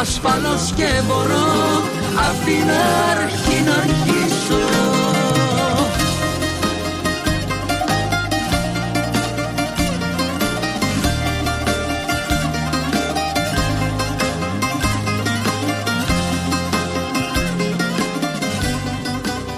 Ασφαλώς 0.00 0.72
και 0.76 1.02
μπορώ 1.06 1.82
Απ' 2.28 2.44
την 2.44 2.70
αρχή 3.10 3.62
να 3.64 3.74
αρχίσω. 3.74 4.58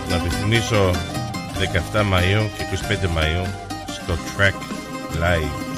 Να 0.09 1.20
17 1.61 2.01
Μαΐου 2.01 2.49
και 2.57 2.65
25 2.89 3.05
Μαΐου 3.05 3.47
στο 3.87 4.15
Track 4.15 4.57
Live. 5.23 5.71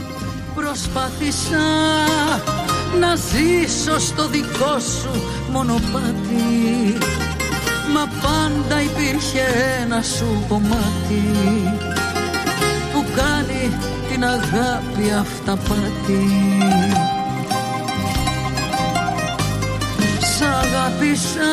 Προσπάθησα 0.55 1.65
να 3.01 3.15
ζήσω 3.15 3.99
στο 3.99 4.29
δικό 4.29 4.79
σου 4.79 5.23
μονοπάτι 5.51 6.99
Μα 7.95 8.09
πάντα 8.23 8.83
υπήρχε 8.83 9.43
ένα 9.83 10.03
σου 10.03 10.45
κομμάτι 10.49 11.23
Που 12.93 13.05
κάνει 13.17 13.77
την 14.09 14.25
αγάπη 14.25 15.13
αυταπάτη 15.21 16.27
Σ' 20.21 20.43
αγάπησα 20.43 21.51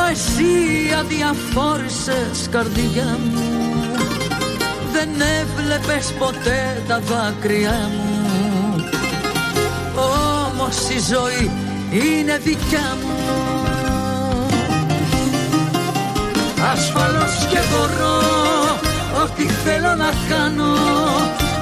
Μα 0.00 0.08
εσύ 0.08 0.94
αδιαφόρησες 0.98 2.48
καρδιά 2.50 3.18
μου. 3.32 3.42
Δεν 4.92 5.08
έβλεπες 5.40 6.14
ποτέ 6.18 6.82
τα 6.88 7.00
δάκρυά 7.00 7.90
μου. 7.92 8.84
Όμως 9.94 10.76
η 10.88 10.98
ζωή 11.12 11.50
είναι 11.90 12.38
δικιά 12.38 12.96
μου. 13.02 13.20
Ασφαλώς 16.72 17.46
και 17.50 17.58
μπορώ 17.70 18.18
Ό,τι 19.22 19.42
θέλω 19.42 19.94
να 19.94 20.12
κάνω 20.28 20.74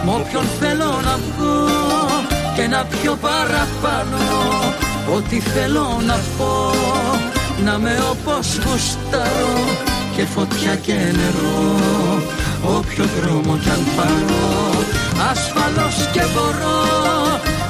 Μ' 0.04 0.08
όποιον 0.08 0.44
θέλω 0.60 1.00
να 1.04 1.16
βγω 1.16 1.68
Και 2.56 2.66
να 2.66 2.84
πιω 2.84 3.18
παραπάνω 3.20 4.18
Ό,τι 5.14 5.40
θέλω 5.40 6.00
να 6.06 6.18
πω 6.38 6.72
Να 7.64 7.78
με 7.78 7.98
όπως 8.10 8.58
γουστάρω 8.64 9.64
Και 10.16 10.24
φωτιά 10.24 10.74
και 10.74 10.92
νερό 10.92 12.22
Όποιο 12.76 13.04
δρόμο 13.20 13.58
κι 13.62 13.70
αν 13.70 13.82
πάρω 13.96 14.84
Ασφαλώς 15.30 16.08
και 16.12 16.22
μπορώ 16.34 16.80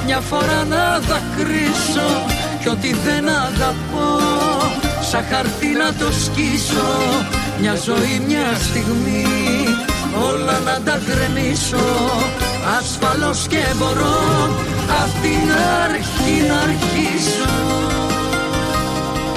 Μια 0.05 0.19
φορά 0.19 0.63
να 0.69 0.99
δακρύσω 0.99 2.09
Κι 2.61 2.69
ό,τι 2.69 2.93
δεν 2.93 3.27
αγαπώ 3.27 4.09
Σαν 5.09 5.23
χαρτί 5.29 5.67
να 5.67 5.93
το 5.93 6.11
σκίσω 6.23 6.89
Μια 7.59 7.75
ζωή 7.75 8.21
μια 8.27 8.47
στιγμή 8.69 9.25
Όλα 10.31 10.59
να 10.65 10.81
τα 10.85 10.99
γκρεμίσω 11.05 11.87
Ασφαλώς 12.79 13.47
και 13.47 13.63
μπορώ 13.77 14.19
Απ' 15.01 15.21
την 15.21 15.51
αρχή 15.83 16.47
να 16.47 16.57
αρχίσω 16.59 18.08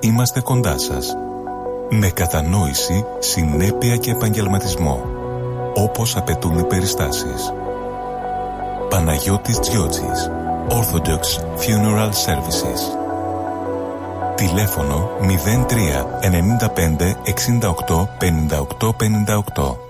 είμαστε 0.00 0.40
κοντά 0.40 0.78
σας. 0.78 1.16
Με 1.90 2.08
κατανόηση, 2.08 3.04
συνέπεια 3.18 3.96
και 3.96 4.10
επαγγελματισμό. 4.10 5.04
Όπως 5.74 6.16
απαιτούν 6.16 6.58
οι 6.58 6.64
περιστάσεις. 6.64 7.52
Παναγιώτης 8.90 9.58
Τζιότσης. 9.58 10.30
Orthodox 10.68 11.22
Funeral 11.60 12.10
Services. 12.10 12.80
Τηλέφωνο 14.34 15.10
03 15.20 16.06
95 16.20 17.16
68 17.24 18.08
58 18.18 18.92
58. 18.96 19.89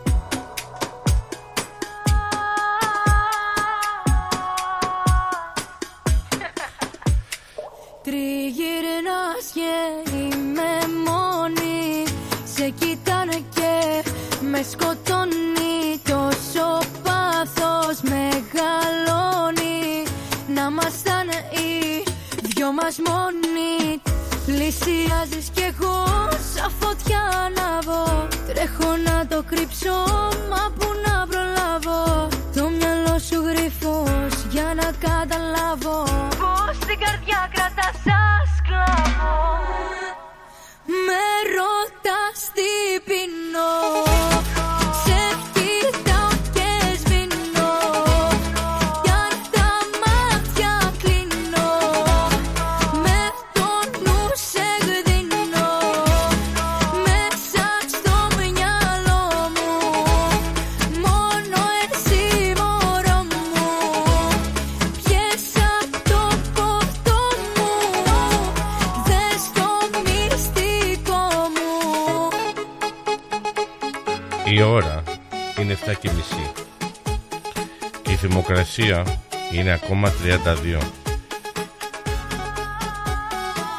Δυο 22.90 23.04
μας 23.04 23.14
μόνοι 23.14 24.02
Πλησιάζεις 24.46 25.48
κι 25.54 25.62
εγώ 25.62 26.04
σαν 26.54 26.70
φωτιά 26.80 27.22
ανάβω 27.44 28.28
Τρέχω 28.46 28.96
να 28.96 29.26
το 29.26 29.42
κρύψω 29.42 29.96
μα 30.50 30.72
που 30.78 30.88
να 31.06 31.26
προλάβω. 31.30 32.28
Το 32.54 32.68
μυαλό 32.68 33.18
σου 33.18 33.38
γρυφός 33.48 34.34
για 34.50 34.74
να 34.74 34.88
καταλάβω. 35.06 36.02
Πως 36.40 36.78
την 36.86 36.98
καρδιά 37.04 37.50
κρατάς 37.54 37.94
σαν 38.04 38.40
σκλάβο 38.56 39.34
Με 41.06 41.24
ρωτάς 41.56 42.38
τι 42.54 42.99
θερμοκρασία 78.54 79.04
Είναι 79.52 79.72
ακόμα 79.72 80.12
32. 80.78 80.78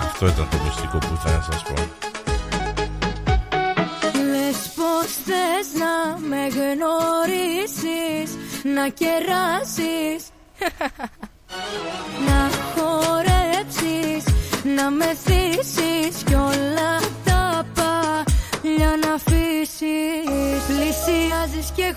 Αυτό 0.01 0.27
ήταν 0.27 0.47
το 0.49 0.57
μυστικό 0.65 0.97
που 0.97 1.13
ήθελα 1.13 1.35
να 1.35 1.41
σας 1.41 1.63
πω. 1.63 1.73
Λες 4.31 4.71
πως 4.75 5.11
θες 5.25 5.67
να 5.79 6.17
με 6.27 6.47
γνωρίσεις 6.47 8.37
Να 8.75 8.89
κεράσεις 8.89 10.23
Να 12.27 12.49
χορέψεις 12.75 14.23
Να 14.75 14.89
με 14.89 15.15
θύσεις 15.23 15.90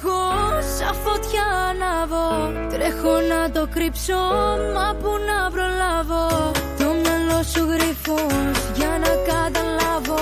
εγώ 0.05 0.63
σαν 0.77 0.95
φωτιά 0.95 1.47
ανάβω 1.71 2.53
Τρέχω 2.71 3.21
να 3.21 3.51
το 3.51 3.69
κρύψω 3.75 4.21
Μα 4.75 4.97
που 5.01 5.11
να 5.29 5.51
προλάβω. 5.51 6.53
Το 6.79 6.85
μυαλό 6.85 7.43
σου 7.43 7.65
γρυφούς 7.71 8.59
Για 8.75 8.99
να 9.05 9.13
καταλάβω 9.33 10.21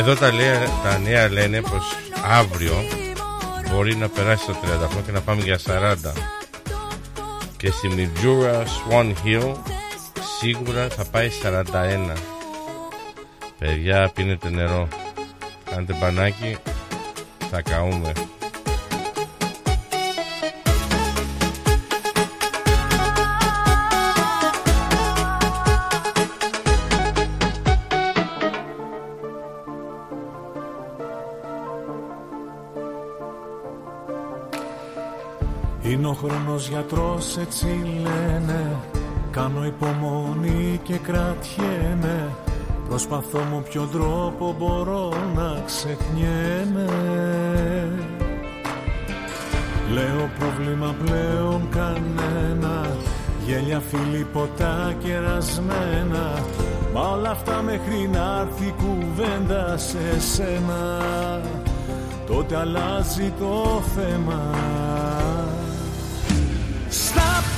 Εδώ 0.00 0.14
τα, 0.14 0.32
λέ- 0.32 0.68
τα 0.82 0.98
νέα 0.98 1.28
λένε 1.30 1.60
πως 1.60 1.84
αύριο 2.30 2.74
μπορεί 3.70 3.96
να 3.96 4.08
περάσει 4.08 4.46
το 4.46 4.54
30 4.62 5.02
και 5.06 5.12
να 5.12 5.20
πάμε 5.20 5.42
για 5.42 5.58
40. 5.66 6.12
Και 7.56 7.70
στη 7.70 7.88
Μιτζούρα 7.88 8.62
Swan 8.66 9.12
Hill 9.24 9.54
σίγουρα 10.38 10.88
θα 10.88 11.04
πάει 11.04 11.30
41. 11.72 12.12
Παιδιά 13.58 14.10
πίνετε 14.14 14.50
νερό. 14.50 14.88
Κάντε 15.70 15.92
μπανάκι. 16.00 16.56
Θα 17.50 17.62
καούμε. 17.62 18.12
Είναι 36.22 36.32
ο 36.32 36.34
χρόνος 36.34 36.68
γιατρός 36.68 37.36
έτσι 37.36 37.66
λένε. 38.02 38.76
Κάνω 39.30 39.64
υπομονή 39.64 40.80
και 40.82 40.96
κρατιέμαι. 40.96 42.28
Προσπαθώ 42.88 43.38
με 43.38 43.62
ποιο 43.68 43.88
τρόπο 43.92 44.54
μπορώ 44.58 45.12
να 45.34 45.62
ξεχνιέμαι. 45.66 46.88
Λέω 49.92 50.30
πρόβλημα 50.38 50.94
πλέον 51.04 51.68
κανένα. 51.70 52.96
Γέλια 53.46 53.80
φίλοι 53.80 54.26
ποτά 54.32 54.94
κερασμένα. 55.04 56.42
Μα 56.94 57.00
όλα 57.00 57.30
αυτά 57.30 57.62
μέχρι 57.62 58.08
να 58.12 58.40
έρθει 58.40 58.66
η 58.66 58.74
κουβέντα 58.78 59.76
σε 59.76 60.20
σένα. 60.20 61.00
Τότε 62.26 62.56
αλλάζει 62.56 63.32
το 63.38 63.82
θέμα 63.96 64.40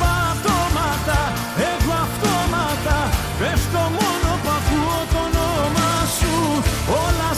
Στα 0.03 0.11
πατώματα 0.11 1.21
εγώ 1.71 1.95
αυτόματα. 2.07 2.97
Πέφτω 3.39 3.83
μόνο 3.99 4.31
που 4.43 4.51
ακούω 4.59 4.99
το 5.13 5.19
όνομα 5.27 5.91
σου. 6.17 6.35
Όλα 7.05 7.31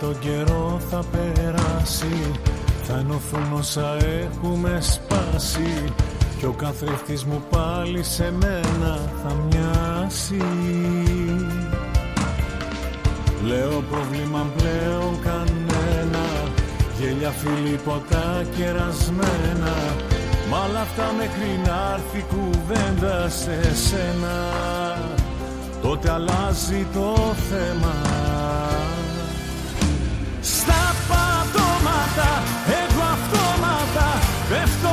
Λέω 0.00 0.08
με 0.08 0.14
τον 0.14 0.18
καιρό 0.18 0.80
θα 0.90 1.04
περάσει. 1.12 2.32
Θα 2.82 2.98
ενωθούν 2.98 3.52
όσα 3.58 3.96
έχουμε 3.96 4.78
σπάσει. 4.80 5.84
Κι 6.38 6.44
ο 6.44 6.52
καθρέφτης 6.52 7.24
μου 7.24 7.42
πάλι 7.50 8.02
σε 8.02 8.32
μένα 8.40 9.10
θα 9.22 9.34
μοιάσει. 9.34 10.42
Λέω 13.44 13.84
πρόβλημα 13.90 14.46
πλέον 14.56 15.18
κανένα. 15.22 16.24
Γέλια 17.00 17.30
φίλοι 17.30 17.76
ποτά 17.84 18.44
κερασμένα. 18.56 19.74
Μ' 20.48 20.52
όλα 20.52 20.80
αυτά 20.80 21.12
μέχρι 21.18 21.60
να 21.66 21.92
έρθει 21.94 22.18
η 22.18 22.24
κουβέντα 22.28 23.28
σε 23.28 23.74
σένα. 23.74 24.54
Τότε 25.82 26.10
αλλάζει 26.10 26.86
το 26.94 27.34
θέμα 27.50 28.35
πατώματα 32.16 32.42
εγώ 32.80 33.02
αυτόματα 33.16 34.08
Πέφτω 34.48 34.85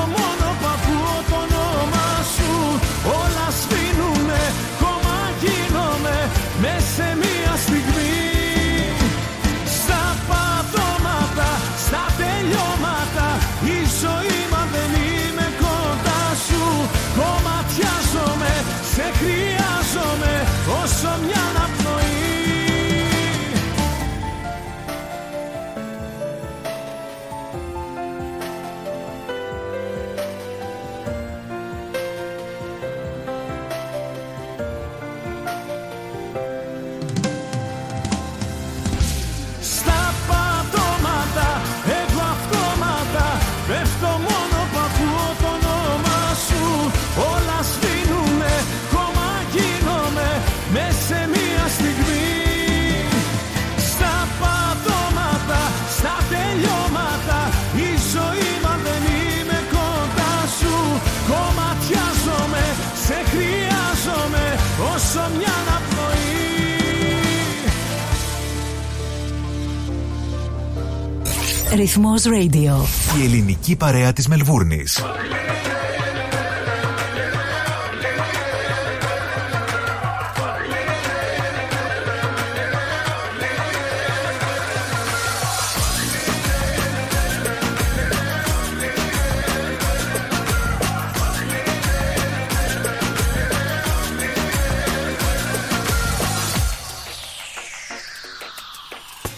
Ρυθμός 71.75 72.23
Radio. 72.25 72.85
Η 73.19 73.23
ελληνική 73.23 73.75
παρέα 73.75 74.13
της 74.13 74.27
Μελβούρνης. 74.27 75.01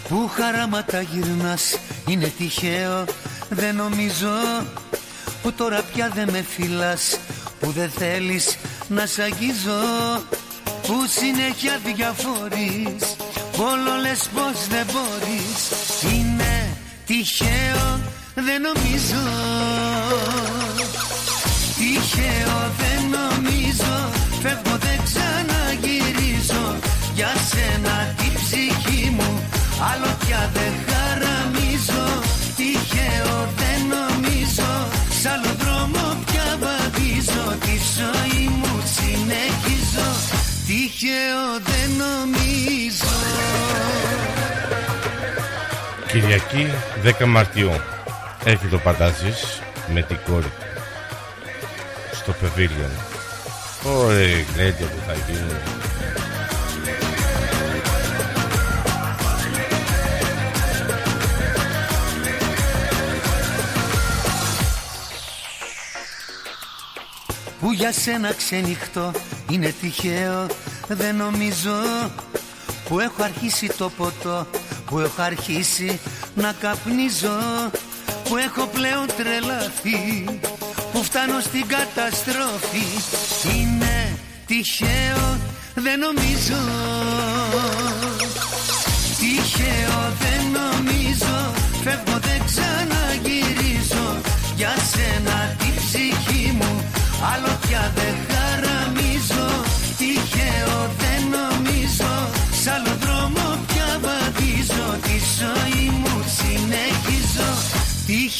Που 0.08 0.30
είχα 0.30 0.44
χαράματα 0.44 1.00
γυρνάς 1.00 1.78
Είναι 2.08 2.32
τυχαίο 2.38 3.04
δεν 3.48 3.76
νομίζω 3.76 4.32
Που 5.42 5.52
τώρα 5.52 5.82
πια 5.94 6.10
δεν 6.14 6.28
με 6.30 6.44
φυλάς 6.56 7.18
Που 7.60 7.70
δεν 7.70 7.90
θέλεις 7.90 8.56
να 8.88 9.06
σ' 9.06 9.18
αγγίζω 9.18 9.80
Που 10.82 10.94
συνέχεια 11.08 11.80
διαφορείς 11.84 13.16
Όλο 13.58 14.00
λες 14.00 14.28
πως 14.34 14.66
δεν 14.68 14.86
μπορείς. 14.92 15.60
Είναι 16.12 16.76
τυχαίο 17.06 18.00
δεν 18.34 18.60
νομίζω. 18.60 19.22
Τυχαίο 21.78 22.58
δεν 22.80 23.00
νομίζω. 23.18 24.10
Φεύγω 24.42 24.76
δεν 24.78 25.00
ξαναγυρίζω. 25.04 26.76
Για 27.14 27.32
σένα 27.50 28.14
την 28.16 28.32
ψυχή 28.34 29.10
μου 29.10 29.42
Άλλο 29.92 30.15
δεν 41.62 41.90
νομίζω 41.96 43.14
Κυριακή 46.06 46.66
10 47.20 47.26
Μαρτιού 47.26 47.70
Έρχεται 48.44 48.68
το 48.68 48.78
Παντάζης 48.78 49.60
με 49.92 50.02
την 50.02 50.18
κόρη 50.26 50.46
του 50.46 50.66
στο 52.12 52.34
Pavilion. 52.42 52.90
Ωραία 53.84 54.44
γλέντια 54.54 54.86
που 54.86 54.98
θα 55.06 55.14
γίνουν. 55.28 55.56
Που 67.60 67.72
για 67.72 67.92
σένα 67.92 68.32
ξενυχτώ 68.32 69.12
είναι 69.50 69.74
τυχαίο 69.80 70.46
δεν 70.88 71.16
νομίζω 71.16 71.72
Που 72.88 73.00
έχω 73.00 73.22
αρχίσει 73.22 73.66
το 73.78 73.90
ποτό 73.96 74.46
Που 74.86 74.98
έχω 74.98 75.22
αρχίσει 75.22 76.00
να 76.34 76.52
καπνίζω 76.60 77.38
Που 78.24 78.36
έχω 78.36 78.66
πλέον 78.66 79.06
τρελαθεί 79.16 80.24
Που 80.92 81.02
φτάνω 81.02 81.40
στην 81.40 81.66
καταστροφή. 81.66 82.86
Είναι 83.56 84.18
τυχαίο 84.46 85.38
δεν 85.78 85.98
νομίζω 85.98 86.56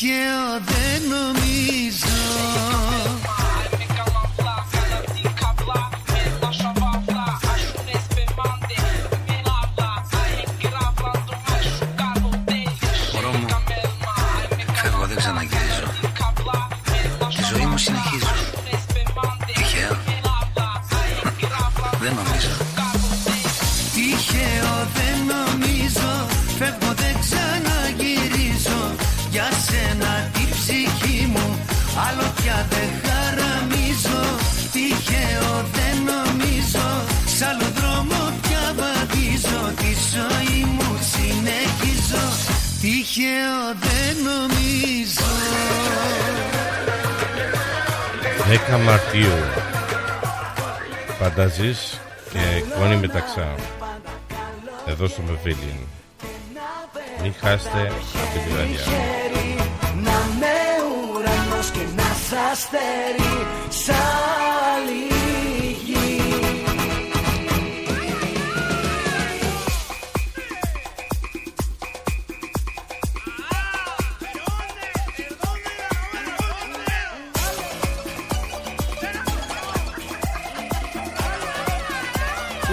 Τυχαίο 0.06 0.60
δεν 0.60 1.08
νομίζω 1.08 2.95
10 48.70 48.80
Μαρτίου 48.84 49.32
Πανταζής 51.18 52.00
και 52.32 52.38
Κόνη 52.78 52.96
Μεταξά 52.96 53.54
εδώ 54.86 55.06
στο 55.06 55.22
Pavilion. 55.28 55.86
Μην 57.22 57.34
χάσετε 57.40 57.92
αυτή 58.22 58.38
τη 58.38 58.48
βραδιά. 58.48 58.84
Να 60.02 60.18
με 60.40 60.56
ουρανός 61.12 61.70
και 61.70 61.84
να 61.96 62.02
σ' 62.02 62.50
αστέρι 62.52 63.46
Σ' 63.68 63.90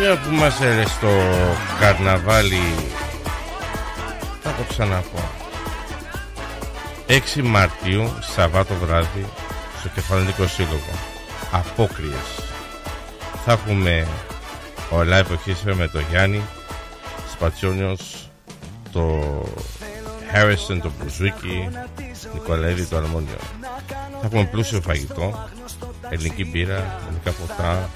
Μια 0.06 0.18
που 0.18 0.36
μας 0.36 0.62
έρες 0.62 0.90
στο 0.90 1.10
καρναβάλι 1.80 2.62
Θα 4.42 4.50
το 4.50 4.64
ξαναπώ. 4.70 5.30
6 7.08 7.42
Μαρτίου 7.44 8.14
Σαββάτο 8.20 8.74
βράδυ 8.74 9.26
Στο 9.80 9.90
Κεφαλικό 9.90 10.48
Σύλλογο 10.48 10.94
Απόκριες. 11.52 12.40
Θα 13.46 13.52
έχουμε 13.52 14.08
Ο 14.90 14.96
live 15.00 15.32
ορχήστρα 15.32 15.76
με 15.76 15.88
το 15.88 16.00
Γιάννη 16.10 16.42
Σπατσιόνιος 17.32 18.30
Το 18.92 19.22
Harrison 20.34 20.80
το 20.82 20.92
Μπουζούκι 21.00 21.70
Νικολαίδη 22.34 22.86
το 22.86 22.98
Αρμόνιο 22.98 23.38
Θα 24.22 24.26
έχουμε 24.26 24.46
πλούσιο 24.46 24.82
φαγητό 24.82 25.50
Ελληνική 26.14 26.46
μπύρα, 26.46 27.00
ελληνικά 27.06 27.32
ποτά 27.32 27.90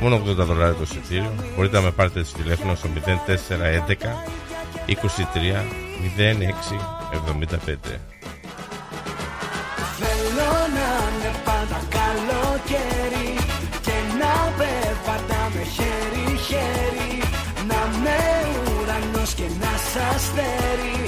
Μόνο 0.00 0.22
80 0.26 0.34
δολάρια 0.34 0.74
το 0.74 0.82
εισιτήριο. 0.82 1.32
Μπορείτε 1.56 1.76
να 1.76 1.82
με 1.82 1.90
πάρετε 1.90 2.24
στο 2.24 2.38
τηλέφωνο 2.38 2.74
στο 2.74 2.88
0411 2.96 3.06
23 4.86 4.92
06 4.92 4.94
75. 7.12 7.98
Θέλω 9.98 10.50
να 10.76 10.90
είναι 11.08 11.32
πάντα 11.44 11.80
καλοκαίρι 11.98 13.30
Και 13.82 13.96
να 14.20 14.34
περπατάμε 14.58 15.62
χέρι-χέρι 15.76 17.12
Να 17.68 17.80
με 18.02 18.20
ουρανός 18.80 19.34
και 19.34 19.48
να 19.60 19.72
σ' 19.90 20.14
αστέρι 20.14 21.07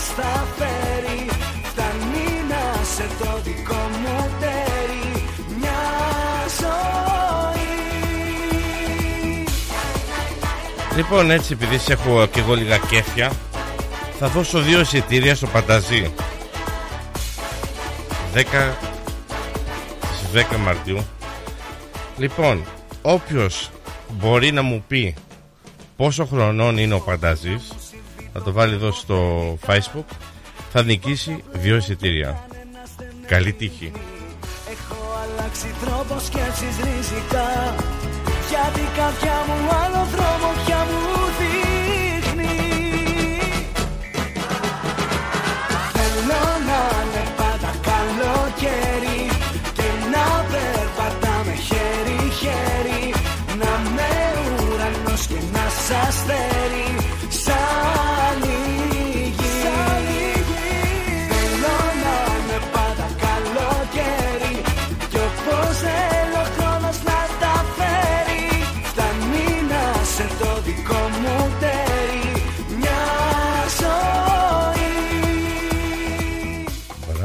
χρόνος 0.00 0.06
σας 0.06 0.06
θα 0.16 0.46
φέρει 0.56 1.26
Φτάνει 1.62 2.28
να 2.48 2.84
σε 2.84 3.08
το 3.18 3.40
δικό 3.42 3.74
μου 3.74 4.30
τέρι 4.40 5.24
Μια 5.58 5.80
ζωή 6.60 7.74
Λοιπόν, 10.96 11.30
έτσι 11.30 11.52
επειδή 11.52 11.78
σε 11.78 11.92
έχω 11.92 12.26
και 12.26 12.40
εγώ 12.40 12.54
λίγα 12.54 12.76
κέφια, 12.76 13.32
θα 14.18 14.28
δώσω 14.28 14.60
δύο 14.60 14.80
εισιτήρια 14.80 15.34
στο 15.34 15.46
Πανταζή. 15.46 16.12
10 18.34 18.44
στις 20.14 20.46
10 20.52 20.56
Μαρτίου. 20.56 21.06
Λοιπόν, 22.16 22.64
όποιος 23.02 23.70
μπορεί 24.08 24.52
να 24.52 24.62
μου 24.62 24.84
πει 24.88 25.14
πόσο 25.96 26.24
χρονών 26.24 26.78
είναι 26.78 26.94
ο 26.94 27.00
Πανταζής, 27.00 27.72
θα 28.32 28.42
το 28.42 28.52
βάλει 28.52 28.74
εδώ 28.74 28.92
στο 28.92 29.18
facebook. 29.66 30.08
Θα 30.72 30.82
νικήσει 30.82 31.44
δύο 31.52 31.76
εισιτήρια. 31.76 32.44
Καλή 33.26 33.52
τύχη. 33.52 33.92
Έχω 34.70 34.98
αλλάξει 35.22 35.66
τρόπο 35.84 36.20
σκέψης 36.20 36.76
ριζικά. 36.84 37.74
Γιατί 38.50 38.80
κάποια 38.96 39.36
μου 39.46 39.70
άλλο 39.82 40.06
δρόμο 40.14 40.48
πια 40.64 40.86
μου 40.90 41.14
δείχνει. 41.38 42.56
Θέλω 45.94 46.42
να 46.68 46.82
είναι 47.00 47.24
πάντα 47.36 47.72
καλοκαίρι 47.88 49.20
Και 49.76 49.88
να 50.14 50.26
περπατάμε 50.50 51.54
χέρι-χέρι. 51.68 53.14
Να 53.60 53.90
με 53.94 54.12
ουρανός 54.62 55.26
και 55.26 55.40
να 55.52 55.64
σας 55.86 56.06
αστέρι 56.08 56.89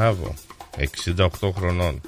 Μπράβο. 0.06 0.34
68 1.41 1.52
χρονών. 1.56 2.02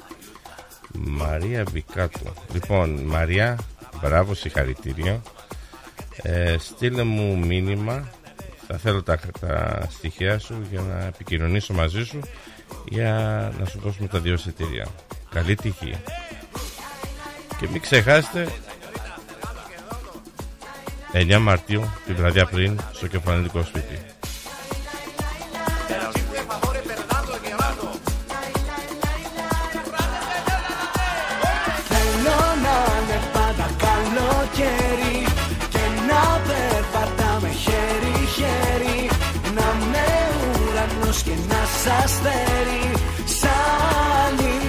Μαρία 0.92 1.64
Βικάτου. 1.72 2.32
Λοιπόν, 2.52 2.90
Μαρία, 2.90 3.58
μπράβο, 4.02 4.34
συγχαρητήριο. 4.34 5.22
Ε, 6.22 6.56
στείλε 6.58 7.02
μου 7.02 7.38
μήνυμα. 7.38 8.08
Θα 8.66 8.76
θέλω 8.76 9.02
τα, 9.02 9.18
τα 9.40 9.86
στοιχεία 9.90 10.38
σου 10.38 10.66
για 10.70 10.80
να 10.80 11.04
επικοινωνήσω 11.04 11.74
μαζί 11.74 12.04
σου 12.04 12.20
για 12.88 13.12
να 13.58 13.64
σου 13.64 13.78
δώσουμε 13.78 14.08
τα 14.08 14.18
δύο 14.18 14.34
εισιτήρια. 14.34 14.86
Καλή 15.30 15.54
τύχη. 15.54 15.94
Και 17.60 17.68
μην 17.72 17.80
ξεχάσετε 17.80 18.48
9 21.12 21.38
Μαρτίου, 21.40 21.90
τη 22.06 22.12
βραδιά 22.12 22.46
πριν, 22.46 22.78
στο 22.92 23.06
κεφαλαιντικό 23.06 23.62
σπίτι. 23.62 23.98
Χέρι-χέρι 38.38 39.10
Να 39.54 39.68
με 39.90 40.06
ουρανός 40.62 41.22
και 41.22 41.34
να 41.48 41.60
σ' 41.82 42.04
αστέρι 42.04 42.92
Σαν 43.40 44.67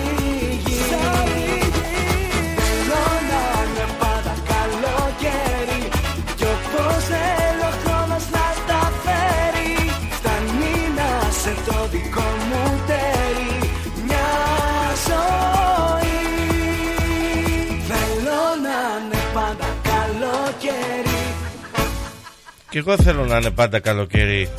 Και 22.70 22.78
εγώ 22.78 22.96
θέλω 22.98 23.26
να 23.26 23.38
είναι 23.38 23.50
πάντα 23.52 23.80
καλοκαίρι. 23.80 24.50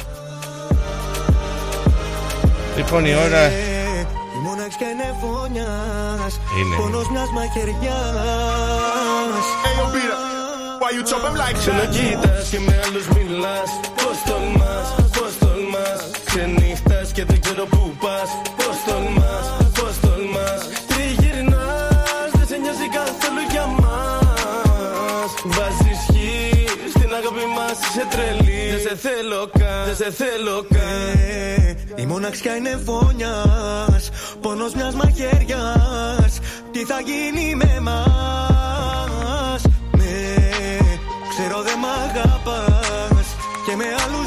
Λοιπόν, 2.76 3.04
η 3.04 3.14
ώρα 3.14 3.46
Η 4.36 4.38
μοναξιά 4.42 4.88
είναι 4.90 5.14
φωνιάς 5.20 6.40
Είναι. 6.58 6.76
Πόνος 6.76 7.10
μιας 7.10 7.30
μαχαιριάς 7.30 7.76
Hey, 9.64 9.74
yo, 9.78 9.84
Peter, 9.94 10.18
why 10.80 10.90
you 10.96 11.02
chop 11.10 11.22
him 11.26 11.34
like 11.42 11.54
that? 11.54 11.58
Ξανακοίτας 11.58 12.48
και 12.50 12.58
με 12.60 12.80
άλλους 12.84 13.06
μιλάς 13.08 13.70
Πώς 14.00 14.16
τολμάς, 14.28 14.88
πώς 15.16 15.32
τολμάς 15.40 16.00
Ξενύχτας 16.24 17.12
και 17.12 17.24
δεν 17.24 17.40
ξέρω 17.40 17.64
που 17.66 17.92
πας 18.02 18.30
σε 28.90 28.96
θέλω 28.96 29.50
καν, 29.58 29.84
δεν 29.84 29.96
σε 29.96 30.10
θέλω 30.10 30.66
καν. 30.74 31.76
Η 31.96 32.06
μοναξιά 32.06 32.56
είναι 32.56 32.80
φωνιάς 32.84 34.10
Πόνος 34.40 34.74
μιας 34.74 34.94
μαχαιριάς. 34.94 36.38
Τι 36.72 36.84
θα 36.84 37.00
γίνει 37.00 37.54
με 37.54 37.80
μας 37.80 39.62
Ναι, 39.96 40.36
ξέρω 41.28 41.62
δεν 41.62 41.78
μ' 41.78 42.08
αγαπάς. 42.08 43.26
Και 43.66 43.76
με 43.76 43.84
άλλους 43.84 44.19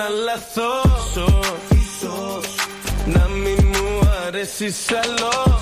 σε 0.00 0.06
ένα 0.06 0.08
λαθός 0.24 1.12
Ίσως 1.68 2.54
Να 3.04 3.28
μην 3.28 3.66
μου 3.66 4.08
αρέσεις 4.26 4.76
άλλο. 5.02 5.60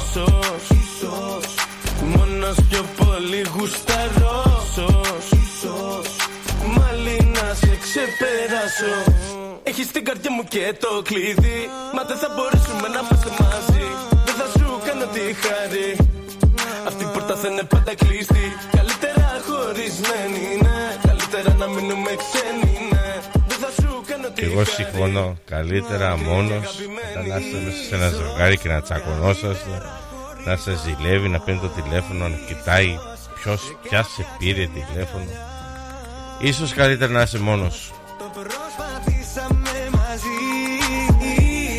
Ίσως 0.83 1.55
Μόνος 2.03 2.57
πιο 2.69 2.85
πολύ 2.97 3.43
γουσταρός. 3.55 4.71
Ίσως 5.43 6.07
Μάλι 6.77 7.31
να 7.35 7.55
σε 7.55 7.79
ξεπεράσω. 7.85 8.95
Έχεις 9.63 9.91
την 9.91 10.05
καρδιά 10.05 10.31
μου 10.33 10.45
και 10.49 10.75
το 10.81 11.03
κλειδί. 11.03 11.61
Μα 11.95 12.03
δεν 12.03 12.17
θα 12.17 12.29
μπορέσουμε 12.35 12.89
να 12.95 13.01
είμαστε 13.05 13.31
μαζί. 13.41 13.87
Δεν 14.27 14.35
θα 14.41 14.47
σου 14.59 14.81
κάνω 14.87 15.07
τη 15.15 15.25
χάρη. 15.43 15.89
Αυτή 16.89 17.03
η 17.05 17.11
πόρτα 17.13 17.35
θα 17.37 17.49
είναι 17.49 17.63
πάντα 17.73 17.95
κλειστή. 17.95 18.47
Καλύτερα 18.77 19.29
χωρισμένη, 19.47 20.47
ναι. 20.65 20.79
Καλύτερα 21.07 21.51
να 21.61 21.67
μείνουμε 21.75 22.13
ξένοι, 22.23 22.78
εγώ 24.59 24.71
συμφωνώ. 24.71 25.37
Καλύτερα 25.45 26.17
μόνος 26.17 26.79
ήταν 27.11 27.27
να 27.27 27.37
είστε 27.37 27.59
μέσα 27.65 27.83
σε 27.89 27.95
ένα 27.95 28.09
ζευγάρι 28.09 28.59
και 28.59 28.69
να 28.69 28.83
τσακωνόσαστε, 28.83 29.71
να 30.45 30.57
σε 30.57 30.77
ζηλεύει, 30.77 31.29
να 31.29 31.41
παίρνει 31.41 31.61
το 31.61 31.69
τηλέφωνο, 31.69 32.29
να 32.29 32.37
κοιτάει 32.47 32.99
ποιος 33.35 33.77
πια 33.83 34.03
σε 34.03 34.27
πήρε 34.39 34.67
τηλέφωνο. 34.67 35.31
Ίσως 36.39 36.75
καλύτερα 36.75 37.13
να 37.13 37.23
είσαι 37.23 37.39
μόνος 37.39 37.75
σου. 37.75 37.93
Προσπαθήσαμε 38.35 39.75
μαζί 39.97 40.41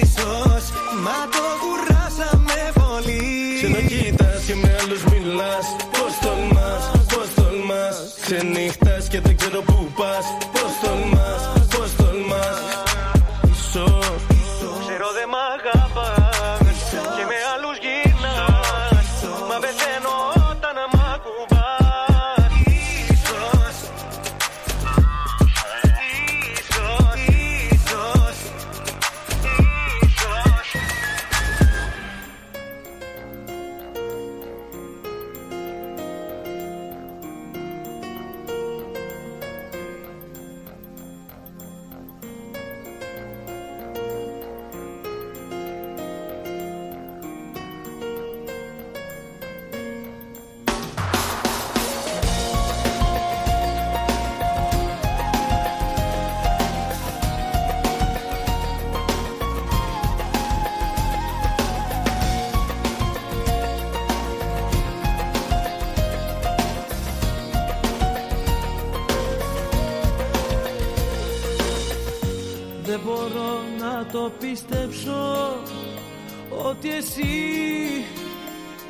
Ίσως 0.02 0.64
μα 1.04 1.18
το 1.36 1.46
κουράσαμε 1.62 2.60
πολύ 2.74 3.22
Ξενοκοίτας 3.58 4.44
και 4.48 4.56
με 4.56 4.78
άλλους 4.82 5.04
μιλάς 5.04 5.66
Πώς 5.92 6.14
τολμάς, 6.22 6.92
πώς 7.14 7.28
τολμάς 7.36 7.96
Ξενύχτας 8.22 9.08
και 9.08 9.22
δεν 9.22 9.38
ξέρω 9.38 9.62
που 9.62 9.92
πας 9.98 10.26
πιστέψω 74.40 75.56
Ότι 76.66 76.90
εσύ 76.90 77.26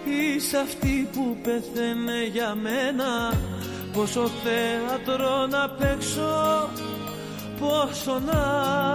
είσαι 0.05 0.57
αυτή 0.57 1.09
που 1.13 1.38
πεθαίνε 1.43 2.26
για 2.31 2.55
μένα. 2.55 3.34
Πόσο 3.93 4.30
θέατρο 4.43 5.47
να 5.47 5.69
παίξω 5.69 6.69
Πόσο 7.59 8.19
να 8.19 8.89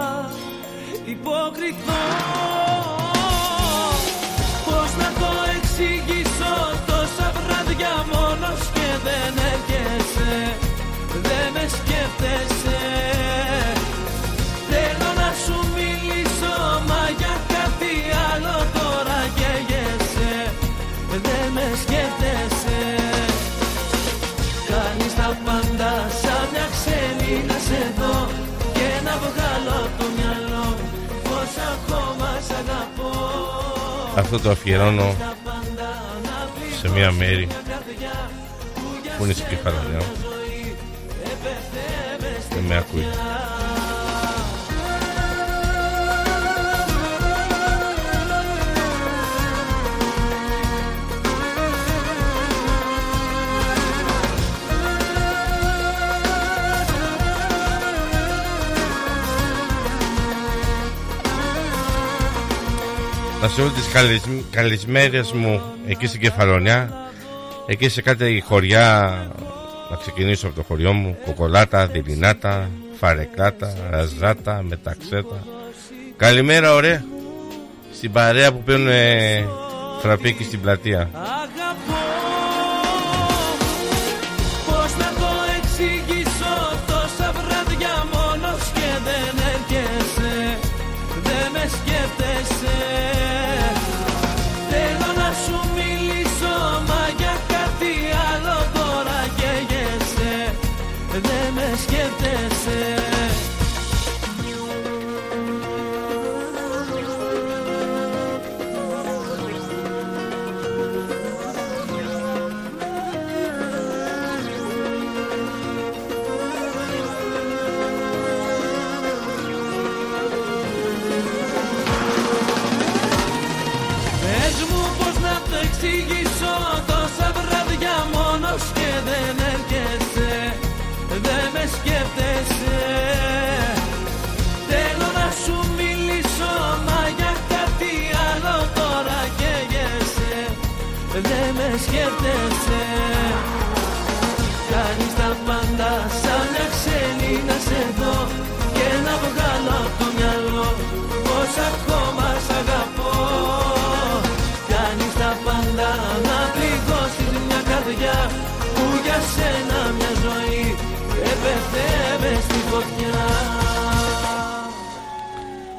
Αυτό 34.15 34.39
το 34.39 34.49
αφιερώνω 34.49 35.15
σε 36.81 36.89
μια 36.89 37.11
μέρη 37.11 37.47
που 39.17 39.23
είναι 39.23 39.33
στην 39.33 39.47
Κεφαλονιά. 39.47 40.01
Δεν 42.49 42.63
με 42.63 42.77
ακούει. 42.77 43.05
Να 63.45 63.51
σε 63.51 63.61
όλες 63.61 63.73
τις 63.73 63.87
καλησ- 63.93 64.43
καλησμέρες 64.51 65.31
μου 65.31 65.61
εκεί 65.87 66.07
στην 66.07 66.19
Κεφαλονιά 66.19 66.89
Εκεί 67.67 67.89
σε 67.89 68.01
κάτι 68.01 68.43
χωριά 68.47 69.11
Να 69.89 69.95
ξεκινήσω 69.95 70.47
από 70.47 70.55
το 70.55 70.63
χωριό 70.63 70.93
μου 70.93 71.17
Κοκολάτα, 71.25 71.87
Δηλινάτα, 71.87 72.69
Φαρεκλάτα, 72.99 73.73
Ραζάτα, 73.89 74.61
Μεταξέτα. 74.67 75.43
Καλημέρα 76.17 76.73
ωραία. 76.73 77.03
Στην 77.93 78.11
παρέα 78.11 78.51
που 78.51 78.61
παίρνουν 78.63 78.91
φραπίκι 80.01 80.43
στην 80.43 80.61
πλατεία 80.61 81.09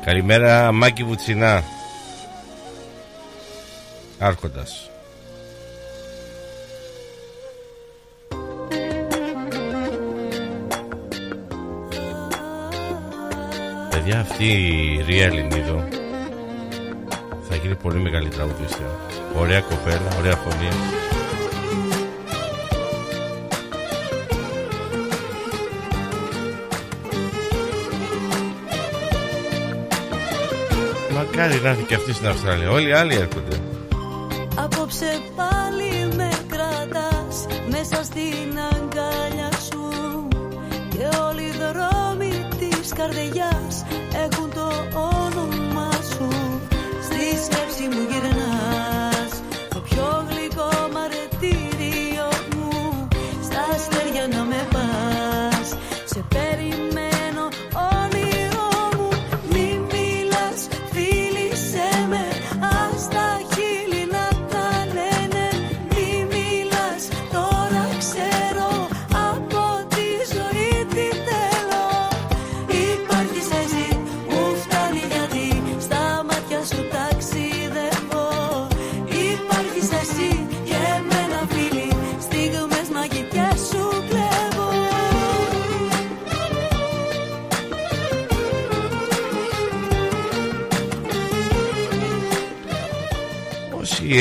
Καλημέρα 0.07 0.73
Μάκη 0.73 1.05
Βουτσινά. 1.05 1.63
Άρχοντας. 4.19 4.91
Παιδιά 13.91 14.21
αυτή 14.21 14.45
η 14.45 15.05
Ρία 15.07 15.25
Ελληνίδου 15.25 15.85
Θα 17.49 17.57
γίνει 17.57 17.75
πολύ 17.75 17.99
μεγάλη 17.99 18.29
τραγουδίστρια. 18.29 18.99
Ωραία 19.37 19.61
κοπέλα, 19.61 20.17
ωραία 20.19 20.37
φωνή 20.37 20.69
Μακάρι 31.37 31.61
να 31.61 31.69
έρθει 31.69 31.83
και 31.83 31.95
αυτή 31.95 32.13
στην 32.13 32.29
Αυστραλία. 32.29 32.71
Όλοι 32.71 32.89
οι 32.89 32.93
άλλοι 32.93 33.15
έρχονται. 33.15 33.57
Απόψε 34.55 35.21
πάλι 35.37 36.15
με 36.17 36.29
κρατάς 36.49 37.47
μέσα 37.71 38.05
στην 38.05 38.59
αγκαλιά 38.73 39.51
σου. 39.67 39.83
Και 40.89 41.17
όλοι 41.29 41.43
οι 41.43 41.55
δρόμοι 41.63 42.47
της 42.59 42.93
καρδιάς 42.93 43.85
έχουν 44.25 44.51
το 44.55 44.69
όνομα 44.99 45.91
σου. 45.93 46.29
Στη 47.03 47.21
σκέψη 47.45 47.83
μου 47.83 48.07
γυρνάς 48.11 48.36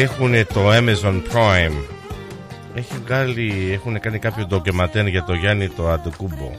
έχουν 0.05 0.31
το 0.53 0.71
Amazon 0.71 1.21
Prime. 1.33 1.83
Έχει 2.73 2.93
βγάλει, 3.05 3.71
έχουν 3.73 3.99
κάνει 3.99 4.19
κάποιο 4.19 4.45
ντοκιματέρ 4.45 5.07
για 5.07 5.23
το 5.23 5.33
Γιάννη 5.33 5.69
το 5.69 5.89
Αντεκούμπο 5.89 6.51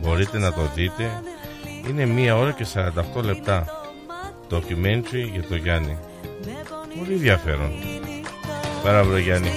Μπορείτε 0.00 0.38
να 0.38 0.52
το 0.52 0.70
δείτε. 0.74 1.22
Είναι 1.88 2.06
μία 2.06 2.36
ώρα 2.36 2.52
και 2.52 2.66
48 3.18 3.22
λεπτά. 3.22 3.64
Documentary 4.50 5.30
για 5.32 5.42
το 5.48 5.56
Γιάννη. 5.56 5.98
Πολύ 6.98 7.12
ενδιαφέρον. 7.12 7.72
Μπράβο 8.82 9.16
Γιάννη 9.16 9.50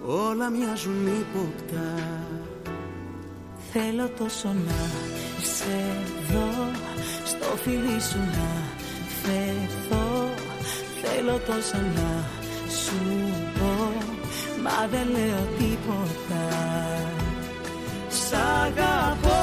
όλα 0.05 0.49
μοιάζουν 0.49 1.07
ύποπτα. 1.07 1.93
Θέλω 3.71 4.09
τόσο 4.17 4.47
να 4.47 4.89
σε 5.43 6.03
δω 6.31 6.71
Στο 7.25 7.55
φίλι 7.63 8.01
σου 8.01 8.17
να 8.17 8.49
φεθώ. 9.21 10.29
Θέλω 11.03 11.39
τόσο 11.45 11.77
να 11.95 12.23
σου 12.71 12.97
πω 13.59 13.91
Μα 14.63 14.87
δεν 14.91 15.07
λέω 15.09 15.47
τίποτα. 15.57 16.47
Σ' 18.09 18.33
αγαπώ 18.33 19.36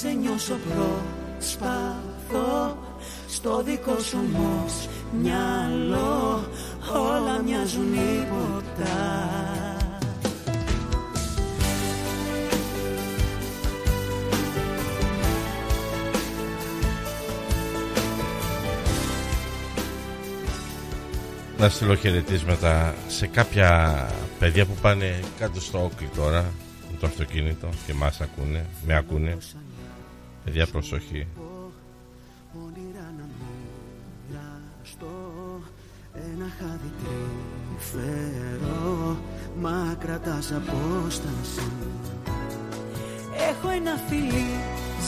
σε 0.00 0.08
νιώσω 0.08 0.56
προσπαθώ 0.74 2.78
Στο 3.28 3.62
δικό 3.62 3.98
σου 3.98 4.18
όμως 4.34 4.88
μυαλό 5.22 6.48
Όλα 6.94 7.42
μοιάζουν 7.42 7.94
ύποπτα 7.94 9.28
Να 21.58 21.68
στείλω 21.68 21.94
χαιρετίσματα 21.94 22.94
σε 23.08 23.26
κάποια 23.26 24.10
παιδιά 24.38 24.66
που 24.66 24.74
πάνε 24.82 25.20
κάτω 25.38 25.60
στο 25.60 25.84
όκλι 25.84 26.08
τώρα 26.16 26.52
με 26.90 26.96
το 27.00 27.06
αυτοκίνητο 27.06 27.68
και 27.86 27.94
μας 27.94 28.20
ακούνε, 28.20 28.66
με 28.86 28.96
ακούνε. 28.96 29.36
Παιδιά 30.44 30.66
προσοχή. 30.66 31.26
Όνειρα 32.64 33.12
να 33.18 33.28
μοιραστώ 34.28 35.16
Ένα 36.12 36.48
χάδι 36.58 36.92
τρυφερό 37.00 39.16
Μα 39.60 39.96
κρατάς 39.98 40.52
απόσταση. 40.52 41.70
Έχω 43.50 43.68
ένα 43.68 43.96
φιλί 44.08 44.46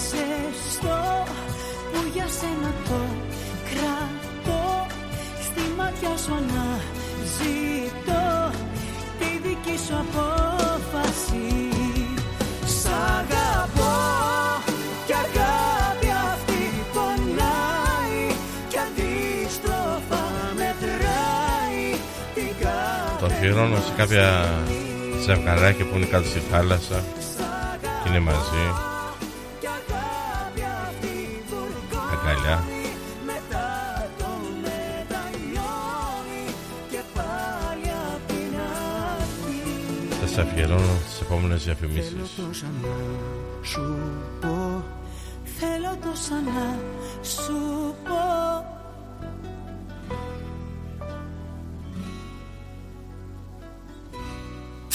ζεστό 0.09 1.25
που 1.93 2.01
για 2.15 2.27
σένα 2.27 2.73
το 2.89 3.01
κρατώ. 3.71 4.87
Στη 5.43 5.63
μάτια 5.77 6.17
σου 6.17 6.33
αναζητώ 6.35 8.25
τη 9.19 9.49
δική 9.49 9.79
σου 9.87 9.95
απόφαση 9.97 11.66
κάθε 23.57 23.65
Το 23.65 23.65
αφιερώνω 23.65 23.81
σε 23.81 23.93
κάποια 23.97 24.49
ζευγαράκια 25.25 25.85
που 25.85 25.97
είναι 25.97 26.07
κάτω 26.07 26.29
στη 26.29 26.39
θάλασσα 26.39 27.05
και 28.03 28.09
είναι 28.09 28.21
μαζί. 28.21 28.65
Αγκαλιά. 32.13 32.65
μετά 33.27 33.69
το 34.19 34.27
μετανιώνει 34.63 36.45
και 36.91 37.01
πάλι 37.15 37.89
απ' 38.15 38.27
την 38.27 38.53
αρχή 39.17 40.17
Θα 40.21 40.27
σε 40.27 40.41
αφιερώνω 40.41 40.95
στις 41.07 41.21
επόμενες 41.21 41.65
Θέλω 41.65 41.75
διαφημίσεις. 41.77 42.13
τόσα 42.37 42.67
να 42.83 42.89
σου 43.63 43.99
πω 44.41 44.85
Θέλω 45.59 45.97
τόσα 46.05 46.35
να 46.35 46.79
σου 47.23 47.95
πω 48.05 48.25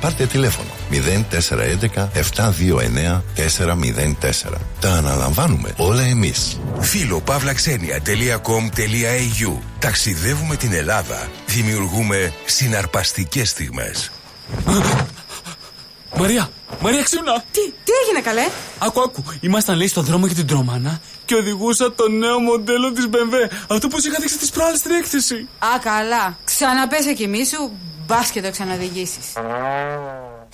Πάρτε 0.00 0.26
τηλέφωνο 0.26 0.68
0411 0.90 2.08
729 2.36 3.22
404. 3.36 3.52
Τα 4.80 4.92
αναλαμβάνουμε 4.92 5.74
όλα 5.76 6.02
εμείς. 6.02 6.60
Φίλο 6.80 7.20
παύλαξενια.com.au 7.20 9.58
Ταξιδεύουμε 9.78 10.56
την 10.56 10.72
Ελλάδα. 10.72 11.28
Δημιουργούμε 11.46 12.32
συναρπαστικές 12.44 13.50
στιγμές. 13.50 14.10
Μαρία, 16.18 16.50
Μαρία, 16.80 17.02
ξύπνα! 17.02 17.44
Τι, 17.50 17.60
τι 17.60 17.92
έγινε 18.04 18.20
καλέ; 18.22 18.46
Άκου, 18.78 19.00
άκου. 19.00 19.24
Ήμασταν 19.40 19.76
λέει 19.76 19.88
στον 19.88 20.04
δρόμο 20.04 20.26
για 20.26 20.34
την 20.34 20.46
τρομάνα 20.46 21.00
και 21.24 21.34
οδηγούσα 21.34 21.92
το 21.92 22.08
νέο 22.08 22.38
μοντέλο 22.38 22.92
της 22.92 23.08
BMW. 23.10 23.50
Αυτό 23.68 23.88
που 23.88 24.00
σου 24.00 24.08
είχα 24.08 24.18
δείξει 24.20 24.38
τις 24.38 24.50
προάλλες 24.50 24.78
στην 24.78 24.90
έκθεση; 24.90 25.48
Α, 25.58 25.78
καλά. 25.82 26.38
Ξαναπέσε 26.44 27.12
κι 27.12 27.44
σου, 27.44 27.70
μπα 28.10 28.22
και 28.32 28.40
το 28.42 28.50
ξαναδηγήσει. 28.50 29.20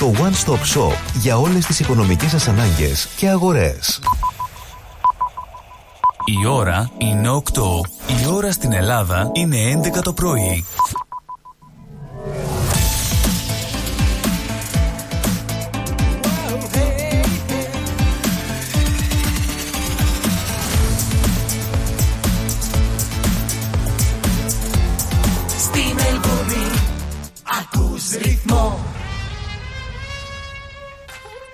το 0.00 0.12
One 0.16 0.48
Stop 0.48 0.78
Shop 0.78 0.96
για 1.14 1.38
όλες 1.38 1.66
τις 1.66 1.80
οικονομικές 1.80 2.30
σας 2.30 2.48
ανάγκες 2.48 3.08
και 3.16 3.28
αγορές. 3.28 4.00
Η 6.24 6.46
ώρα 6.46 6.90
είναι 6.98 7.28
8. 7.28 7.40
Η 8.22 8.26
ώρα 8.32 8.52
στην 8.52 8.72
Ελλάδα 8.72 9.30
είναι 9.32 9.56
11 9.56 10.02
το 10.02 10.12
πρωί. 10.12 10.64
Στη 25.58 25.94
Μελβούνι 25.94 26.70
ακούς 27.60 28.10
ρυθμό 28.22 28.78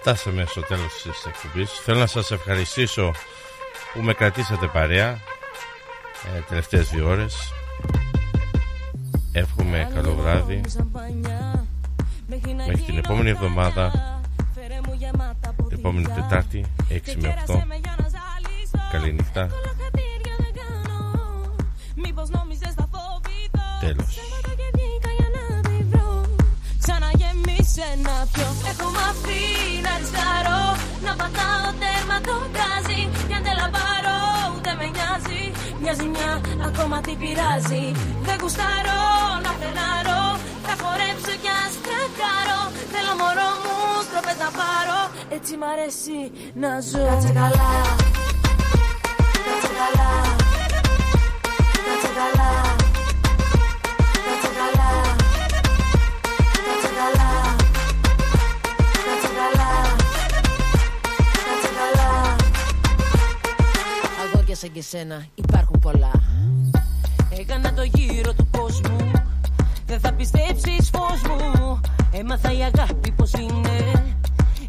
Φτάσαμε 0.07 0.45
στο 0.45 0.61
τέλος 0.61 1.03
της 1.03 1.25
εκπομπής. 1.27 1.71
Θέλω 1.71 1.99
να 1.99 2.07
σας 2.07 2.31
ευχαριστήσω 2.31 3.13
που 3.93 4.01
με 4.03 4.13
κρατήσατε 4.15 4.67
παρέα 4.67 5.09
ε, 5.09 6.41
τελευταίες 6.49 6.89
δύο 6.91 7.09
ώρες. 7.09 7.53
Εύχομαι 9.33 9.91
καλό 9.95 10.15
βράδυ. 10.15 10.61
Μέχρι 12.57 12.83
την 12.87 12.99
επόμενη 12.99 13.31
εβδομάδα, 13.31 13.91
την 15.69 15.79
επόμενη 15.79 16.07
Τετάρτη, 16.07 16.65
6 16.91 17.17
με 17.17 17.35
8. 17.47 17.63
Καλή 18.93 19.13
νύχτα. 19.13 19.49
Τέλος. 23.81 24.36
Να 27.85 28.27
πιω 28.33 28.49
Έχω 28.71 28.89
μάθει 28.97 29.43
να 29.87 29.93
ρισκάρω 30.01 30.63
Να 31.07 31.13
πατάω 31.21 31.69
τέρμα 31.81 32.17
το 32.27 32.37
γκάζι. 32.53 33.01
Κι 33.29 33.35
αν 33.37 33.43
δεν 33.47 33.57
λαμπάρω 33.61 34.19
ούτε 34.55 34.71
με 34.79 34.87
νοιάζει. 34.95 35.43
Μια 35.83 35.95
ζημιά 36.01 36.33
ακόμα 36.69 36.97
τι 37.07 37.13
πειράζει. 37.21 37.85
Δεν 38.27 38.37
γουστάρω 38.41 39.03
να 39.45 39.51
φρενάρω 39.59 40.23
Θα 40.67 40.75
χορέψω 40.83 41.35
κι 41.43 41.53
ας 41.63 41.73
τρακάρω 41.85 42.61
Θέλω 42.93 43.13
μωρό 43.21 43.51
μου 43.63 43.77
στροφές 44.07 44.39
να 44.45 44.51
πάρω. 44.59 44.99
Έτσι 45.37 45.53
μ' 45.61 45.67
αρέσει 45.73 46.19
να 46.63 46.71
ζω. 46.89 47.05
Κάτσε 47.11 47.33
καλά. 47.41 47.73
Κάτσε 49.47 49.71
καλά. 49.81 50.11
Κάτσε 51.87 52.11
καλά. 52.21 52.51
Κάτσε 54.27 54.51
καλά 54.61 54.96
σαν 64.57 64.73
και 64.73 64.83
σένα 64.83 65.25
υπάρχουν 65.35 65.79
πολλά. 65.79 66.11
Έκανα 67.39 67.73
το 67.73 67.83
γύρο 67.83 68.33
του 68.35 68.49
κόσμου 68.51 69.11
Δεν 69.87 70.01
θα 70.01 70.13
πιστέψεις 70.13 70.91
φως 70.91 71.23
μου. 71.23 71.81
Έμαθα 72.13 72.53
η 72.53 72.63
αγάπη 72.63 73.11
πως 73.11 73.33
είναι 73.33 73.93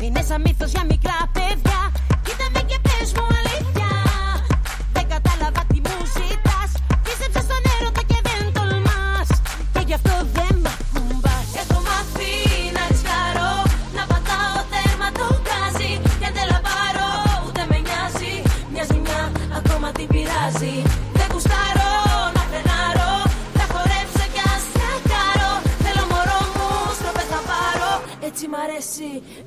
Είναι 0.02 0.22
σαν 0.22 0.42
μύθος 0.42 0.72
για 0.72 0.84
μικρά 0.90 1.30
παιδιά. 1.32 1.92
Κοίτα 2.24 2.46
με 2.54 2.62
και 2.62 2.80
πες 2.82 3.14
μου 3.14 3.47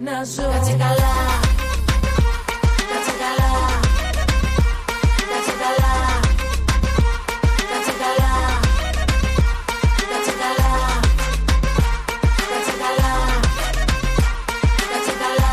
να 0.07 0.15
ζω. 0.33 0.49
Κάτσε 0.55 0.75
καλά. 0.85 1.15
Κάτσε 2.91 3.13
καλά. 3.23 3.53
Κάτσε 5.31 5.55
καλά. 5.63 5.95
Κάτσε 7.71 7.93
καλά. 8.03 8.33
Κάτσε 10.11 10.33
καλά. 10.43 10.73
Κάτσε 12.51 12.75
καλά. 12.83 13.13
Κάτσε 14.93 15.15
καλά. 15.23 15.53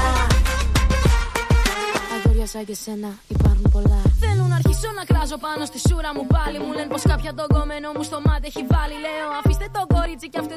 Αγόρια 2.16 2.48
σαν 2.54 2.64
και 2.70 2.76
σένα 2.84 3.12
υπάρχουν 3.36 3.68
πολλά. 3.76 4.02
Θέλουν 4.22 4.48
να 4.52 4.56
αρχίσω 4.62 4.90
να 5.00 5.04
κράζω 5.10 5.38
πάνω 5.46 5.64
στη 5.72 5.80
σούρα 5.88 6.12
μου 6.16 6.26
πάλι. 6.36 6.58
Μου 6.64 6.72
λένε 6.78 6.90
πως 6.94 7.04
κάποια 7.12 7.32
τον 7.40 7.48
κομμένο 7.56 7.88
μου 7.96 8.04
στο 8.10 8.18
μάτι 8.26 8.46
έχει 8.52 8.64
βάλει. 8.74 8.96
Λέω 9.06 9.30
αφήστε 9.40 9.68
το 9.78 9.82
κορίτσι 9.96 10.28
κι 10.32 10.38
αυτό 10.38 10.46